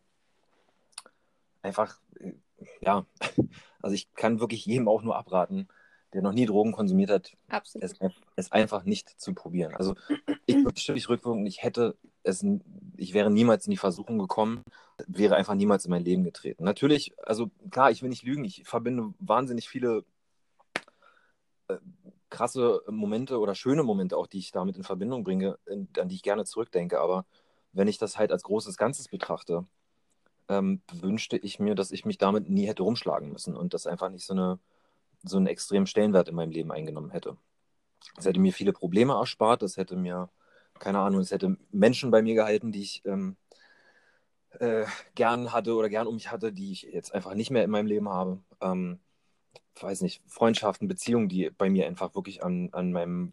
einfach, 1.62 2.00
äh, 2.20 2.32
ja, 2.80 3.06
also 3.82 3.94
ich 3.94 4.12
kann 4.14 4.40
wirklich 4.40 4.64
jedem 4.66 4.88
auch 4.88 5.02
nur 5.02 5.16
abraten, 5.16 5.68
der 6.12 6.22
noch 6.22 6.32
nie 6.32 6.46
Drogen 6.46 6.72
konsumiert 6.72 7.10
hat, 7.10 7.36
es, 7.80 7.94
es, 8.36 8.52
einfach 8.52 8.84
nicht 8.84 9.20
zu 9.20 9.34
probieren. 9.34 9.74
Also 9.74 9.94
ich 10.46 10.56
wirklich 10.56 11.08
rückwirkend, 11.08 11.46
ich 11.48 11.62
hätte 11.62 11.96
es, 12.22 12.44
ich 12.96 13.12
wäre 13.12 13.30
niemals 13.30 13.66
in 13.66 13.72
die 13.72 13.76
Versuchung 13.76 14.18
gekommen, 14.18 14.62
wäre 15.06 15.36
einfach 15.36 15.54
niemals 15.54 15.84
in 15.84 15.90
mein 15.90 16.04
Leben 16.04 16.24
getreten. 16.24 16.64
Natürlich, 16.64 17.12
also 17.22 17.50
klar, 17.70 17.90
ich 17.90 18.02
will 18.02 18.08
nicht 18.08 18.22
lügen, 18.22 18.44
ich 18.44 18.62
verbinde 18.64 19.12
wahnsinnig 19.18 19.68
viele 19.68 20.04
äh, 21.68 21.76
krasse 22.30 22.82
Momente 22.88 23.38
oder 23.38 23.54
schöne 23.54 23.82
Momente 23.82 24.16
auch, 24.16 24.26
die 24.26 24.38
ich 24.38 24.52
damit 24.52 24.76
in 24.76 24.82
Verbindung 24.82 25.24
bringe, 25.24 25.58
in, 25.66 25.88
an 25.98 26.08
die 26.08 26.16
ich 26.16 26.22
gerne 26.22 26.44
zurückdenke. 26.44 27.00
Aber 27.00 27.26
wenn 27.72 27.88
ich 27.88 27.98
das 27.98 28.18
halt 28.18 28.32
als 28.32 28.42
großes 28.42 28.76
Ganzes 28.76 29.08
betrachte, 29.08 29.66
ähm, 30.48 30.82
wünschte 30.92 31.36
ich 31.36 31.58
mir, 31.58 31.74
dass 31.74 31.90
ich 31.90 32.04
mich 32.04 32.18
damit 32.18 32.48
nie 32.48 32.66
hätte 32.66 32.82
rumschlagen 32.82 33.30
müssen 33.30 33.56
und 33.56 33.74
das 33.74 33.86
einfach 33.86 34.10
nicht 34.10 34.24
so, 34.24 34.32
eine, 34.34 34.58
so 35.22 35.36
einen 35.36 35.46
extremen 35.46 35.86
Stellenwert 35.86 36.28
in 36.28 36.34
meinem 36.34 36.52
Leben 36.52 36.72
eingenommen 36.72 37.10
hätte. 37.10 37.36
Das 38.14 38.26
hätte 38.26 38.40
mir 38.40 38.52
viele 38.52 38.72
Probleme 38.72 39.14
erspart, 39.14 39.62
das 39.62 39.76
hätte 39.76 39.96
mir, 39.96 40.30
keine 40.78 41.00
Ahnung, 41.00 41.20
es 41.20 41.30
hätte 41.30 41.56
Menschen 41.70 42.10
bei 42.10 42.22
mir 42.22 42.34
gehalten, 42.34 42.70
die 42.72 42.82
ich 42.82 43.02
ähm, 43.04 43.36
äh, 44.60 44.86
gern 45.14 45.52
hatte 45.52 45.74
oder 45.74 45.88
gern 45.88 46.06
um 46.06 46.14
mich 46.14 46.30
hatte, 46.30 46.52
die 46.52 46.72
ich 46.72 46.82
jetzt 46.82 47.12
einfach 47.14 47.34
nicht 47.34 47.50
mehr 47.50 47.64
in 47.64 47.70
meinem 47.70 47.86
Leben 47.86 48.08
habe. 48.08 48.40
Ähm, 48.60 49.00
weiß 49.82 50.00
nicht, 50.02 50.22
Freundschaften, 50.26 50.88
Beziehungen, 50.88 51.28
die 51.28 51.50
bei 51.50 51.70
mir 51.70 51.86
einfach 51.86 52.14
wirklich 52.14 52.42
an, 52.42 52.70
an 52.72 52.92
meinem 52.92 53.32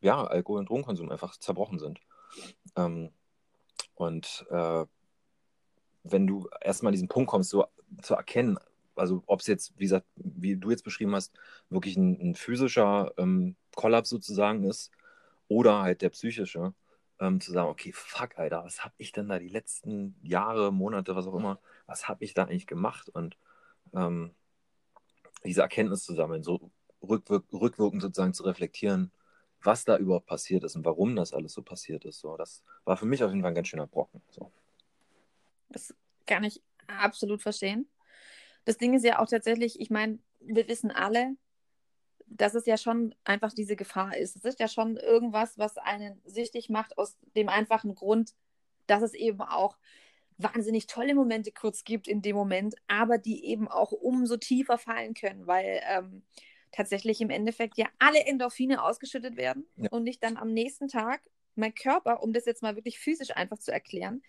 ja, 0.00 0.24
Alkohol- 0.24 0.60
und 0.60 0.68
Drogenkonsum 0.68 1.10
einfach 1.10 1.36
zerbrochen 1.36 1.78
sind. 1.78 2.00
Ähm, 2.76 3.10
und 3.94 4.46
äh, 4.50 4.86
wenn 6.04 6.26
du 6.26 6.48
erstmal 6.60 6.90
an 6.90 6.94
diesen 6.94 7.08
Punkt 7.08 7.30
kommst, 7.30 7.50
so 7.50 7.66
zu 8.02 8.14
erkennen, 8.14 8.58
also 8.96 9.22
ob 9.26 9.40
es 9.40 9.46
jetzt, 9.46 9.72
wie 9.76 9.84
gesagt, 9.84 10.06
wie 10.16 10.56
du 10.56 10.70
jetzt 10.70 10.84
beschrieben 10.84 11.14
hast, 11.14 11.32
wirklich 11.68 11.96
ein, 11.96 12.18
ein 12.20 12.34
physischer 12.34 13.12
ähm, 13.16 13.56
Kollaps 13.74 14.08
sozusagen 14.08 14.64
ist 14.64 14.90
oder 15.48 15.82
halt 15.82 16.02
der 16.02 16.10
psychische, 16.10 16.74
ähm, 17.18 17.40
zu 17.40 17.52
sagen, 17.52 17.68
okay, 17.68 17.92
fuck, 17.92 18.38
Alter, 18.38 18.64
was 18.64 18.84
habe 18.84 18.94
ich 18.98 19.12
denn 19.12 19.28
da 19.28 19.38
die 19.38 19.48
letzten 19.48 20.16
Jahre, 20.22 20.72
Monate, 20.72 21.14
was 21.16 21.26
auch 21.26 21.34
immer, 21.34 21.60
was 21.86 22.08
habe 22.08 22.24
ich 22.24 22.34
da 22.34 22.44
eigentlich 22.44 22.66
gemacht? 22.66 23.08
Und 23.10 23.36
ähm, 23.94 24.34
diese 25.44 25.62
Erkenntnis 25.62 26.04
zu 26.04 26.14
sammeln, 26.14 26.42
so 26.42 26.70
rückwirk 27.02 27.44
rückwirkend 27.52 28.02
sozusagen 28.02 28.34
zu 28.34 28.44
reflektieren, 28.44 29.10
was 29.62 29.84
da 29.84 29.96
überhaupt 29.96 30.26
passiert 30.26 30.64
ist 30.64 30.76
und 30.76 30.84
warum 30.84 31.16
das 31.16 31.32
alles 31.32 31.52
so 31.52 31.62
passiert 31.62 32.04
ist. 32.04 32.20
So, 32.20 32.36
das 32.36 32.62
war 32.84 32.96
für 32.96 33.06
mich 33.06 33.22
auf 33.22 33.30
jeden 33.30 33.42
Fall 33.42 33.50
ein 33.50 33.54
ganz 33.54 33.68
schöner 33.68 33.86
Brocken. 33.86 34.22
So. 34.30 34.50
Das 35.68 35.94
kann 36.26 36.44
ich 36.44 36.62
absolut 36.86 37.42
verstehen. 37.42 37.88
Das 38.64 38.76
Ding 38.78 38.94
ist 38.94 39.04
ja 39.04 39.18
auch 39.18 39.28
tatsächlich, 39.28 39.80
ich 39.80 39.90
meine, 39.90 40.18
wir 40.40 40.68
wissen 40.68 40.90
alle, 40.90 41.36
dass 42.26 42.54
es 42.54 42.66
ja 42.66 42.76
schon 42.76 43.14
einfach 43.24 43.52
diese 43.52 43.76
Gefahr 43.76 44.16
ist. 44.16 44.36
Es 44.36 44.44
ist 44.44 44.60
ja 44.60 44.68
schon 44.68 44.96
irgendwas, 44.96 45.58
was 45.58 45.76
einen 45.76 46.20
süchtig 46.24 46.68
macht, 46.68 46.96
aus 46.96 47.18
dem 47.34 47.48
einfachen 47.48 47.94
Grund, 47.94 48.34
dass 48.86 49.02
es 49.02 49.14
eben 49.14 49.40
auch 49.40 49.76
wahnsinnig 50.42 50.86
tolle 50.86 51.14
Momente 51.14 51.52
kurz 51.52 51.84
gibt 51.84 52.08
in 52.08 52.22
dem 52.22 52.36
Moment, 52.36 52.74
aber 52.88 53.18
die 53.18 53.44
eben 53.44 53.68
auch 53.68 53.92
umso 53.92 54.36
tiefer 54.36 54.78
fallen 54.78 55.14
können, 55.14 55.46
weil 55.46 55.80
ähm, 55.88 56.22
tatsächlich 56.72 57.20
im 57.20 57.30
Endeffekt 57.30 57.78
ja 57.78 57.86
alle 57.98 58.24
Endorphine 58.26 58.82
ausgeschüttet 58.82 59.36
werden 59.36 59.66
ja. 59.76 59.90
und 59.90 60.04
nicht 60.04 60.22
dann 60.22 60.36
am 60.36 60.52
nächsten 60.52 60.88
Tag 60.88 61.20
mein 61.56 61.74
Körper, 61.74 62.22
um 62.22 62.32
das 62.32 62.46
jetzt 62.46 62.62
mal 62.62 62.76
wirklich 62.76 62.98
physisch 62.98 63.36
einfach 63.36 63.58
zu 63.58 63.72
erklären, 63.72 64.22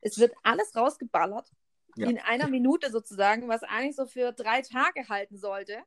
es 0.00 0.18
wird 0.18 0.32
alles 0.42 0.74
rausgeballert 0.74 1.50
ja. 1.96 2.08
in 2.08 2.18
einer 2.18 2.48
Minute 2.48 2.90
sozusagen, 2.90 3.48
was 3.48 3.62
eigentlich 3.62 3.96
so 3.96 4.06
für 4.06 4.32
drei 4.32 4.62
Tage 4.62 5.08
halten 5.08 5.36
sollte 5.36 5.82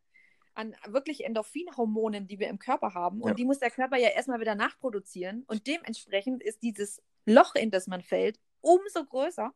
an 0.55 0.75
wirklich 0.87 1.25
Endorphinhormonen, 1.25 2.27
die 2.27 2.37
wir 2.37 2.47
im 2.47 2.59
Körper 2.59 2.93
haben. 2.93 3.21
Und 3.21 3.29
ja. 3.29 3.33
die 3.33 3.45
muss 3.45 3.59
der 3.59 3.71
Körper 3.71 3.97
ja 3.97 4.09
erstmal 4.09 4.39
wieder 4.39 4.53
nachproduzieren. 4.53 5.43
Und 5.47 5.65
dementsprechend 5.65 6.43
ist 6.43 6.61
dieses 6.61 7.01
Loch, 7.25 7.55
in 7.55 7.71
das 7.71 7.87
man 7.87 8.03
fällt, 8.03 8.39
umso 8.61 9.03
größer 9.03 9.51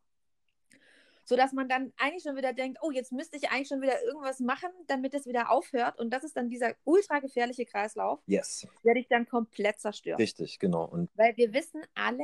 sodass 1.28 1.52
man 1.52 1.68
dann 1.68 1.92
eigentlich 1.98 2.24
schon 2.24 2.38
wieder 2.38 2.54
denkt, 2.54 2.80
oh, 2.82 2.90
jetzt 2.90 3.12
müsste 3.12 3.36
ich 3.36 3.50
eigentlich 3.50 3.68
schon 3.68 3.82
wieder 3.82 4.02
irgendwas 4.02 4.40
machen, 4.40 4.70
damit 4.88 5.14
es 5.14 5.26
wieder 5.26 5.52
aufhört. 5.52 6.00
Und 6.00 6.10
das 6.12 6.24
ist 6.24 6.38
dann 6.38 6.50
dieser 6.50 6.74
ultra 6.86 7.20
gefährliche 7.20 7.66
Kreislauf, 7.66 8.22
yes. 8.28 8.66
der 8.86 8.94
dich 8.94 9.10
dann 9.10 9.28
komplett 9.28 9.78
zerstört. 9.78 10.20
Richtig, 10.20 10.58
genau. 10.58 10.86
Und 10.86 11.10
Weil 11.16 11.36
wir 11.36 11.54
wissen 11.54 11.82
alle, 11.96 12.24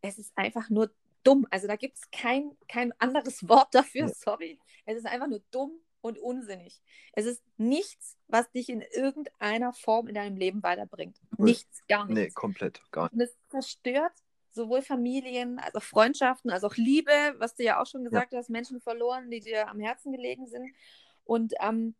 es 0.00 0.18
ist 0.18 0.32
einfach 0.36 0.70
nur 0.70 0.92
dumm. 1.24 1.44
Also 1.50 1.66
da 1.66 1.74
gibt 1.74 1.96
es 1.96 2.08
kein, 2.12 2.56
kein 2.68 2.92
anderes 3.00 3.48
Wort 3.48 3.74
dafür, 3.74 4.08
sorry. 4.08 4.60
Es 4.86 4.96
ist 4.96 5.06
einfach 5.06 5.26
nur 5.26 5.42
dumm 5.50 5.72
und 6.00 6.16
unsinnig. 6.16 6.80
Es 7.14 7.26
ist 7.26 7.42
nichts, 7.56 8.16
was 8.28 8.48
dich 8.52 8.68
in 8.68 8.80
irgendeiner 8.80 9.72
Form 9.72 10.06
in 10.06 10.14
deinem 10.14 10.36
Leben 10.36 10.62
weiterbringt. 10.62 11.18
Nichts, 11.36 11.84
gar 11.88 12.06
nichts. 12.06 12.20
Nee, 12.20 12.30
komplett, 12.30 12.80
gar 12.92 13.04
nicht. 13.04 13.14
Und 13.14 13.20
es 13.22 13.36
zerstört 13.48 14.12
sowohl 14.54 14.82
Familien, 14.82 15.58
als 15.58 15.74
auch 15.74 15.82
Freundschaften, 15.82 16.50
als 16.50 16.64
auch 16.64 16.76
Liebe, 16.76 17.10
was 17.38 17.54
du 17.54 17.64
ja 17.64 17.80
auch 17.80 17.86
schon 17.86 18.04
gesagt 18.04 18.32
ja. 18.32 18.38
hast, 18.38 18.50
Menschen 18.50 18.80
verloren, 18.80 19.30
die 19.30 19.40
dir 19.40 19.68
am 19.68 19.80
Herzen 19.80 20.12
gelegen 20.12 20.46
sind. 20.46 20.72
Und 21.24 21.54
ähm, 21.60 21.94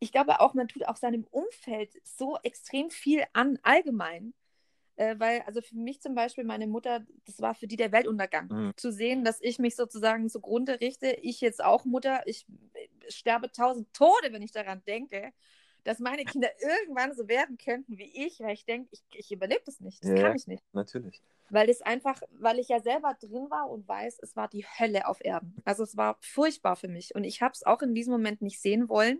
ich 0.00 0.12
glaube 0.12 0.40
auch, 0.40 0.54
man 0.54 0.68
tut 0.68 0.86
auch 0.86 0.96
seinem 0.96 1.26
Umfeld 1.30 1.92
so 2.04 2.38
extrem 2.42 2.90
viel 2.90 3.24
an, 3.32 3.58
allgemein. 3.62 4.32
Äh, 4.96 5.16
weil, 5.18 5.42
also 5.42 5.60
für 5.60 5.76
mich 5.76 6.00
zum 6.00 6.14
Beispiel, 6.14 6.44
meine 6.44 6.66
Mutter, 6.66 7.06
das 7.24 7.40
war 7.40 7.54
für 7.54 7.66
die 7.66 7.76
der 7.76 7.92
Weltuntergang. 7.92 8.48
Mhm. 8.48 8.72
Zu 8.76 8.90
sehen, 8.90 9.24
dass 9.24 9.40
ich 9.40 9.58
mich 9.58 9.76
sozusagen 9.76 10.28
zugrunde 10.30 10.80
richte, 10.80 11.10
ich 11.22 11.40
jetzt 11.40 11.62
auch 11.62 11.84
Mutter, 11.84 12.22
ich 12.26 12.46
sterbe 13.08 13.52
tausend 13.52 13.92
Tode, 13.92 14.32
wenn 14.32 14.42
ich 14.42 14.52
daran 14.52 14.82
denke 14.86 15.32
dass 15.88 16.00
meine 16.00 16.26
Kinder 16.26 16.50
irgendwann 16.60 17.14
so 17.14 17.28
werden 17.28 17.56
könnten 17.56 17.96
wie 17.96 18.26
ich, 18.26 18.40
weil 18.40 18.52
ich 18.52 18.66
denke, 18.66 18.90
ich, 18.92 19.02
ich 19.14 19.32
überlebe 19.32 19.62
das 19.64 19.80
nicht. 19.80 20.04
Das 20.04 20.10
ja, 20.10 20.22
kann 20.22 20.36
ich 20.36 20.46
nicht. 20.46 20.62
Natürlich. 20.74 21.22
Weil 21.48 21.66
das 21.66 21.80
einfach, 21.80 22.20
weil 22.32 22.58
ich 22.58 22.68
ja 22.68 22.78
selber 22.80 23.16
drin 23.18 23.46
war 23.48 23.70
und 23.70 23.88
weiß, 23.88 24.18
es 24.20 24.36
war 24.36 24.48
die 24.48 24.66
Hölle 24.66 25.08
auf 25.08 25.24
Erden. 25.24 25.56
Also 25.64 25.84
es 25.84 25.96
war 25.96 26.18
furchtbar 26.20 26.76
für 26.76 26.88
mich. 26.88 27.14
Und 27.14 27.24
ich 27.24 27.40
habe 27.40 27.52
es 27.54 27.64
auch 27.64 27.80
in 27.80 27.94
diesem 27.94 28.12
Moment 28.12 28.42
nicht 28.42 28.60
sehen 28.60 28.90
wollen. 28.90 29.18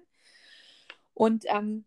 Und 1.15 1.47
ähm, 1.47 1.87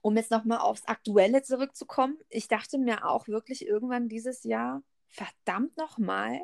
um 0.00 0.16
jetzt 0.16 0.32
nochmal 0.32 0.58
aufs 0.58 0.86
Aktuelle 0.86 1.42
zurückzukommen, 1.42 2.18
ich 2.28 2.48
dachte 2.48 2.76
mir 2.76 3.08
auch 3.08 3.28
wirklich 3.28 3.68
irgendwann 3.68 4.08
dieses 4.08 4.42
Jahr, 4.42 4.82
verdammt 5.06 5.76
nochmal, 5.76 6.40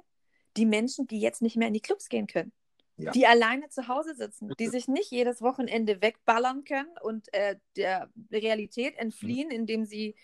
die 0.57 0.67
Menschen, 0.67 1.09
die 1.09 1.19
jetzt 1.19 1.43
nicht 1.43 1.57
mehr 1.57 1.67
in 1.67 1.75
die 1.75 1.81
Clubs 1.81 2.09
gehen 2.09 2.29
können. 2.29 2.53
Ja. 2.97 3.11
die 3.11 3.27
alleine 3.27 3.69
zu 3.71 3.89
Hause 3.89 4.15
sitzen, 4.15 4.53
die 4.59 4.69
sich 4.69 4.87
nicht 4.87 5.11
jedes 5.11 5.43
Wochenende 5.43 6.01
wegballern 6.01 6.65
können 6.65 6.97
und 7.03 7.33
äh, 7.35 7.57
der 7.77 8.09
Realität 8.31 8.97
entfliehen, 8.97 9.49
mhm. 9.49 9.55
indem 9.55 9.85
sie 9.85 10.15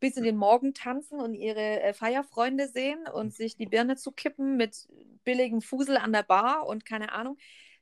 bis 0.00 0.16
in 0.16 0.24
den 0.24 0.36
Morgen 0.36 0.72
tanzen 0.74 1.20
und 1.20 1.34
ihre 1.34 1.80
äh, 1.82 1.92
Feierfreunde 1.92 2.68
sehen 2.68 3.06
und 3.12 3.34
sich 3.34 3.56
die 3.56 3.66
Birne 3.66 3.96
zu 3.96 4.12
kippen 4.12 4.56
mit 4.56 4.88
billigem 5.24 5.60
Fusel 5.60 5.96
an 5.96 6.12
der 6.12 6.22
Bar 6.22 6.66
und 6.66 6.84
keine 6.84 7.12
Ahnung. 7.12 7.36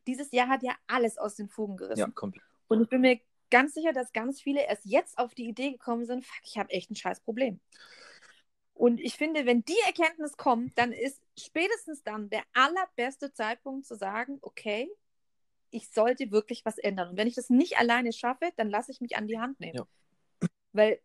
Dieses 0.07 0.33
Jahr 0.33 0.49
hat 0.49 0.63
ja 0.63 0.75
alles 0.87 1.17
aus 1.19 1.35
den 1.37 1.49
Fugen 1.49 1.77
gerissen. 1.77 2.01
Ja, 2.01 2.11
komplett. 2.11 2.45
Und 2.69 2.83
ich 2.83 2.89
bin 2.89 3.01
mir 3.01 3.21
ganz 3.51 3.75
sicher, 3.75 3.93
dass 3.93 4.13
ganz 4.13 4.41
viele 4.41 4.67
erst 4.67 4.85
jetzt 4.85 5.19
auf 5.19 5.35
die 5.35 5.49
Idee 5.49 5.73
gekommen 5.73 6.07
sind, 6.07 6.25
fuck, 6.25 6.41
ich 6.45 6.59
habe 6.59 6.71
echt 6.71 6.91
ein 6.91 6.97
scheiß 6.97 7.21
Problem. 7.21 7.61
Und 8.75 9.01
ich 9.01 9.17
finde, 9.17 9.47
wenn 9.47 9.65
die 9.65 9.79
Erkenntnis 9.87 10.37
kommt, 10.37 10.77
dann 10.77 10.93
ist 10.93 11.23
spätestens 11.39 12.03
dann 12.03 12.29
der 12.29 12.43
allerbeste 12.53 13.33
Zeitpunkt 13.33 13.87
zu 13.87 13.95
sagen, 13.95 14.39
okay, 14.43 14.91
ich 15.71 15.89
sollte 15.91 16.31
wirklich 16.31 16.65
was 16.65 16.79
ändern. 16.79 17.11
Und 17.11 17.17
wenn 17.17 17.29
ich 17.29 17.35
das 17.35 17.51
nicht 17.51 17.79
alleine 17.79 18.13
schaffe, 18.13 18.51
dann 18.57 18.69
lasse 18.69 18.93
ich 18.93 19.01
mich 19.01 19.17
an 19.17 19.27
die 19.27 19.39
Hand 19.39 19.59
nehmen. 19.61 19.87
Ja. 20.41 20.49
Weil 20.73 21.01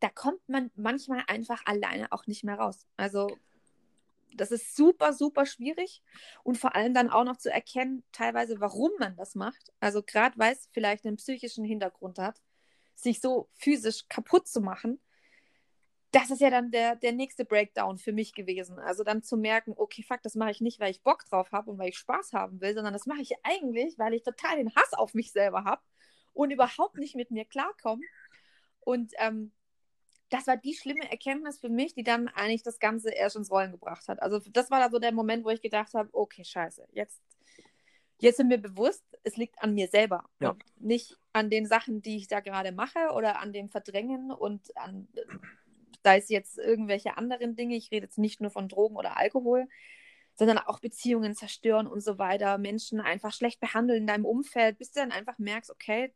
da 0.00 0.08
kommt 0.08 0.46
man 0.48 0.70
manchmal 0.74 1.22
einfach 1.28 1.64
alleine 1.64 2.12
auch 2.12 2.26
nicht 2.26 2.44
mehr 2.44 2.56
raus. 2.56 2.86
Also 2.96 3.28
das 4.34 4.50
ist 4.50 4.76
super, 4.76 5.12
super 5.12 5.46
schwierig 5.46 6.02
und 6.42 6.58
vor 6.58 6.74
allem 6.74 6.92
dann 6.92 7.10
auch 7.10 7.24
noch 7.24 7.36
zu 7.36 7.50
erkennen, 7.50 8.04
teilweise, 8.12 8.60
warum 8.60 8.90
man 8.98 9.16
das 9.16 9.34
macht. 9.34 9.72
Also 9.80 10.02
gerade 10.02 10.38
weil 10.38 10.52
es 10.52 10.68
vielleicht 10.72 11.06
einen 11.06 11.16
psychischen 11.16 11.64
Hintergrund 11.64 12.18
hat, 12.18 12.40
sich 12.94 13.20
so 13.20 13.48
physisch 13.54 14.08
kaputt 14.08 14.48
zu 14.48 14.60
machen. 14.60 15.00
Das 16.14 16.30
ist 16.30 16.40
ja 16.40 16.48
dann 16.48 16.70
der, 16.70 16.94
der 16.94 17.10
nächste 17.10 17.44
Breakdown 17.44 17.98
für 17.98 18.12
mich 18.12 18.34
gewesen. 18.34 18.78
Also 18.78 19.02
dann 19.02 19.24
zu 19.24 19.36
merken, 19.36 19.74
okay, 19.76 20.04
fuck, 20.04 20.22
das 20.22 20.36
mache 20.36 20.52
ich 20.52 20.60
nicht, 20.60 20.78
weil 20.78 20.92
ich 20.92 21.02
Bock 21.02 21.24
drauf 21.24 21.50
habe 21.50 21.70
und 21.70 21.78
weil 21.78 21.88
ich 21.88 21.98
Spaß 21.98 22.32
haben 22.32 22.60
will, 22.60 22.72
sondern 22.72 22.92
das 22.92 23.06
mache 23.06 23.20
ich 23.20 23.32
eigentlich, 23.42 23.98
weil 23.98 24.14
ich 24.14 24.22
total 24.22 24.56
den 24.56 24.72
Hass 24.76 24.92
auf 24.92 25.14
mich 25.14 25.32
selber 25.32 25.64
habe 25.64 25.82
und 26.32 26.52
überhaupt 26.52 26.98
nicht 26.98 27.16
mit 27.16 27.32
mir 27.32 27.44
klarkomme. 27.44 28.02
Und 28.78 29.12
ähm, 29.18 29.50
das 30.28 30.46
war 30.46 30.56
die 30.56 30.74
schlimme 30.74 31.10
Erkenntnis 31.10 31.58
für 31.58 31.68
mich, 31.68 31.94
die 31.94 32.04
dann 32.04 32.28
eigentlich 32.28 32.62
das 32.62 32.78
Ganze 32.78 33.10
erst 33.10 33.34
ins 33.34 33.50
Rollen 33.50 33.72
gebracht 33.72 34.06
hat. 34.06 34.22
Also 34.22 34.40
das 34.52 34.70
war 34.70 34.78
da 34.78 34.90
so 34.90 35.00
der 35.00 35.12
Moment, 35.12 35.44
wo 35.44 35.50
ich 35.50 35.62
gedacht 35.62 35.94
habe, 35.94 36.10
okay, 36.12 36.44
scheiße, 36.44 36.86
jetzt, 36.92 37.20
jetzt 38.18 38.36
sind 38.36 38.48
mir 38.48 38.58
bewusst, 38.58 39.04
es 39.24 39.36
liegt 39.36 39.60
an 39.62 39.74
mir 39.74 39.88
selber. 39.88 40.24
Ja. 40.38 40.54
nicht 40.76 41.16
an 41.32 41.50
den 41.50 41.66
Sachen, 41.66 42.02
die 42.02 42.16
ich 42.16 42.28
da 42.28 42.38
gerade 42.38 42.70
mache 42.70 43.10
oder 43.14 43.40
an 43.40 43.52
dem 43.52 43.68
Verdrängen 43.68 44.30
und 44.30 44.76
an, 44.76 45.08
sei 46.04 46.18
es 46.18 46.28
jetzt 46.28 46.58
irgendwelche 46.58 47.16
anderen 47.16 47.56
Dinge, 47.56 47.74
ich 47.74 47.90
rede 47.90 48.04
jetzt 48.06 48.18
nicht 48.18 48.40
nur 48.40 48.50
von 48.50 48.68
Drogen 48.68 48.96
oder 48.96 49.16
Alkohol, 49.16 49.66
sondern 50.34 50.58
auch 50.58 50.80
Beziehungen 50.80 51.34
zerstören 51.34 51.86
und 51.86 52.02
so 52.02 52.18
weiter, 52.18 52.58
Menschen 52.58 53.00
einfach 53.00 53.32
schlecht 53.32 53.58
behandeln 53.58 54.02
in 54.02 54.06
deinem 54.06 54.26
Umfeld, 54.26 54.78
bis 54.78 54.92
du 54.92 55.00
dann 55.00 55.12
einfach 55.12 55.38
merkst, 55.38 55.70
okay, 55.70 56.12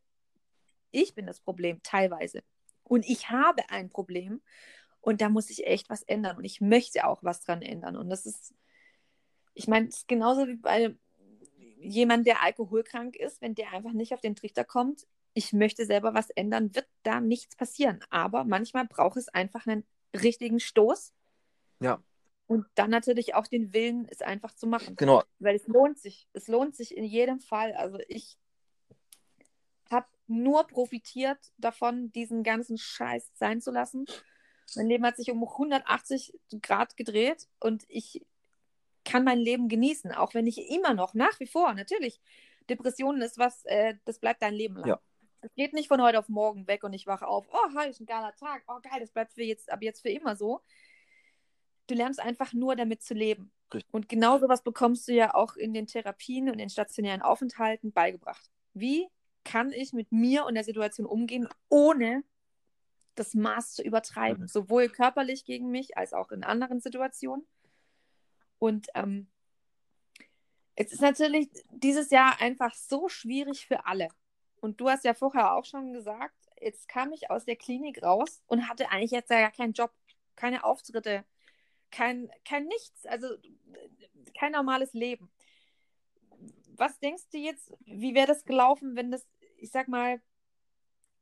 ich 0.91 1.15
bin 1.15 1.25
das 1.25 1.39
Problem, 1.39 1.81
teilweise. 1.83 2.43
Und 2.83 3.07
ich 3.07 3.29
habe 3.29 3.63
ein 3.69 3.89
Problem 3.89 4.41
und 5.01 5.21
da 5.21 5.29
muss 5.29 5.49
ich 5.49 5.65
echt 5.65 5.89
was 5.89 6.03
ändern 6.03 6.37
und 6.37 6.45
ich 6.45 6.61
möchte 6.61 7.05
auch 7.05 7.23
was 7.23 7.41
dran 7.41 7.61
ändern. 7.61 7.95
Und 7.95 8.09
das 8.09 8.25
ist, 8.25 8.53
ich 9.53 9.67
meine, 9.67 9.87
es 9.87 9.97
ist 9.97 10.07
genauso 10.07 10.47
wie 10.47 10.57
bei 10.57 10.95
jemand, 11.79 12.27
der 12.27 12.43
alkoholkrank 12.43 13.15
ist, 13.15 13.41
wenn 13.41 13.55
der 13.55 13.73
einfach 13.73 13.93
nicht 13.93 14.13
auf 14.13 14.21
den 14.21 14.35
Trichter 14.35 14.65
kommt, 14.65 15.07
ich 15.33 15.53
möchte 15.53 15.85
selber 15.85 16.13
was 16.13 16.29
ändern, 16.31 16.73
wird 16.75 16.87
da 17.03 17.21
nichts 17.21 17.55
passieren. 17.55 17.99
Aber 18.09 18.43
manchmal 18.43 18.85
braucht 18.87 19.17
es 19.17 19.29
einfach 19.29 19.67
einen 19.67 19.85
richtigen 20.13 20.59
Stoß. 20.59 21.13
Ja. 21.79 22.03
Und 22.47 22.65
dann 22.75 22.89
natürlich 22.89 23.35
auch 23.35 23.47
den 23.47 23.73
Willen, 23.73 24.07
es 24.09 24.21
einfach 24.21 24.55
zu 24.55 24.65
machen. 24.65 24.95
Genau. 24.95 25.23
Weil 25.37 25.55
es 25.55 25.67
lohnt 25.67 25.99
sich. 25.99 26.27
Es 26.33 26.47
lohnt 26.47 26.75
sich 26.75 26.97
in 26.97 27.03
jedem 27.03 27.39
Fall. 27.39 27.73
Also 27.73 27.99
ich 28.07 28.37
habe 29.91 30.07
nur 30.27 30.65
profitiert 30.67 31.37
davon, 31.57 32.11
diesen 32.11 32.43
ganzen 32.43 32.77
Scheiß 32.77 33.31
sein 33.35 33.61
zu 33.61 33.71
lassen. 33.71 34.05
Mein 34.75 34.87
Leben 34.87 35.05
hat 35.05 35.17
sich 35.17 35.31
um 35.31 35.43
180 35.43 36.39
Grad 36.61 36.97
gedreht 36.97 37.47
und 37.59 37.85
ich 37.87 38.25
kann 39.03 39.23
mein 39.23 39.39
Leben 39.39 39.69
genießen, 39.69 40.11
auch 40.11 40.33
wenn 40.33 40.45
ich 40.45 40.69
immer 40.69 40.93
noch, 40.93 41.13
nach 41.13 41.39
wie 41.39 41.47
vor, 41.47 41.73
natürlich, 41.73 42.21
Depressionen 42.69 43.21
ist 43.21 43.39
was, 43.39 43.65
äh, 43.65 43.95
das 44.05 44.19
bleibt 44.19 44.43
dein 44.43 44.53
Leben 44.53 44.75
lang. 44.75 44.89
Ja. 44.89 45.01
Es 45.41 45.53
geht 45.55 45.73
nicht 45.73 45.87
von 45.87 46.01
heute 46.01 46.19
auf 46.19 46.29
morgen 46.29 46.67
weg 46.67 46.83
und 46.83 46.93
ich 46.93 47.07
wache 47.07 47.27
auf, 47.27 47.47
oh, 47.51 47.75
hi, 47.75 47.89
ist 47.89 48.01
ein 48.01 48.05
geiler 48.05 48.35
Tag, 48.35 48.63
oh, 48.67 48.79
geil, 48.81 48.99
das 48.99 49.11
bleibt 49.11 49.33
für 49.33 49.43
jetzt, 49.43 49.71
ab 49.71 49.81
jetzt 49.81 50.01
für 50.01 50.09
immer 50.09 50.35
so. 50.35 50.61
Du 51.87 51.95
lernst 51.95 52.19
einfach 52.19 52.53
nur 52.53 52.75
damit 52.75 53.01
zu 53.01 53.13
leben. 53.13 53.51
Richtig. 53.73 53.93
Und 53.93 54.09
genau 54.09 54.37
sowas 54.39 54.63
bekommst 54.63 55.07
du 55.07 55.13
ja 55.13 55.33
auch 55.33 55.55
in 55.55 55.73
den 55.73 55.87
Therapien 55.87 56.49
und 56.49 56.57
den 56.57 56.69
stationären 56.69 57.21
Aufenthalten 57.21 57.91
beigebracht. 57.91 58.49
Wie 58.73 59.07
kann 59.43 59.71
ich 59.71 59.93
mit 59.93 60.11
mir 60.11 60.45
und 60.45 60.55
der 60.55 60.63
Situation 60.63 61.07
umgehen, 61.07 61.47
ohne 61.69 62.23
das 63.15 63.33
Maß 63.33 63.73
zu 63.73 63.83
übertreiben, 63.83 64.43
Mhm. 64.43 64.47
sowohl 64.47 64.89
körperlich 64.89 65.45
gegen 65.45 65.71
mich 65.71 65.97
als 65.97 66.13
auch 66.13 66.31
in 66.31 66.43
anderen 66.43 66.79
Situationen. 66.79 67.47
Und 68.59 68.87
ähm, 68.93 69.27
es 70.75 70.91
ist 70.91 71.01
natürlich 71.01 71.49
dieses 71.71 72.09
Jahr 72.11 72.39
einfach 72.39 72.73
so 72.73 73.09
schwierig 73.09 73.65
für 73.67 73.85
alle. 73.85 74.09
Und 74.61 74.79
du 74.79 74.89
hast 74.89 75.03
ja 75.05 75.13
vorher 75.13 75.55
auch 75.55 75.65
schon 75.65 75.93
gesagt, 75.93 76.35
jetzt 76.61 76.87
kam 76.87 77.11
ich 77.11 77.29
aus 77.29 77.45
der 77.45 77.55
Klinik 77.55 78.03
raus 78.03 78.41
und 78.47 78.67
hatte 78.67 78.89
eigentlich 78.91 79.11
jetzt 79.11 79.29
ja 79.29 79.49
keinen 79.49 79.73
Job, 79.73 79.91
keine 80.35 80.63
Auftritte, 80.63 81.25
kein, 81.91 82.29
kein 82.45 82.65
nichts, 82.65 83.05
also 83.05 83.27
kein 84.37 84.51
normales 84.51 84.93
Leben. 84.93 85.31
Was 86.75 86.99
denkst 86.99 87.29
du 87.31 87.37
jetzt, 87.37 87.73
wie 87.85 88.15
wäre 88.15 88.27
das 88.27 88.45
gelaufen, 88.45 88.95
wenn 88.95 89.11
das, 89.11 89.27
ich 89.57 89.71
sag 89.71 89.87
mal, 89.87 90.21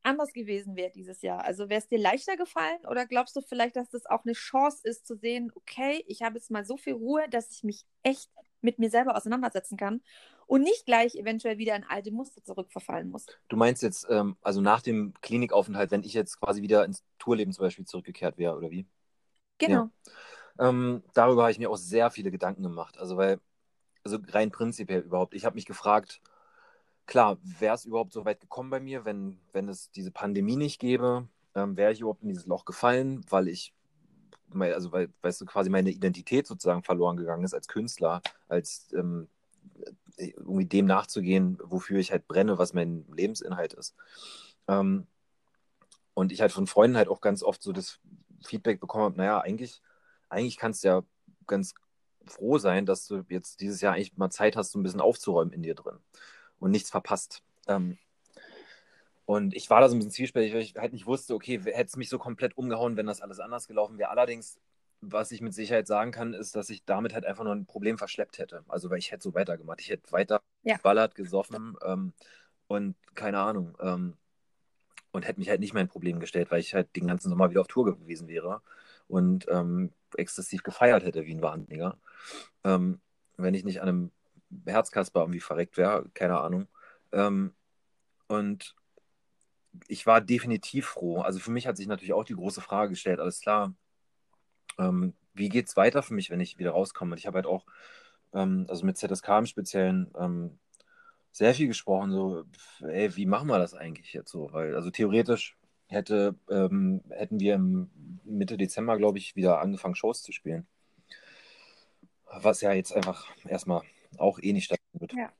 anders 0.03 0.31
gewesen 0.33 0.75
wäre 0.75 0.91
dieses 0.91 1.21
Jahr? 1.21 1.43
Also 1.43 1.69
wäre 1.69 1.79
es 1.79 1.87
dir 1.87 1.99
leichter 1.99 2.37
gefallen 2.37 2.85
oder 2.87 3.05
glaubst 3.05 3.35
du 3.35 3.41
vielleicht, 3.41 3.75
dass 3.75 3.89
das 3.89 4.05
auch 4.05 4.23
eine 4.23 4.33
Chance 4.33 4.87
ist 4.87 5.07
zu 5.07 5.15
sehen, 5.15 5.51
okay, 5.55 6.03
ich 6.07 6.21
habe 6.21 6.35
jetzt 6.35 6.51
mal 6.51 6.65
so 6.65 6.77
viel 6.77 6.93
Ruhe, 6.93 7.27
dass 7.29 7.51
ich 7.51 7.63
mich 7.63 7.85
echt 8.03 8.29
mit 8.61 8.79
mir 8.79 8.89
selber 8.89 9.15
auseinandersetzen 9.15 9.77
kann 9.77 10.01
und 10.47 10.63
nicht 10.63 10.85
gleich 10.85 11.15
eventuell 11.15 11.57
wieder 11.57 11.75
in 11.75 11.83
alte 11.83 12.11
Muster 12.11 12.43
zurückverfallen 12.43 13.09
muss? 13.09 13.27
Du 13.49 13.57
meinst 13.57 13.83
jetzt, 13.83 14.07
ähm, 14.09 14.37
also 14.41 14.61
nach 14.61 14.81
dem 14.81 15.13
Klinikaufenthalt, 15.21 15.91
wenn 15.91 16.03
ich 16.03 16.13
jetzt 16.13 16.39
quasi 16.39 16.61
wieder 16.61 16.85
ins 16.85 17.03
Tourleben 17.19 17.51
zum 17.51 17.65
Beispiel 17.65 17.85
zurückgekehrt 17.85 18.37
wäre, 18.37 18.55
oder 18.55 18.71
wie? 18.71 18.87
Genau. 19.59 19.89
Ähm, 20.59 21.03
darüber 21.13 21.43
habe 21.43 21.51
ich 21.51 21.59
mir 21.59 21.69
auch 21.69 21.77
sehr 21.77 22.09
viele 22.09 22.31
Gedanken 22.31 22.63
gemacht. 22.63 22.97
Also, 22.97 23.17
weil, 23.17 23.39
also 24.03 24.17
rein 24.29 24.51
prinzipiell 24.51 25.01
überhaupt. 25.01 25.33
Ich 25.33 25.45
habe 25.45 25.55
mich 25.55 25.65
gefragt, 25.65 26.21
klar, 27.05 27.37
wäre 27.41 27.75
es 27.75 27.85
überhaupt 27.85 28.13
so 28.13 28.25
weit 28.25 28.39
gekommen 28.39 28.69
bei 28.69 28.79
mir, 28.79 29.05
wenn, 29.05 29.39
wenn 29.51 29.69
es 29.69 29.91
diese 29.91 30.11
Pandemie 30.11 30.55
nicht 30.55 30.79
gäbe, 30.79 31.27
ähm, 31.55 31.75
wäre 31.77 31.91
ich 31.91 31.99
überhaupt 31.99 32.23
in 32.23 32.29
dieses 32.29 32.45
Loch 32.45 32.65
gefallen, 32.65 33.25
weil 33.29 33.47
ich, 33.47 33.73
also 34.59 34.91
weil, 34.91 35.09
weißt 35.21 35.41
du, 35.41 35.45
quasi 35.45 35.69
meine 35.69 35.89
Identität 35.89 36.47
sozusagen 36.47 36.83
verloren 36.83 37.17
gegangen 37.17 37.43
ist 37.43 37.53
als 37.53 37.67
Künstler, 37.67 38.21
als 38.47 38.93
ähm, 38.93 39.27
irgendwie 40.17 40.65
dem 40.65 40.85
nachzugehen, 40.85 41.57
wofür 41.63 41.99
ich 41.99 42.11
halt 42.11 42.27
brenne, 42.27 42.57
was 42.57 42.73
mein 42.73 43.05
Lebensinhalt 43.15 43.73
ist. 43.73 43.95
Ähm, 44.67 45.07
und 46.13 46.31
ich 46.31 46.41
halt 46.41 46.51
von 46.51 46.67
Freunden 46.67 46.97
halt 46.97 47.09
auch 47.09 47.21
ganz 47.21 47.43
oft 47.43 47.61
so 47.61 47.71
das 47.71 47.99
Feedback 48.43 48.79
bekommen 48.79 49.05
habe, 49.05 49.17
naja, 49.17 49.39
eigentlich, 49.39 49.81
eigentlich 50.29 50.57
kannst 50.57 50.83
du 50.83 50.87
ja 50.87 51.03
ganz 51.45 51.75
froh 52.25 52.57
sein, 52.57 52.85
dass 52.85 53.07
du 53.07 53.23
jetzt 53.29 53.61
dieses 53.61 53.81
Jahr 53.81 53.93
eigentlich 53.93 54.17
mal 54.17 54.29
Zeit 54.29 54.55
hast, 54.55 54.71
so 54.71 54.79
ein 54.79 54.83
bisschen 54.83 55.01
aufzuräumen 55.01 55.53
in 55.53 55.63
dir 55.63 55.75
drin 55.75 55.97
und 56.59 56.71
nichts 56.71 56.89
verpasst. 56.89 57.43
Ähm, 57.67 57.97
und 59.25 59.53
ich 59.55 59.69
war 59.69 59.81
da 59.81 59.89
so 59.89 59.95
ein 59.95 59.99
bisschen 59.99 60.13
zwiespältig, 60.13 60.53
weil 60.53 60.61
ich 60.61 60.75
halt 60.75 60.93
nicht 60.93 61.05
wusste, 61.05 61.35
okay, 61.35 61.59
hätte 61.59 61.89
es 61.89 61.97
mich 61.97 62.09
so 62.09 62.17
komplett 62.17 62.57
umgehauen, 62.57 62.95
wenn 62.95 63.05
das 63.05 63.21
alles 63.21 63.39
anders 63.39 63.67
gelaufen 63.67 63.97
wäre. 63.97 64.09
Allerdings, 64.09 64.57
was 65.01 65.31
ich 65.31 65.41
mit 65.41 65.53
Sicherheit 65.53 65.87
sagen 65.87 66.11
kann, 66.11 66.33
ist, 66.33 66.55
dass 66.55 66.69
ich 66.69 66.83
damit 66.85 67.13
halt 67.13 67.25
einfach 67.25 67.43
nur 67.43 67.53
ein 67.53 67.65
Problem 67.65 67.97
verschleppt 67.97 68.39
hätte. 68.39 68.63
Also, 68.67 68.89
weil 68.89 68.99
ich 68.99 69.11
hätte 69.11 69.23
so 69.23 69.33
weitergemacht. 69.33 69.81
Ich 69.81 69.89
hätte 69.89 70.11
weiter 70.11 70.41
Ja. 70.63 70.77
geballert, 70.77 71.15
gesoffen 71.15 71.75
ähm, 71.85 72.13
und 72.67 72.95
keine 73.15 73.39
Ahnung. 73.39 73.77
Ähm, 73.81 74.17
und 75.11 75.27
hätte 75.27 75.39
mich 75.39 75.49
halt 75.49 75.59
nicht 75.59 75.73
mein 75.73 75.87
Problem 75.87 76.19
gestellt, 76.19 76.51
weil 76.51 76.59
ich 76.59 76.73
halt 76.73 76.95
den 76.95 77.07
ganzen 77.07 77.29
Sommer 77.29 77.49
wieder 77.49 77.61
auf 77.61 77.67
Tour 77.67 77.85
gewesen 77.85 78.27
wäre 78.27 78.61
und 79.07 79.45
ähm, 79.49 79.91
exzessiv 80.15 80.63
gefeiert 80.63 81.03
hätte 81.03 81.25
wie 81.25 81.33
ein 81.33 81.41
Wahnsinniger. 81.41 81.97
Ähm, 82.63 82.99
wenn 83.37 83.53
ich 83.53 83.63
nicht 83.63 83.81
an 83.81 83.89
einem 83.89 84.11
Herzkasper 84.65 85.21
irgendwie 85.21 85.39
verreckt 85.39 85.77
wäre, 85.77 86.09
keine 86.13 86.39
Ahnung. 86.39 86.67
Ähm, 87.11 87.53
und 88.27 88.75
ich 89.87 90.05
war 90.05 90.21
definitiv 90.21 90.87
froh. 90.87 91.21
Also 91.21 91.39
für 91.39 91.51
mich 91.51 91.67
hat 91.67 91.77
sich 91.77 91.87
natürlich 91.87 92.13
auch 92.13 92.23
die 92.23 92.35
große 92.35 92.61
Frage 92.61 92.91
gestellt, 92.91 93.19
alles 93.19 93.41
klar, 93.41 93.73
ähm, 94.77 95.13
wie 95.33 95.49
geht 95.49 95.67
es 95.67 95.77
weiter 95.77 96.03
für 96.03 96.13
mich, 96.13 96.29
wenn 96.29 96.39
ich 96.39 96.57
wieder 96.57 96.71
rauskomme? 96.71 97.13
Und 97.13 97.17
ich 97.17 97.27
habe 97.27 97.37
halt 97.37 97.45
auch, 97.45 97.65
ähm, 98.33 98.65
also 98.69 98.85
mit 98.85 98.97
ZSK 98.97 99.29
im 99.39 99.45
Speziellen, 99.45 100.11
ähm, 100.17 100.59
sehr 101.31 101.53
viel 101.53 101.67
gesprochen, 101.67 102.11
so, 102.11 102.45
ey, 102.81 103.15
wie 103.15 103.27
machen 103.27 103.47
wir 103.47 103.59
das 103.59 103.75
eigentlich 103.75 104.13
jetzt 104.13 104.31
so? 104.31 104.51
Weil, 104.53 104.75
also 104.75 104.89
theoretisch 104.89 105.55
hätte, 105.87 106.35
ähm, 106.49 107.01
hätten 107.09 107.39
wir 107.39 107.55
im 107.55 107.91
Mitte 108.23 108.57
Dezember, 108.57 108.97
glaube 108.97 109.19
ich, 109.19 109.35
wieder 109.35 109.61
angefangen, 109.61 109.95
Shows 109.95 110.23
zu 110.23 110.31
spielen. 110.31 110.67
Was 112.25 112.61
ja 112.61 112.73
jetzt 112.73 112.91
einfach 112.91 113.27
erstmal 113.45 113.83
auch 114.17 114.39
eh 114.41 114.51
nicht 114.51 114.65
stattfinden 114.65 114.99
wird. 114.99 115.13
Ja. 115.13 115.31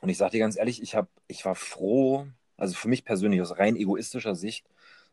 Und 0.00 0.08
ich 0.08 0.18
sage 0.18 0.32
dir 0.32 0.40
ganz 0.40 0.56
ehrlich, 0.56 0.82
ich, 0.82 0.94
hab, 0.94 1.08
ich 1.28 1.44
war 1.44 1.54
froh, 1.54 2.26
also 2.56 2.74
für 2.74 2.88
mich 2.88 3.04
persönlich 3.04 3.40
aus 3.40 3.58
rein 3.58 3.76
egoistischer 3.76 4.34
Sicht, 4.34 4.66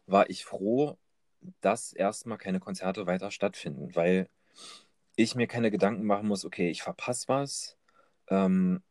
war 0.05 0.29
ich 0.29 0.45
froh, 0.45 0.97
dass 1.61 1.93
erstmal 1.93 2.37
keine 2.37 2.59
Konzerte 2.59 3.05
weiter 3.07 3.31
stattfinden, 3.31 3.95
weil 3.95 4.29
ich 5.15 5.35
mir 5.35 5.47
keine 5.47 5.71
Gedanken 5.71 6.05
machen 6.05 6.27
muss, 6.27 6.45
okay, 6.45 6.69
ich 6.69 6.83
verpasse 6.83 7.27
was. 7.27 7.77
Ähm, 8.29 8.81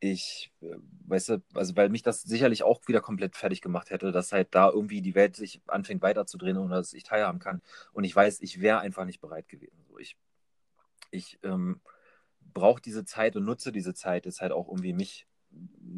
ich, 0.00 0.52
äh, 0.60 0.76
weißt 1.06 1.28
du, 1.30 1.42
also 1.54 1.76
weil 1.76 1.88
mich 1.88 2.02
das 2.02 2.22
sicherlich 2.22 2.62
auch 2.62 2.80
wieder 2.86 3.00
komplett 3.00 3.36
fertig 3.36 3.60
gemacht 3.60 3.90
hätte, 3.90 4.12
dass 4.12 4.32
halt 4.32 4.48
da 4.52 4.70
irgendwie 4.70 5.02
die 5.02 5.14
Welt 5.14 5.36
sich 5.36 5.60
anfängt 5.66 6.02
weiterzudrehen 6.02 6.56
und 6.58 6.70
dass 6.70 6.92
ich 6.92 7.02
teilhaben 7.04 7.40
kann. 7.40 7.62
Und 7.92 8.04
ich 8.04 8.14
weiß, 8.14 8.40
ich 8.40 8.60
wäre 8.60 8.80
einfach 8.80 9.04
nicht 9.04 9.20
bereit 9.20 9.48
gewesen. 9.48 9.84
So, 9.88 9.98
ich 9.98 10.16
ich 11.10 11.38
ähm, 11.42 11.80
brauche 12.40 12.80
diese 12.82 13.04
Zeit 13.04 13.36
und 13.36 13.44
nutze 13.44 13.72
diese 13.72 13.94
Zeit 13.94 14.26
jetzt 14.26 14.40
halt 14.40 14.52
auch 14.52 14.68
irgendwie 14.68 14.92
mich 14.92 15.26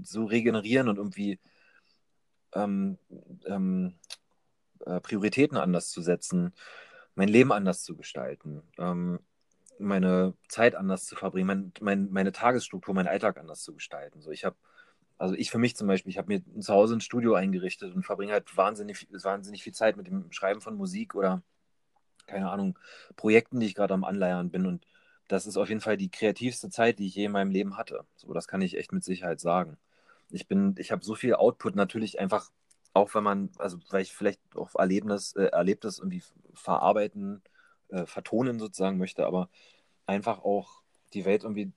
zu 0.03 0.24
regenerieren 0.24 0.88
und 0.88 0.96
irgendwie 0.96 1.40
ähm, 2.55 2.98
ähm, 3.46 3.94
äh, 4.86 5.00
Prioritäten 5.00 5.56
anders 5.56 5.90
zu 5.90 6.02
setzen, 6.02 6.52
mein 7.14 7.28
Leben 7.28 7.52
anders 7.52 7.82
zu 7.82 7.96
gestalten, 7.96 8.62
ähm, 8.78 9.20
meine 9.78 10.34
Zeit 10.48 10.74
anders 10.74 11.06
zu 11.06 11.16
verbringen, 11.16 11.46
mein, 11.46 11.72
mein, 11.80 12.10
meine 12.10 12.32
Tagesstruktur, 12.32 12.94
meinen 12.94 13.08
Alltag 13.08 13.38
anders 13.38 13.62
zu 13.62 13.74
gestalten. 13.74 14.20
So, 14.20 14.30
ich 14.30 14.44
habe, 14.44 14.56
also 15.18 15.34
ich 15.34 15.50
für 15.50 15.58
mich 15.58 15.76
zum 15.76 15.86
Beispiel, 15.86 16.10
ich 16.10 16.18
habe 16.18 16.28
mir 16.28 16.42
zu 16.60 16.72
Hause 16.72 16.96
ein 16.96 17.00
Studio 17.00 17.34
eingerichtet 17.34 17.94
und 17.94 18.04
verbringe 18.04 18.32
halt 18.32 18.56
wahnsinnig, 18.56 19.08
wahnsinnig 19.10 19.62
viel 19.62 19.72
Zeit 19.72 19.96
mit 19.96 20.06
dem 20.06 20.30
Schreiben 20.32 20.60
von 20.60 20.76
Musik 20.76 21.14
oder 21.14 21.42
keine 22.30 22.50
Ahnung, 22.50 22.78
Projekten, 23.16 23.60
die 23.60 23.66
ich 23.66 23.74
gerade 23.74 23.94
am 23.94 24.04
Anleiern 24.04 24.50
bin. 24.50 24.66
Und 24.66 24.86
das 25.28 25.46
ist 25.46 25.56
auf 25.56 25.68
jeden 25.68 25.80
Fall 25.80 25.96
die 25.96 26.10
kreativste 26.10 26.70
Zeit, 26.70 26.98
die 26.98 27.06
ich 27.06 27.14
je 27.14 27.26
in 27.26 27.32
meinem 27.32 27.50
Leben 27.50 27.76
hatte. 27.76 28.06
So, 28.16 28.32
das 28.32 28.48
kann 28.48 28.62
ich 28.62 28.76
echt 28.76 28.92
mit 28.92 29.04
Sicherheit 29.04 29.40
sagen. 29.40 29.76
Ich 30.30 30.46
bin, 30.46 30.74
ich 30.78 30.92
habe 30.92 31.04
so 31.04 31.14
viel 31.14 31.34
Output 31.34 31.74
natürlich 31.74 32.20
einfach, 32.20 32.50
auch 32.93 33.14
wenn 33.14 33.24
man, 33.24 33.51
also 33.59 33.78
weil 33.91 34.03
ich 34.03 34.12
vielleicht 34.12 34.41
auch 34.57 34.74
Erlebnis, 34.74 35.34
äh, 35.36 35.45
Erlebtes 35.47 35.99
irgendwie 35.99 36.22
verarbeiten, 36.55 37.43
äh, 37.88 38.07
vertonen 38.07 38.59
sozusagen 38.59 38.99
möchte, 38.99 39.26
aber 39.26 39.49
einfach 40.07 40.43
auch 40.43 40.82
die 41.12 41.24
Welt 41.24 41.45
irgendwie 41.45 41.72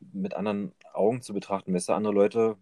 mit 0.00 0.34
anderen 0.34 0.72
Augen 0.92 1.22
zu 1.22 1.34
betrachten. 1.34 1.74
Weißt 1.74 1.88
du, 1.88 1.92
andere 1.92 2.12
Leute, 2.12 2.56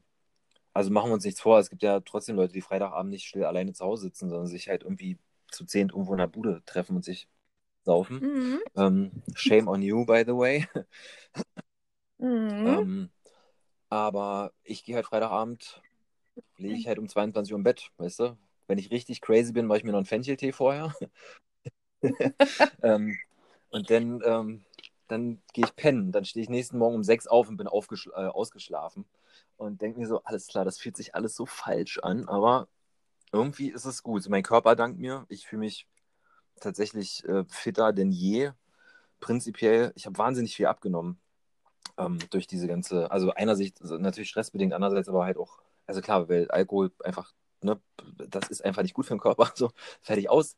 also 0.73 0.91
machen 0.91 1.11
wir 1.11 1.15
uns 1.15 1.25
nichts 1.25 1.41
vor, 1.41 1.59
es 1.59 1.71
gibt 1.71 1.83
ja 1.83 2.01
trotzdem 2.01 2.37
Leute, 2.37 2.53
die 2.53 2.61
Freitagabend 2.61 3.11
nicht 3.11 3.27
still 3.27 3.45
alleine 3.45 3.73
zu 3.73 3.85
Hause 3.85 4.05
sitzen, 4.05 4.29
sondern 4.29 4.47
sich 4.47 4.69
halt 4.69 4.83
irgendwie 4.83 5.19
zu 5.51 5.65
zehnt 5.65 5.93
irgendwo 5.93 6.13
in 6.13 6.19
der 6.19 6.27
Bude 6.27 6.63
treffen 6.67 6.97
und 6.97 7.05
sich 7.05 7.29
saufen. 7.85 8.21
Mhm. 8.21 8.61
Ähm, 8.77 9.23
shame 9.35 9.69
on 9.69 9.83
you, 9.83 10.05
by 10.05 10.25
the 10.27 10.35
way. 10.35 10.67
Mhm. 12.19 12.65
Ähm, 12.67 13.11
aber 13.91 14.53
ich 14.63 14.85
gehe 14.85 14.97
halt 14.97 15.07
Freitagabend, 15.07 15.83
lege 16.57 16.75
ich 16.75 16.87
halt 16.87 16.99
um 16.99 17.09
22 17.09 17.53
Uhr 17.53 17.59
im 17.59 17.65
Bett, 17.65 17.91
weißt 17.99 18.21
du? 18.21 18.39
Wenn 18.67 18.79
ich 18.79 18.91
richtig 18.91 19.21
crazy 19.21 19.53
bin, 19.53 19.67
mache 19.67 19.79
ich 19.79 19.85
mir 19.85 19.93
noch 19.93 19.99
einen 19.99 20.07
Fencheltee 20.07 20.53
vorher. 20.53 20.95
ähm, 22.83 23.19
und 23.71 23.91
dann, 23.91 24.21
ähm, 24.25 24.65
dann 25.09 25.43
gehe 25.53 25.65
ich 25.65 25.77
pennen. 25.77 26.13
Dann 26.13 26.25
stehe 26.25 26.43
ich 26.43 26.49
nächsten 26.49 26.79
Morgen 26.79 26.97
um 26.97 27.03
6 27.03 27.27
auf 27.27 27.49
und 27.49 27.57
bin 27.57 27.67
äh, 27.67 27.71
ausgeschlafen. 27.71 29.05
Und 29.57 29.83
denke 29.83 30.01
mir 30.01 30.07
so, 30.07 30.23
alles 30.25 30.47
klar, 30.47 30.65
das 30.65 30.79
fühlt 30.79 30.97
sich 30.97 31.15
alles 31.15 31.35
so 31.35 31.47
falsch 31.47 31.99
an, 31.99 32.29
aber 32.29 32.69
irgendwie 33.33 33.71
ist 33.71 33.85
es 33.85 34.03
gut. 34.03 34.29
Mein 34.29 34.43
Körper 34.43 34.77
dankt 34.77 34.99
mir. 34.99 35.27
Ich 35.29 35.47
fühle 35.47 35.61
mich 35.61 35.87
tatsächlich 36.61 37.25
äh, 37.25 37.45
fitter 37.49 37.93
denn 37.93 38.13
je. 38.13 38.53
Prinzipiell, 39.21 39.93
ich 39.97 40.07
habe 40.07 40.19
wahnsinnig 40.19 40.55
viel 40.57 40.67
abgenommen 40.67 41.19
ähm, 41.99 42.19
durch 42.31 42.47
diese 42.47 42.67
ganze, 42.67 43.11
also 43.11 43.33
einerseits 43.33 43.81
natürlich 43.81 44.31
stressbedingt, 44.31 44.73
andererseits 44.73 45.09
aber 45.09 45.25
halt 45.25 45.37
auch 45.37 45.61
also 45.87 46.01
klar, 46.01 46.29
weil 46.29 46.51
Alkohol 46.51 46.93
einfach, 47.05 47.33
ne, 47.63 47.81
das 48.29 48.49
ist 48.49 48.65
einfach 48.65 48.83
nicht 48.83 48.95
gut 48.95 49.07
für 49.07 49.15
den 49.15 49.21
Körper, 49.21 49.51
so 49.55 49.71
fertig 50.03 50.31
aus. 50.31 50.57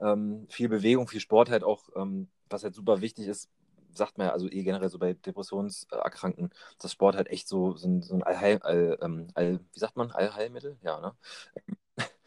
Ähm, 0.00 0.46
viel 0.50 0.68
Bewegung, 0.68 1.08
viel 1.08 1.20
Sport 1.20 1.50
halt 1.50 1.64
auch, 1.64 1.88
ähm, 1.96 2.28
was 2.50 2.64
halt 2.64 2.74
super 2.74 3.00
wichtig 3.00 3.26
ist, 3.28 3.48
sagt 3.94 4.18
man 4.18 4.28
ja, 4.28 4.32
also 4.32 4.46
eh 4.48 4.62
generell 4.62 4.90
so 4.90 4.98
bei 4.98 5.14
Depressionserkrankten, 5.14 6.50
dass 6.78 6.92
Sport 6.92 7.16
halt 7.16 7.28
echt 7.28 7.48
so, 7.48 7.76
so 7.76 7.88
ein, 7.88 8.02
so 8.02 8.14
ein 8.14 8.22
Allheil, 8.22 8.58
All, 8.62 8.98
ähm, 9.00 9.28
All, 9.34 9.60
wie 9.72 9.78
sagt 9.78 9.96
man, 9.96 10.10
Allheilmittel? 10.12 10.76
Ja, 10.82 11.00
ne? 11.00 11.14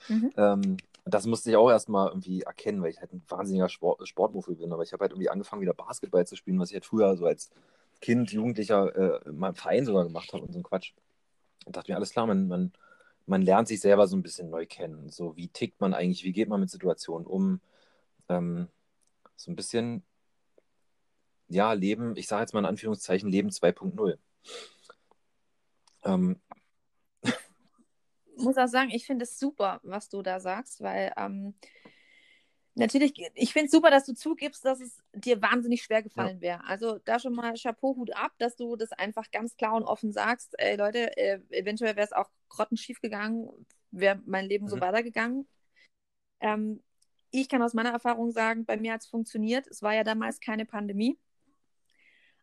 Mhm. 0.08 0.32
ähm, 0.38 0.78
das 1.06 1.26
musste 1.26 1.50
ich 1.50 1.56
auch 1.56 1.70
erstmal 1.70 2.10
irgendwie 2.10 2.42
erkennen, 2.42 2.82
weil 2.82 2.92
ich 2.92 3.00
halt 3.00 3.14
ein 3.14 3.24
wahnsinniger 3.28 3.70
Sport, 3.70 4.08
Sportmuffel 4.08 4.56
bin. 4.56 4.72
Aber 4.74 4.84
ich 4.84 4.94
habe 4.94 5.04
halt 5.04 5.12
irgendwie 5.12 5.30
angefangen, 5.30 5.62
wieder 5.62 5.74
Basketball 5.74 6.26
zu 6.28 6.36
spielen, 6.36 6.60
was 6.60 6.70
ich 6.70 6.76
halt 6.76 6.86
früher 6.86 7.16
so 7.18 7.26
als 7.26 7.50
Kind, 8.02 8.32
Jugendlicher 8.32 8.96
äh, 9.26 9.30
in 9.30 9.38
meinem 9.38 9.56
Verein 9.56 9.86
sogar 9.86 10.04
gemacht 10.04 10.32
habe 10.34 10.44
und 10.44 10.54
so 10.54 10.60
ein 10.60 10.64
Quatsch. 10.64 10.94
Und 11.66 11.76
dachte 11.76 11.92
mir, 11.92 11.96
alles 11.96 12.12
klar, 12.12 12.26
man, 12.28 12.48
man, 12.48 12.74
man 13.26 13.42
lernt 13.42 13.68
sich 13.68 13.80
selber 13.80 14.08
so 14.08 14.16
ein 14.16 14.24
bisschen 14.24 14.50
neu 14.50 14.66
kennen. 14.66 15.10
So, 15.10 15.36
wie 15.36 15.48
tickt 15.48 15.82
man 15.82 15.94
eigentlich, 15.94 16.24
wie 16.24 16.34
geht 16.34 16.50
man 16.50 16.60
mit 16.60 16.70
Situationen 16.70 17.28
um? 17.28 17.62
Ähm, 18.28 18.68
so 19.36 19.52
ein 19.52 19.56
bisschen, 19.56 20.04
ja, 21.48 21.74
Leben, 21.74 22.16
ich 22.16 22.28
sage 22.28 22.42
jetzt 22.42 22.54
mal 22.54 22.60
in 22.60 22.66
Anführungszeichen, 22.66 23.30
Leben 23.30 23.50
2.0. 23.50 24.18
Ähm, 26.04 26.40
muss 28.38 28.58
auch 28.58 28.68
sagen, 28.68 28.90
ich 28.92 29.06
finde 29.06 29.24
es 29.24 29.38
super, 29.38 29.80
was 29.84 30.10
du 30.10 30.22
da 30.22 30.40
sagst, 30.40 30.82
weil 30.82 31.14
ähm, 31.18 31.54
natürlich, 32.80 33.14
ich 33.36 33.54
finde 33.54 33.68
es 33.68 33.72
super, 33.72 33.92
dass 33.92 34.06
du 34.06 34.14
zugibst, 34.14 34.66
dass 34.66 34.80
es 34.80 34.98
dir 35.14 35.42
wahnsinnig 35.42 35.84
schwer 35.84 36.02
gefallen 36.02 36.38
ja. 36.38 36.42
wäre. 36.42 36.64
Also 36.66 37.00
da 37.06 37.20
schon 37.20 37.34
mal 37.34 37.54
Chapeau, 37.54 37.96
Hut 37.96 38.16
ab, 38.16 38.32
dass 38.38 38.56
du 38.56 38.76
das 38.76 38.92
einfach 38.92 39.30
ganz 39.32 39.56
klar 39.56 39.76
und 39.76 39.84
offen 39.84 40.12
sagst. 40.12 40.56
Ey 40.58 40.76
Leute, 40.76 41.16
äh, 41.18 41.40
eventuell 41.50 41.96
wäre 41.96 42.06
es 42.06 42.14
auch 42.14 42.30
grottenschief 42.50 43.02
gegangen, 43.02 43.50
wäre 43.92 44.22
mein 44.26 44.46
Leben 44.46 44.66
mhm. 44.66 44.70
so 44.70 44.80
weitergegangen. 44.82 45.48
Ähm, 46.40 46.82
ich 47.32 47.50
kann 47.50 47.62
aus 47.62 47.74
meiner 47.74 47.92
Erfahrung 47.92 48.32
sagen, 48.32 48.66
bei 48.66 48.78
mir 48.78 48.94
hat 48.94 49.02
es 49.02 49.08
funktioniert. 49.08 49.68
Es 49.68 49.84
war 49.84 49.94
ja 49.94 50.04
damals 50.04 50.40
keine 50.40 50.66
Pandemie. 50.66 51.20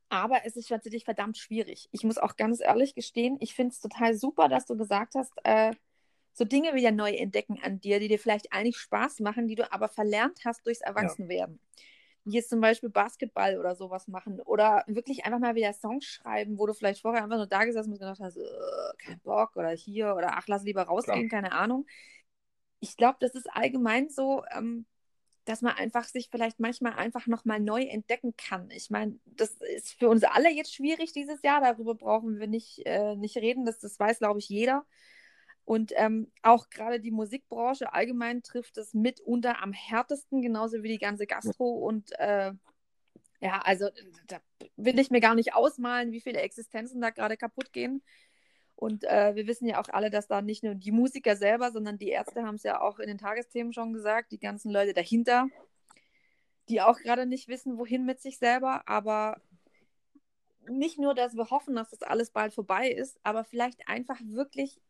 Aber 0.09 0.45
es 0.45 0.57
ist 0.57 0.69
tatsächlich 0.69 1.05
verdammt 1.05 1.37
schwierig. 1.37 1.89
Ich 1.91 2.05
muss 2.05 2.19
auch 2.19 2.37
ganz 2.37 2.61
ehrlich 2.61 2.95
gestehen, 2.95 3.39
ich 3.41 3.55
finde 3.55 3.73
es 3.73 3.81
total 3.81 4.15
super, 4.15 4.49
dass 4.49 4.67
du 4.67 4.77
gesagt 4.77 5.15
hast, 5.17 5.33
äh, 5.43 5.73
so 6.37 6.45
Dinge 6.45 6.75
wieder 6.75 6.93
neu 6.93 7.13
entdecken 7.13 7.59
an 7.63 7.81
dir, 7.81 7.99
die 7.99 8.09
dir 8.09 8.19
vielleicht 8.19 8.53
eigentlich 8.53 8.77
Spaß 8.77 9.21
machen, 9.21 9.49
die 9.49 9.55
du 9.55 9.73
aber 9.73 9.89
verlernt 9.89 10.41
hast 10.45 10.67
durchs 10.67 10.83
Erwachsenwerden. 10.83 11.59
Ja. 11.59 11.83
Wie 12.25 12.35
jetzt 12.35 12.51
zum 12.51 12.61
Beispiel 12.61 12.91
Basketball 12.91 13.59
oder 13.59 13.75
sowas 13.75 14.07
machen. 14.07 14.41
Oder 14.43 14.85
wirklich 14.87 15.25
einfach 15.25 15.39
mal 15.39 15.55
wieder 15.55 15.73
Songs 15.73 16.05
schreiben, 16.05 16.59
wo 16.59 16.67
du 16.67 16.75
vielleicht 16.75 17.01
vorher 17.01 17.23
einfach 17.23 17.39
nur 17.39 17.47
da 17.47 17.65
gesessen 17.65 17.93
und 17.93 18.01
gedacht 18.01 18.21
hast, 18.21 18.39
kein 18.99 19.19
Bock 19.21 19.57
oder 19.57 19.71
hier 19.71 20.15
oder 20.15 20.33
ach, 20.33 20.47
lass 20.47 20.65
lieber 20.65 20.83
rausgehen, 20.83 21.29
Klar. 21.31 21.41
keine 21.41 21.53
Ahnung. 21.53 21.87
Ich 22.81 22.99
glaube, 22.99 23.17
das 23.21 23.35
ist 23.35 23.49
allgemein 23.51 24.11
so, 24.11 24.45
ähm, 24.55 24.85
dass 25.47 25.63
man 25.63 25.75
einfach 25.75 26.05
sich 26.05 26.29
vielleicht 26.31 26.61
manchmal 26.61 26.93
einfach 26.95 27.27
nochmal 27.29 27.61
neu 27.61 27.81
entdecken 27.81 28.37
kann. 28.37 28.69
Ich 28.73 28.91
meine, 28.91 29.19
das 29.25 29.53
ist 29.77 29.95
für 29.95 30.11
uns 30.11 30.23
alle 30.25 30.51
jetzt 30.51 30.75
schwierig 30.75 31.13
dieses 31.13 31.41
Jahr, 31.43 31.63
darüber 31.63 31.95
brauchen 31.95 32.39
wir 32.39 32.47
nicht, 32.49 32.85
äh, 32.85 33.17
nicht 33.17 33.39
reden, 33.39 33.65
das, 33.65 33.79
das 33.79 33.99
weiß, 33.99 34.19
glaube 34.19 34.41
ich, 34.41 34.51
jeder. 34.51 34.85
Und 35.67 35.93
ähm, 35.97 36.31
auch 36.43 36.71
gerade 36.71 37.01
die 37.01 37.11
Musikbranche 37.11 37.93
allgemein 37.93 38.45
trifft 38.45 38.79
es 38.79 38.95
mitunter 38.95 39.61
am 39.61 39.73
härtesten, 39.73 40.41
genauso 40.41 40.85
wie 40.85 40.89
die 40.89 40.99
ganze 40.99 41.27
Gastro. 41.27 41.73
Und 41.73 42.13
äh, 42.21 42.53
ja, 43.41 43.61
also 43.65 43.89
da 44.29 44.39
will 44.77 44.97
ich 45.01 45.11
mir 45.11 45.21
gar 45.21 45.35
nicht 45.35 45.55
ausmalen, 45.55 46.13
wie 46.13 46.21
viele 46.21 46.41
Existenzen 46.41 47.01
da 47.01 47.11
gerade 47.11 47.37
kaputt 47.37 47.73
gehen. 47.73 48.01
Und 48.77 49.03
äh, 49.05 49.35
wir 49.35 49.49
wissen 49.49 49.67
ja 49.67 49.81
auch 49.81 49.89
alle, 49.89 50.09
dass 50.09 50.29
da 50.29 50.41
nicht 50.41 50.63
nur 50.63 50.77
die 50.77 50.93
Musiker 50.93 51.35
selber, 51.35 51.73
sondern 51.73 51.99
die 51.99 52.11
Ärzte 52.11 52.45
haben 52.45 52.55
es 52.55 52.63
ja 52.63 52.81
auch 52.81 53.01
in 53.01 53.09
den 53.09 53.19
Tagesthemen 53.19 53.73
schon 53.73 53.93
gesagt, 53.93 54.31
die 54.31 54.39
ganzen 54.39 54.71
Leute 54.71 54.93
dahinter, 54.93 55.49
die 56.69 56.81
auch 56.81 56.99
gerade 57.01 57.27
nicht 57.27 57.49
wissen, 57.49 57.77
wohin 57.77 58.05
mit 58.05 58.21
sich 58.21 58.39
selber. 58.39 58.87
Aber 58.87 59.41
nicht 60.69 61.01
nur, 61.01 61.17
dass 61.17 61.35
wir 61.35 61.51
hoffen, 61.51 61.75
dass 61.75 61.91
das 61.91 62.03
alles 62.03 62.31
bald 62.31 62.55
vorbei 62.55 62.89
ist, 62.89 63.19
aber 63.25 63.43
vielleicht 63.43 63.89
einfach 63.89 64.21
wirklich 64.23 64.81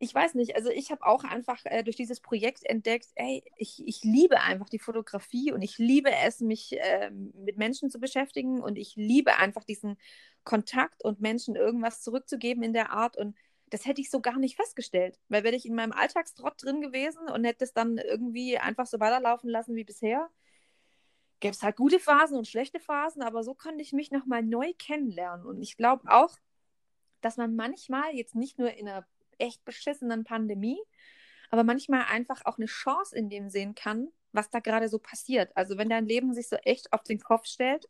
ich 0.00 0.14
weiß 0.14 0.34
nicht, 0.34 0.54
also 0.54 0.70
ich 0.70 0.90
habe 0.90 1.04
auch 1.04 1.24
einfach 1.24 1.64
äh, 1.64 1.82
durch 1.82 1.96
dieses 1.96 2.20
Projekt 2.20 2.64
entdeckt, 2.64 3.08
ey, 3.16 3.42
ich, 3.56 3.82
ich 3.86 4.04
liebe 4.04 4.40
einfach 4.40 4.68
die 4.68 4.78
Fotografie 4.78 5.52
und 5.52 5.62
ich 5.62 5.78
liebe 5.78 6.10
es, 6.12 6.40
mich 6.40 6.78
äh, 6.78 7.10
mit 7.10 7.56
Menschen 7.56 7.90
zu 7.90 7.98
beschäftigen 7.98 8.60
und 8.60 8.78
ich 8.78 8.94
liebe 8.94 9.36
einfach 9.36 9.64
diesen 9.64 9.98
Kontakt 10.44 11.04
und 11.04 11.20
Menschen 11.20 11.56
irgendwas 11.56 12.00
zurückzugeben 12.02 12.62
in 12.62 12.72
der 12.72 12.92
Art 12.92 13.16
und 13.16 13.36
das 13.70 13.86
hätte 13.86 14.00
ich 14.00 14.10
so 14.10 14.20
gar 14.20 14.38
nicht 14.38 14.56
festgestellt, 14.56 15.18
weil 15.28 15.44
wäre 15.44 15.56
ich 15.56 15.66
in 15.66 15.74
meinem 15.74 15.92
Alltagstrott 15.92 16.62
drin 16.62 16.80
gewesen 16.80 17.28
und 17.28 17.44
hätte 17.44 17.64
es 17.64 17.74
dann 17.74 17.98
irgendwie 17.98 18.56
einfach 18.56 18.86
so 18.86 19.00
weiterlaufen 19.00 19.50
lassen 19.50 19.74
wie 19.74 19.84
bisher, 19.84 20.30
gäbe 21.40 21.52
es 21.52 21.62
halt 21.62 21.76
gute 21.76 21.98
Phasen 21.98 22.38
und 22.38 22.48
schlechte 22.48 22.80
Phasen, 22.80 23.22
aber 23.22 23.42
so 23.42 23.54
konnte 23.54 23.82
ich 23.82 23.92
mich 23.92 24.10
nochmal 24.10 24.42
neu 24.42 24.72
kennenlernen. 24.78 25.44
Und 25.44 25.60
ich 25.60 25.76
glaube 25.76 26.10
auch, 26.10 26.36
dass 27.20 27.36
man 27.36 27.56
manchmal 27.56 28.14
jetzt 28.14 28.34
nicht 28.34 28.58
nur 28.58 28.72
in 28.72 28.88
einer 28.88 29.06
echt 29.38 29.64
beschissenen 29.64 30.24
Pandemie, 30.24 30.80
aber 31.50 31.64
manchmal 31.64 32.04
einfach 32.10 32.44
auch 32.44 32.58
eine 32.58 32.66
Chance 32.66 33.16
in 33.16 33.30
dem 33.30 33.48
sehen 33.48 33.74
kann, 33.74 34.08
was 34.32 34.50
da 34.50 34.60
gerade 34.60 34.88
so 34.88 34.98
passiert. 34.98 35.56
Also 35.56 35.78
wenn 35.78 35.88
dein 35.88 36.06
Leben 36.06 36.34
sich 36.34 36.48
so 36.48 36.56
echt 36.56 36.92
auf 36.92 37.02
den 37.02 37.20
Kopf 37.20 37.46
stellt, 37.46 37.88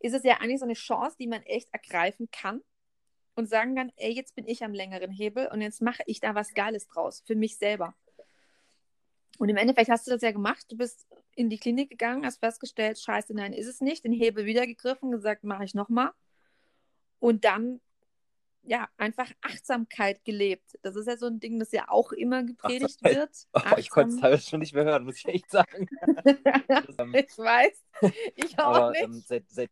ist 0.00 0.14
es 0.14 0.22
ja 0.22 0.38
eigentlich 0.40 0.60
so 0.60 0.64
eine 0.64 0.74
Chance, 0.74 1.16
die 1.18 1.26
man 1.26 1.42
echt 1.42 1.68
ergreifen 1.72 2.28
kann 2.30 2.62
und 3.34 3.48
sagen 3.48 3.74
kann, 3.74 3.92
ey, 3.96 4.12
jetzt 4.12 4.34
bin 4.34 4.46
ich 4.46 4.64
am 4.64 4.72
längeren 4.72 5.10
Hebel 5.10 5.48
und 5.48 5.60
jetzt 5.60 5.80
mache 5.80 6.02
ich 6.06 6.20
da 6.20 6.34
was 6.34 6.54
Geiles 6.54 6.86
draus 6.86 7.22
für 7.26 7.36
mich 7.36 7.56
selber. 7.56 7.94
Und 9.38 9.48
im 9.48 9.56
Endeffekt 9.56 9.88
hast 9.88 10.06
du 10.06 10.10
das 10.10 10.22
ja 10.22 10.32
gemacht. 10.32 10.66
Du 10.68 10.76
bist 10.76 11.06
in 11.36 11.48
die 11.48 11.58
Klinik 11.58 11.90
gegangen, 11.90 12.26
hast 12.26 12.40
festgestellt, 12.40 12.98
scheiße, 12.98 13.32
nein, 13.34 13.52
ist 13.52 13.68
es 13.68 13.80
nicht. 13.80 14.04
Den 14.04 14.12
Hebel 14.12 14.44
wieder 14.44 14.66
gegriffen, 14.66 15.12
gesagt, 15.12 15.44
mache 15.44 15.64
ich 15.64 15.74
nochmal. 15.74 16.10
Und 17.20 17.44
dann 17.44 17.80
ja, 18.68 18.86
einfach 18.98 19.30
Achtsamkeit 19.40 20.24
gelebt. 20.26 20.78
Das 20.82 20.94
ist 20.94 21.06
ja 21.06 21.16
so 21.16 21.26
ein 21.26 21.40
Ding, 21.40 21.58
das 21.58 21.72
ja 21.72 21.88
auch 21.88 22.12
immer 22.12 22.44
gepredigt 22.44 23.02
wird. 23.02 23.30
Oh, 23.54 23.76
ich 23.78 23.88
konnte 23.88 24.14
es 24.14 24.20
teilweise 24.20 24.48
schon 24.48 24.60
nicht 24.60 24.74
mehr 24.74 24.84
hören, 24.84 25.04
muss 25.04 25.16
ich 25.16 25.26
echt 25.26 25.50
sagen. 25.50 25.88
Ich 27.14 27.38
weiß, 27.38 27.84
ich 28.36 28.58
auch 28.58 28.74
aber, 28.74 28.90
nicht. 28.90 29.02
Ähm, 29.02 29.22
seit, 29.26 29.44
seit... 29.48 29.70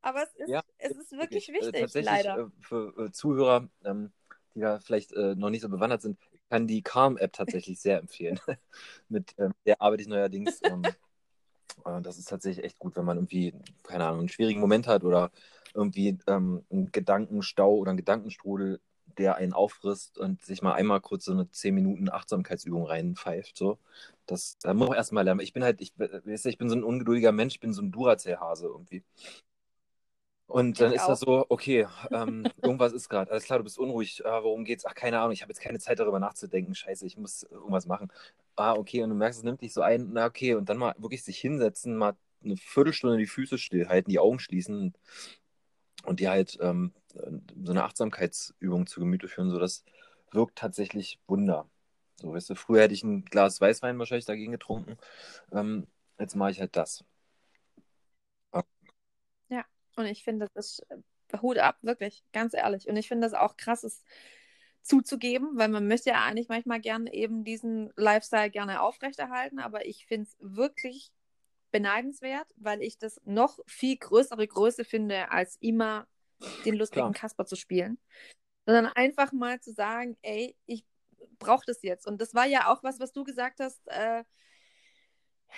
aber 0.00 0.22
es 0.22 0.34
ist, 0.36 0.48
ja, 0.48 0.62
es 0.78 0.96
ist 0.96 1.12
wirklich 1.12 1.48
äh, 1.50 1.52
wichtig, 1.52 1.80
tatsächlich, 1.80 2.06
leider. 2.06 2.38
Äh, 2.38 2.46
für 2.60 2.94
äh, 2.98 3.12
Zuhörer, 3.12 3.68
ähm, 3.84 4.12
die 4.54 4.60
da 4.60 4.80
vielleicht 4.80 5.12
äh, 5.12 5.34
noch 5.34 5.50
nicht 5.50 5.62
so 5.62 5.68
bewandert 5.68 6.00
sind, 6.00 6.18
kann 6.48 6.66
die 6.66 6.82
Calm-App 6.82 7.32
tatsächlich 7.34 7.78
sehr 7.80 7.98
empfehlen. 7.98 8.40
Mit 9.08 9.34
ähm, 9.38 9.52
der 9.66 9.80
arbeite 9.82 10.02
ich 10.02 10.08
neuerdings. 10.08 10.60
Ähm, 10.64 10.82
äh, 11.84 12.00
das 12.00 12.18
ist 12.18 12.28
tatsächlich 12.28 12.64
echt 12.64 12.78
gut, 12.78 12.96
wenn 12.96 13.04
man 13.04 13.18
irgendwie, 13.18 13.54
keine 13.82 14.06
Ahnung, 14.06 14.20
einen 14.20 14.28
schwierigen 14.30 14.60
Moment 14.60 14.86
hat 14.86 15.04
oder 15.04 15.30
irgendwie 15.74 16.18
ähm, 16.26 16.64
einen 16.70 16.92
Gedankenstau 16.92 17.74
oder 17.76 17.90
einen 17.90 17.98
Gedankenstrudel, 17.98 18.80
der 19.18 19.36
einen 19.36 19.52
auffrisst 19.52 20.18
und 20.18 20.44
sich 20.44 20.62
mal 20.62 20.74
einmal 20.74 21.00
kurz 21.00 21.24
so 21.26 21.32
eine 21.32 21.50
10 21.50 21.74
Minuten 21.74 22.08
Achtsamkeitsübung 22.10 22.86
reinpfeift. 22.86 23.56
So. 23.56 23.78
Das 24.26 24.58
da 24.62 24.74
muss 24.74 24.88
man 24.88 24.96
erstmal 24.96 25.24
lernen. 25.24 25.40
Ich 25.40 25.52
bin 25.52 25.64
halt, 25.64 25.80
ich, 25.80 25.92
ich 26.26 26.58
bin 26.58 26.68
so 26.68 26.76
ein 26.76 26.84
ungeduldiger 26.84 27.32
Mensch, 27.32 27.54
ich 27.54 27.60
bin 27.60 27.72
so 27.72 27.82
ein 27.82 27.92
Duracell-Hase 27.92 28.66
irgendwie. 28.66 29.02
Und 30.52 30.80
dann 30.80 30.90
ich 30.90 30.96
ist 30.96 31.04
auch. 31.04 31.08
das 31.08 31.20
so, 31.20 31.46
okay, 31.48 31.86
ähm, 32.10 32.46
irgendwas 32.62 32.92
ist 32.92 33.08
gerade. 33.08 33.30
Alles 33.30 33.44
klar, 33.44 33.58
du 33.58 33.64
bist 33.64 33.78
unruhig. 33.78 34.22
Äh, 34.22 34.42
worum 34.42 34.64
geht's? 34.64 34.84
Ach, 34.84 34.94
keine 34.94 35.18
Ahnung, 35.18 35.32
ich 35.32 35.40
habe 35.40 35.50
jetzt 35.50 35.62
keine 35.62 35.78
Zeit 35.78 35.98
darüber 35.98 36.18
nachzudenken. 36.20 36.74
Scheiße, 36.74 37.06
ich 37.06 37.16
muss 37.16 37.44
irgendwas 37.44 37.86
machen. 37.86 38.12
Ah, 38.56 38.74
okay, 38.74 39.02
und 39.02 39.08
du 39.08 39.16
merkst, 39.16 39.38
es 39.38 39.44
nimmt 39.44 39.62
dich 39.62 39.72
so 39.72 39.80
ein. 39.80 40.10
Na, 40.12 40.26
okay, 40.26 40.54
und 40.54 40.68
dann 40.68 40.76
mal 40.76 40.94
wirklich 40.98 41.22
sich 41.22 41.38
hinsetzen, 41.38 41.96
mal 41.96 42.16
eine 42.44 42.56
Viertelstunde 42.58 43.16
die 43.16 43.26
Füße 43.26 43.56
stillhalten, 43.56 44.10
die 44.10 44.18
Augen 44.18 44.40
schließen 44.40 44.94
und 46.04 46.20
die 46.20 46.28
halt 46.28 46.58
ähm, 46.60 46.92
so 47.62 47.72
eine 47.72 47.84
Achtsamkeitsübung 47.84 48.86
zu 48.86 49.00
Gemüte 49.00 49.28
führen, 49.28 49.50
so 49.50 49.58
das 49.58 49.84
wirkt 50.30 50.56
tatsächlich 50.58 51.20
Wunder. 51.26 51.68
So, 52.16 52.32
weißt 52.32 52.50
du, 52.50 52.54
früher 52.54 52.82
hätte 52.82 52.94
ich 52.94 53.02
ein 53.02 53.24
Glas 53.24 53.60
Weißwein 53.60 53.98
wahrscheinlich 53.98 54.24
dagegen 54.24 54.52
getrunken. 54.52 54.96
Ähm, 55.52 55.86
jetzt 56.18 56.36
mache 56.36 56.50
ich 56.52 56.60
halt 56.60 56.76
das. 56.76 57.04
Ja, 59.48 59.64
und 59.96 60.06
ich 60.06 60.24
finde, 60.24 60.48
das 60.54 60.78
ist 60.78 60.86
äh, 60.90 61.38
Hut 61.40 61.58
ab, 61.58 61.78
wirklich, 61.82 62.24
ganz 62.32 62.54
ehrlich. 62.54 62.88
Und 62.88 62.96
ich 62.96 63.08
finde 63.08 63.26
das 63.26 63.34
auch 63.34 63.56
krass, 63.56 63.84
es 63.84 64.04
zuzugeben, 64.82 65.56
weil 65.56 65.68
man 65.68 65.86
möchte 65.86 66.10
ja 66.10 66.24
eigentlich 66.24 66.48
manchmal 66.48 66.80
gerne 66.80 67.12
eben 67.14 67.44
diesen 67.44 67.92
Lifestyle 67.96 68.50
gerne 68.50 68.80
aufrechterhalten, 68.82 69.60
aber 69.60 69.86
ich 69.86 70.06
finde 70.06 70.28
es 70.28 70.36
wirklich 70.40 71.12
beneidenswert, 71.72 72.46
weil 72.56 72.82
ich 72.82 72.98
das 72.98 73.20
noch 73.24 73.58
viel 73.66 73.96
größere 73.96 74.46
Größe 74.46 74.84
finde, 74.84 75.30
als 75.30 75.56
immer 75.56 76.06
den 76.64 76.76
lustigen 76.76 77.12
Klar. 77.12 77.12
Kasper 77.14 77.46
zu 77.46 77.56
spielen. 77.56 77.98
Sondern 78.66 78.86
einfach 78.86 79.32
mal 79.32 79.60
zu 79.60 79.72
sagen, 79.72 80.16
ey, 80.22 80.56
ich 80.66 80.84
brauche 81.38 81.64
das 81.66 81.82
jetzt. 81.82 82.06
Und 82.06 82.20
das 82.20 82.34
war 82.34 82.46
ja 82.46 82.72
auch 82.72 82.82
was, 82.82 83.00
was 83.00 83.12
du 83.12 83.24
gesagt 83.24 83.60
hast. 83.60 83.80
Äh, 83.86 84.22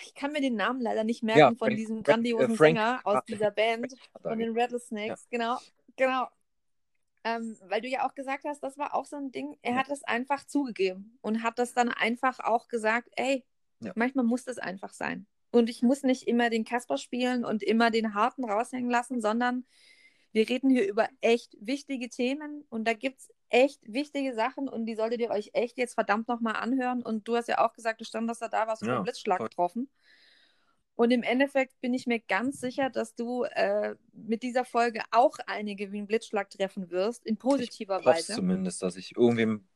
ich 0.03 0.15
kann 0.15 0.33
mir 0.33 0.41
den 0.41 0.57
Namen 0.57 0.81
leider 0.81 1.05
nicht 1.05 1.23
merken 1.23 1.39
ja, 1.39 1.49
von 1.51 1.59
Frank, 1.59 1.77
diesem 1.77 2.03
grandiosen 2.03 2.57
Frank, 2.57 2.77
Sänger 2.79 3.01
aus 3.05 3.25
dieser 3.27 3.51
Band, 3.51 3.95
von 4.23 4.39
den 4.39 4.59
Rattlesnakes. 4.59 5.29
Ja. 5.31 5.39
Genau, 5.39 5.59
genau. 5.97 6.29
Ähm, 7.25 7.57
weil 7.62 7.81
du 7.81 7.89
ja 7.89 8.07
auch 8.07 8.15
gesagt 8.15 8.45
hast, 8.45 8.62
das 8.62 8.77
war 8.77 8.95
auch 8.95 9.07
so 9.07 9.17
ein 9.17 9.33
Ding, 9.33 9.57
er 9.62 9.77
hat 9.77 9.89
es 9.89 10.05
einfach 10.05 10.45
zugegeben 10.45 11.17
und 11.23 11.43
hat 11.43 11.59
das 11.59 11.73
dann 11.73 11.89
einfach 11.89 12.39
auch 12.41 12.69
gesagt, 12.69 13.09
ey, 13.17 13.45
Ja. 13.81 13.93
manchmal 13.95 14.25
muss 14.25 14.45
das 14.45 14.59
einfach 14.59 14.93
sein. 14.93 15.27
Und 15.55 15.70
ich 15.70 15.82
muss 15.82 16.02
nicht 16.02 16.26
immer 16.26 16.50
den 16.50 16.64
Kasper 16.64 16.98
spielen 16.98 17.44
und 17.44 17.62
immer 17.62 17.90
den 17.92 18.12
Harten 18.12 18.44
raushängen 18.44 18.90
lassen, 18.90 19.20
sondern 19.20 19.64
wir 20.32 20.48
reden 20.48 20.68
hier 20.68 20.88
über 20.88 21.09
echt 21.20 21.57
wichtige 21.61 22.09
Themen 22.09 22.64
und 22.70 22.88
da 22.88 22.92
gibt 22.92 23.20
es 23.20 23.32
echt 23.50 23.80
wichtige 23.84 24.34
Sachen 24.34 24.68
und 24.68 24.84
die 24.86 24.96
solltet 24.96 25.20
ihr 25.20 25.30
euch 25.30 25.50
echt 25.52 25.78
jetzt 25.78 25.94
verdammt 25.94 26.26
nochmal 26.26 26.57
anhören. 26.57 27.02
Und 27.02 27.28
du 27.28 27.36
hast 27.36 27.48
ja 27.48 27.64
auch 27.64 27.72
gesagt, 27.72 28.00
du 28.00 28.05
standest 28.05 28.42
da, 28.42 28.48
da 28.48 28.66
warst 28.66 28.82
du 28.82 28.86
Ja, 28.86 28.96
vom 28.96 29.05
Blitzschlag 29.05 29.38
voll. 29.38 29.48
getroffen. 29.48 29.88
Und 30.96 31.12
im 31.12 31.22
Endeffekt 31.22 31.80
bin 31.80 31.94
ich 31.94 32.07
mir 32.07 32.20
ganz 32.20 32.61
sicher, 32.61 32.90
dass 32.90 33.14
du 33.14 33.44
äh, 33.44 33.94
mit 34.12 34.42
dieser 34.42 34.64
Folge 34.64 35.02
auch 35.12 35.38
einige 35.46 35.92
wie 35.92 35.98
einen 35.98 36.07
Blitzschlag 36.09 36.50
treffen 36.50 36.90
wirst, 36.90 37.26
in 37.26 37.36
positiver 37.36 38.02
hoffe 38.05 38.07
Weise. 38.07 38.32
zumindest, 38.34 38.82
dass 38.82 38.96
ich 38.96 39.16
irgendwem, 39.16 39.68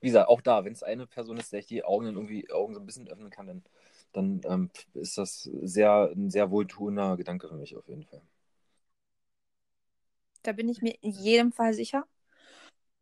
wie 0.00 0.08
gesagt, 0.08 0.28
auch 0.28 0.40
da, 0.40 0.64
wenn 0.64 0.72
es 0.72 0.82
eine 0.82 1.06
Person 1.06 1.38
ist, 1.38 1.52
der 1.52 1.60
ich 1.60 1.66
die 1.66 1.84
Augen 1.84 2.06
dann 2.06 2.14
irgendwie 2.16 2.50
Augen 2.50 2.74
so 2.74 2.80
ein 2.80 2.86
bisschen 2.86 3.08
öffnen 3.08 3.30
kann, 3.30 3.46
dann, 3.46 3.64
dann 4.12 4.40
ähm, 4.44 4.70
ist 4.94 5.18
das 5.18 5.42
sehr, 5.42 6.10
ein 6.14 6.30
sehr 6.30 6.50
wohltuender 6.50 7.16
Gedanke 7.16 7.48
für 7.48 7.56
mich 7.56 7.76
auf 7.76 7.86
jeden 7.88 8.04
Fall. 8.04 8.22
Da 10.42 10.52
bin 10.52 10.68
ich 10.68 10.80
mir 10.80 10.96
in 11.02 11.10
jedem 11.10 11.52
Fall 11.52 11.74
sicher. 11.74 12.06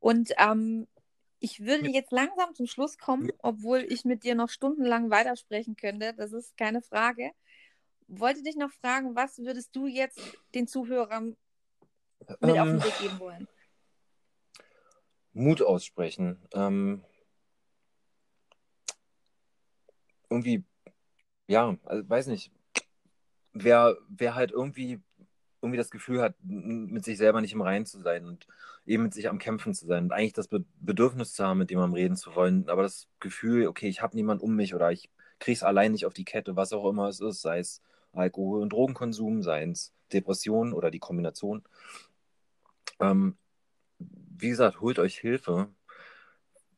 Und 0.00 0.32
ähm, 0.38 0.86
ich 1.40 1.60
würde 1.60 1.88
jetzt 1.88 2.10
langsam 2.10 2.54
zum 2.54 2.66
Schluss 2.66 2.98
kommen, 2.98 3.30
obwohl 3.38 3.80
ich 3.80 4.04
mit 4.04 4.24
dir 4.24 4.34
noch 4.34 4.48
stundenlang 4.48 5.10
weitersprechen 5.10 5.76
könnte. 5.76 6.14
Das 6.14 6.32
ist 6.32 6.56
keine 6.56 6.80
Frage. 6.80 7.32
Wollte 8.06 8.42
dich 8.42 8.56
noch 8.56 8.72
fragen, 8.72 9.14
was 9.14 9.38
würdest 9.38 9.74
du 9.76 9.86
jetzt 9.86 10.20
den 10.54 10.66
Zuhörern 10.66 11.36
mit 12.40 12.58
auf 12.58 12.70
den 12.70 12.80
Ähm, 12.80 12.82
Weg 12.82 12.98
geben 12.98 13.18
wollen? 13.18 13.48
Mut 15.34 15.62
aussprechen. 15.62 16.38
Ähm, 16.54 17.04
irgendwie, 20.30 20.64
ja, 21.46 21.76
also 21.84 22.08
weiß 22.08 22.28
nicht, 22.28 22.50
wer, 23.52 23.96
wer 24.08 24.34
halt 24.34 24.50
irgendwie, 24.50 25.00
irgendwie 25.62 25.78
das 25.78 25.90
Gefühl 25.90 26.20
hat, 26.20 26.34
mit 26.42 27.04
sich 27.04 27.18
selber 27.18 27.40
nicht 27.40 27.52
im 27.52 27.62
Reinen 27.62 27.86
zu 27.86 28.00
sein 28.00 28.26
und 28.26 28.46
eben 28.86 29.04
mit 29.04 29.14
sich 29.14 29.28
am 29.28 29.38
Kämpfen 29.38 29.74
zu 29.74 29.86
sein 29.86 30.04
und 30.04 30.12
eigentlich 30.12 30.32
das 30.34 30.48
Be 30.48 30.64
Bedürfnis 30.80 31.32
zu 31.32 31.44
haben, 31.44 31.58
mit 31.58 31.70
jemandem 31.70 31.94
reden 31.94 32.16
zu 32.16 32.34
wollen, 32.34 32.68
aber 32.68 32.82
das 32.82 33.08
Gefühl, 33.20 33.66
okay, 33.66 33.88
ich 33.88 34.02
habe 34.02 34.16
niemanden 34.16 34.44
um 34.44 34.54
mich 34.54 34.74
oder 34.74 34.92
ich 34.92 35.10
kriege 35.38 35.56
es 35.56 35.62
allein 35.62 35.92
nicht 35.92 36.06
auf 36.06 36.14
die 36.14 36.24
Kette, 36.24 36.56
was 36.56 36.72
auch 36.72 36.88
immer 36.88 37.08
es 37.08 37.20
ist, 37.20 37.40
sei 37.40 37.58
es 37.58 37.82
Alkohol- 38.12 38.62
und 38.62 38.72
Drogenkonsum, 38.72 39.42
sei 39.42 39.64
es 39.64 39.92
Depressionen 40.12 40.72
oder 40.72 40.90
die 40.90 40.98
Kombination. 40.98 41.62
Ähm, 43.00 43.36
wie 43.98 44.48
gesagt, 44.50 44.80
holt 44.80 44.98
euch 44.98 45.18
Hilfe, 45.18 45.68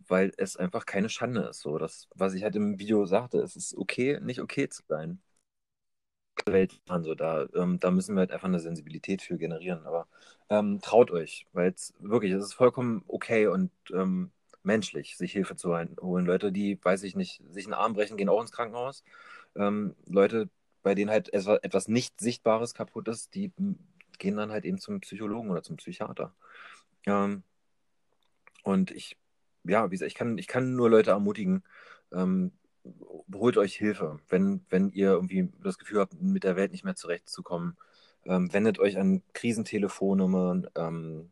weil 0.09 0.33
es 0.37 0.57
einfach 0.57 0.87
keine 0.87 1.09
Schande 1.09 1.43
ist. 1.43 1.61
So, 1.61 1.79
das, 1.79 2.09
was 2.15 2.35
ich 2.35 2.43
halt 2.45 2.57
im 2.57 2.79
Video 2.79 3.07
sagte, 3.07 3.39
es 3.41 3.57
ist 3.57 3.77
okay, 3.77 4.21
nicht 4.21 4.41
okay 4.41 4.69
zu 4.69 4.83
sein. 4.89 5.21
Welt 6.47 6.81
so 7.03 7.15
da, 7.15 7.49
ähm, 7.55 7.81
da 7.81 7.91
müssen 7.91 8.15
wir 8.15 8.21
halt 8.21 8.31
einfach 8.33 8.49
eine 8.49 8.61
Sensibilität 8.61 9.23
für 9.23 9.37
generieren. 9.39 9.85
Aber 9.87 10.07
ähm, 10.51 10.81
traut 10.83 11.11
euch, 11.11 11.47
weil 11.53 11.71
es 11.73 11.95
wirklich, 11.99 12.33
es 12.33 12.45
ist 12.45 12.55
vollkommen 12.55 13.03
okay 13.09 13.47
und 13.49 13.71
ähm, 13.93 14.31
menschlich, 14.63 15.17
sich 15.17 15.33
Hilfe 15.33 15.57
zu 15.57 15.71
holen. 16.01 16.27
Leute, 16.27 16.53
die, 16.53 16.79
weiß 16.83 17.03
ich 17.05 17.17
nicht, 17.17 17.43
sich 17.51 17.65
einen 17.67 17.75
Arm 17.75 17.95
brechen, 17.95 18.17
gehen 18.17 18.29
auch 18.29 18.41
ins 18.41 18.53
Krankenhaus. 18.53 19.03
Ähm, 19.57 19.97
Leute, 20.07 20.49
bei 20.83 20.95
denen 20.95 21.11
halt 21.11 21.33
etwas, 21.33 21.89
nicht 21.89 22.21
Sichtbares 22.21 22.75
kaputt 22.75 23.09
ist, 23.09 23.35
die 23.35 23.53
m, 23.59 23.79
gehen 24.19 24.37
dann 24.37 24.53
halt 24.53 24.65
eben 24.65 24.79
zum 24.79 25.01
Psychologen 25.01 25.51
oder 25.51 25.63
zum 25.63 25.77
Psychiater. 25.77 26.33
Ähm, 27.07 27.43
und 28.65 28.91
ich, 28.91 29.17
ja, 29.69 29.91
wie 29.91 29.95
gesagt, 29.95 30.11
ich 30.11 30.15
kann, 30.15 30.39
ich 30.39 30.47
kann 30.47 30.75
nur 30.75 30.91
Leute 30.91 31.11
ermutigen, 31.11 31.63
ähm, 32.13 32.53
holt 33.35 33.57
euch 33.57 33.75
Hilfe, 33.75 34.21
wenn, 34.29 34.65
wenn 34.71 34.91
ihr 34.91 35.11
irgendwie 35.11 35.49
das 35.63 35.79
Gefühl 35.79 36.01
habt, 36.01 36.21
mit 36.21 36.45
der 36.45 36.57
Welt 36.57 36.73
nicht 36.73 36.85
mehr 36.85 36.95
zurechtzukommen. 36.95 37.77
Ähm, 38.25 38.53
wendet 38.53 38.79
euch 38.79 38.99
an 38.99 39.23
Krisentelefone, 39.33 40.71
ähm, 40.77 41.31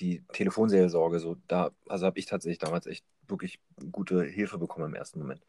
die 0.00 0.22
Telefonseelsorge, 0.32 1.18
so 1.18 1.36
da, 1.48 1.70
also 1.88 2.06
habe 2.06 2.18
ich 2.18 2.26
tatsächlich 2.26 2.58
damals 2.58 2.86
echt 2.86 3.04
wirklich 3.28 3.60
gute 3.90 4.22
Hilfe 4.24 4.58
bekommen 4.58 4.86
im 4.86 4.94
ersten 4.94 5.18
Moment. 5.18 5.42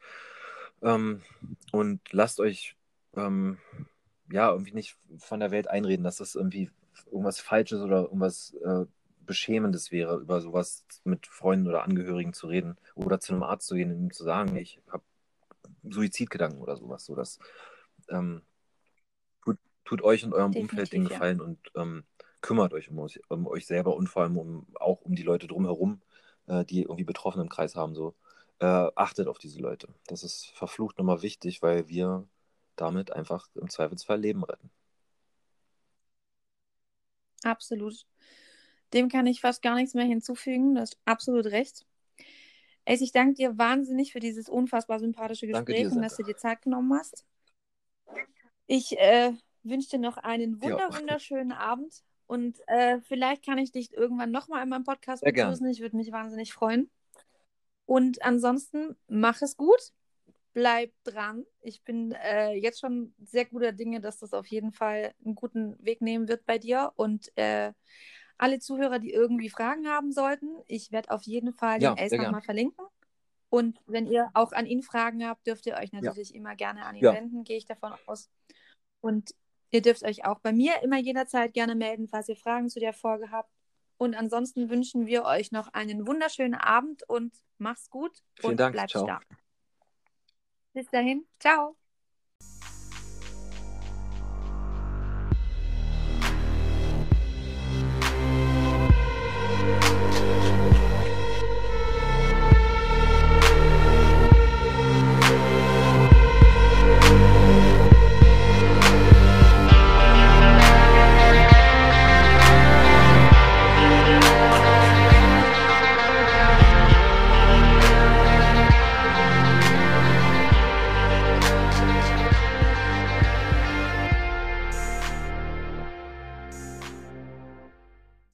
Ähm, 0.81 1.21
und 1.71 2.01
lasst 2.11 2.39
euch 2.39 2.75
ähm, 3.15 3.57
ja 4.31 4.51
irgendwie 4.51 4.73
nicht 4.73 4.97
von 5.17 5.39
der 5.39 5.51
Welt 5.51 5.67
einreden, 5.67 6.03
dass 6.03 6.17
das 6.17 6.35
irgendwie 6.35 6.69
irgendwas 7.11 7.39
Falsches 7.39 7.81
oder 7.81 8.03
irgendwas 8.03 8.53
äh, 8.63 8.85
Beschämendes 9.25 9.91
wäre, 9.91 10.17
über 10.17 10.41
sowas 10.41 10.85
mit 11.03 11.27
Freunden 11.27 11.67
oder 11.67 11.83
Angehörigen 11.83 12.33
zu 12.33 12.47
reden 12.47 12.77
oder 12.95 13.19
zu 13.19 13.33
einem 13.33 13.43
Arzt 13.43 13.67
zu 13.67 13.75
gehen 13.75 13.91
und 13.91 13.99
ihm 13.99 14.11
zu 14.11 14.23
sagen, 14.23 14.55
ich 14.55 14.79
habe 14.89 15.03
Suizidgedanken 15.83 16.61
oder 16.61 16.77
sowas. 16.77 17.05
So, 17.05 17.15
das 17.15 17.39
ähm, 18.09 18.41
tut, 19.43 19.57
tut 19.85 20.01
euch 20.01 20.23
und 20.23 20.33
eurem 20.33 20.51
Definitiv, 20.51 20.71
Umfeld 20.71 20.93
den 20.93 21.03
ja. 21.03 21.09
Gefallen 21.09 21.41
und 21.41 21.59
ähm, 21.75 22.03
kümmert 22.41 22.73
euch 22.73 22.89
um, 22.89 22.99
euch 22.99 23.19
um 23.29 23.47
euch 23.47 23.65
selber 23.65 23.95
und 23.95 24.07
vor 24.07 24.23
allem 24.23 24.37
um, 24.37 24.67
auch 24.75 25.01
um 25.01 25.15
die 25.15 25.23
Leute 25.23 25.47
drumherum, 25.47 26.01
äh, 26.47 26.65
die 26.65 26.83
irgendwie 26.83 27.03
Betroffene 27.03 27.43
im 27.43 27.49
Kreis 27.49 27.75
haben. 27.75 27.95
So. 27.95 28.15
Äh, 28.59 28.65
achtet 28.95 29.27
auf 29.27 29.39
diese 29.39 29.59
Leute. 29.59 29.87
Das 30.07 30.23
ist 30.23 30.51
verflucht 30.55 30.97
nochmal 30.97 31.21
wichtig, 31.21 31.61
weil 31.61 31.87
wir 31.87 32.27
damit 32.75 33.11
einfach 33.11 33.47
im 33.55 33.69
Zweifelsfall 33.69 34.19
Leben 34.19 34.43
retten. 34.43 34.69
Absolut. 37.43 38.05
Dem 38.93 39.09
kann 39.09 39.27
ich 39.27 39.41
fast 39.41 39.61
gar 39.61 39.75
nichts 39.75 39.93
mehr 39.93 40.05
hinzufügen. 40.05 40.75
Du 40.75 40.81
hast 40.81 40.97
absolut 41.05 41.47
recht. 41.47 41.85
Ace, 42.85 43.01
ich 43.01 43.11
danke 43.11 43.35
dir 43.35 43.57
wahnsinnig 43.57 44.11
für 44.11 44.19
dieses 44.19 44.49
unfassbar 44.49 44.99
sympathische 44.99 45.47
Gespräch 45.47 45.87
dir, 45.87 45.91
und 45.91 46.01
dass 46.01 46.17
du 46.17 46.23
dir 46.23 46.35
Zeit 46.35 46.61
genommen 46.61 46.93
hast. 46.93 47.25
Ich 48.67 48.97
äh, 48.99 49.33
wünsche 49.63 49.91
dir 49.91 49.99
noch 49.99 50.17
einen 50.17 50.61
wunder 50.61 50.89
wunderschönen 50.93 51.51
Abend 51.51 52.03
und 52.27 52.57
äh, 52.67 52.99
vielleicht 53.01 53.45
kann 53.45 53.57
ich 53.57 53.71
dich 53.71 53.93
irgendwann 53.93 54.31
nochmal 54.31 54.63
in 54.63 54.69
meinem 54.69 54.83
Podcast 54.83 55.23
begrüßen. 55.23 55.67
Ich 55.67 55.79
würde 55.79 55.97
mich 55.97 56.11
wahnsinnig 56.11 56.53
freuen. 56.53 56.89
Und 57.85 58.23
ansonsten 58.23 58.95
mach 59.07 59.41
es 59.41 59.57
gut, 59.57 59.91
bleib 60.53 60.91
dran. 61.03 61.45
Ich 61.61 61.83
bin 61.83 62.13
äh, 62.13 62.53
jetzt 62.53 62.79
schon 62.79 63.13
sehr 63.23 63.45
guter 63.45 63.71
Dinge, 63.71 63.99
dass 64.01 64.19
das 64.19 64.33
auf 64.33 64.47
jeden 64.47 64.71
Fall 64.71 65.13
einen 65.23 65.35
guten 65.35 65.77
Weg 65.83 66.01
nehmen 66.01 66.27
wird 66.27 66.45
bei 66.45 66.57
dir 66.57 66.93
und 66.95 67.31
äh, 67.37 67.73
alle 68.37 68.59
Zuhörer, 68.59 68.99
die 68.99 69.11
irgendwie 69.11 69.49
Fragen 69.49 69.87
haben 69.87 70.11
sollten, 70.11 70.47
ich 70.67 70.91
werde 70.91 71.11
auf 71.11 71.23
jeden 71.23 71.53
Fall 71.53 71.81
Ja, 71.81 71.93
den 71.95 72.03
Ace 72.03 72.11
nochmal 72.11 72.41
verlinken. 72.41 72.85
Und 73.49 73.79
wenn 73.85 74.07
ihr 74.07 74.31
auch 74.33 74.51
an 74.51 74.65
ihn 74.65 74.81
Fragen 74.81 75.25
habt, 75.27 75.45
dürft 75.45 75.67
ihr 75.67 75.75
euch 75.75 75.91
natürlich 75.91 76.33
immer 76.33 76.55
gerne 76.55 76.85
an 76.85 76.95
ihn 76.95 77.03
Ja. 77.03 77.13
wenden, 77.13 77.43
gehe 77.43 77.57
ich 77.57 77.65
davon 77.65 77.93
aus. 78.07 78.29
Und 78.99 79.35
ihr 79.69 79.81
dürft 79.81 80.03
euch 80.03 80.25
auch 80.25 80.39
bei 80.39 80.51
mir 80.53 80.81
immer 80.81 80.97
jederzeit 80.97 81.53
gerne 81.53 81.75
melden, 81.75 82.07
falls 82.07 82.29
ihr 82.29 82.35
Fragen 82.35 82.69
zu 82.69 82.79
der 82.79 82.93
Folge 82.93 83.29
habt. 83.31 83.51
Und 83.97 84.15
ansonsten 84.15 84.69
wünschen 84.69 85.05
wir 85.05 85.23
euch 85.25 85.51
noch 85.51 85.67
einen 85.73 86.07
wunderschönen 86.07 86.55
Abend 86.55 87.07
und 87.07 87.33
macht's 87.59 87.89
gut 87.89 88.23
Vielen 88.39 88.53
und 88.53 88.59
Dank. 88.59 88.73
bleibt 88.73 88.91
stark. 88.91 89.25
Bis 90.73 90.87
dahin. 90.87 91.25
Ciao. 91.39 91.77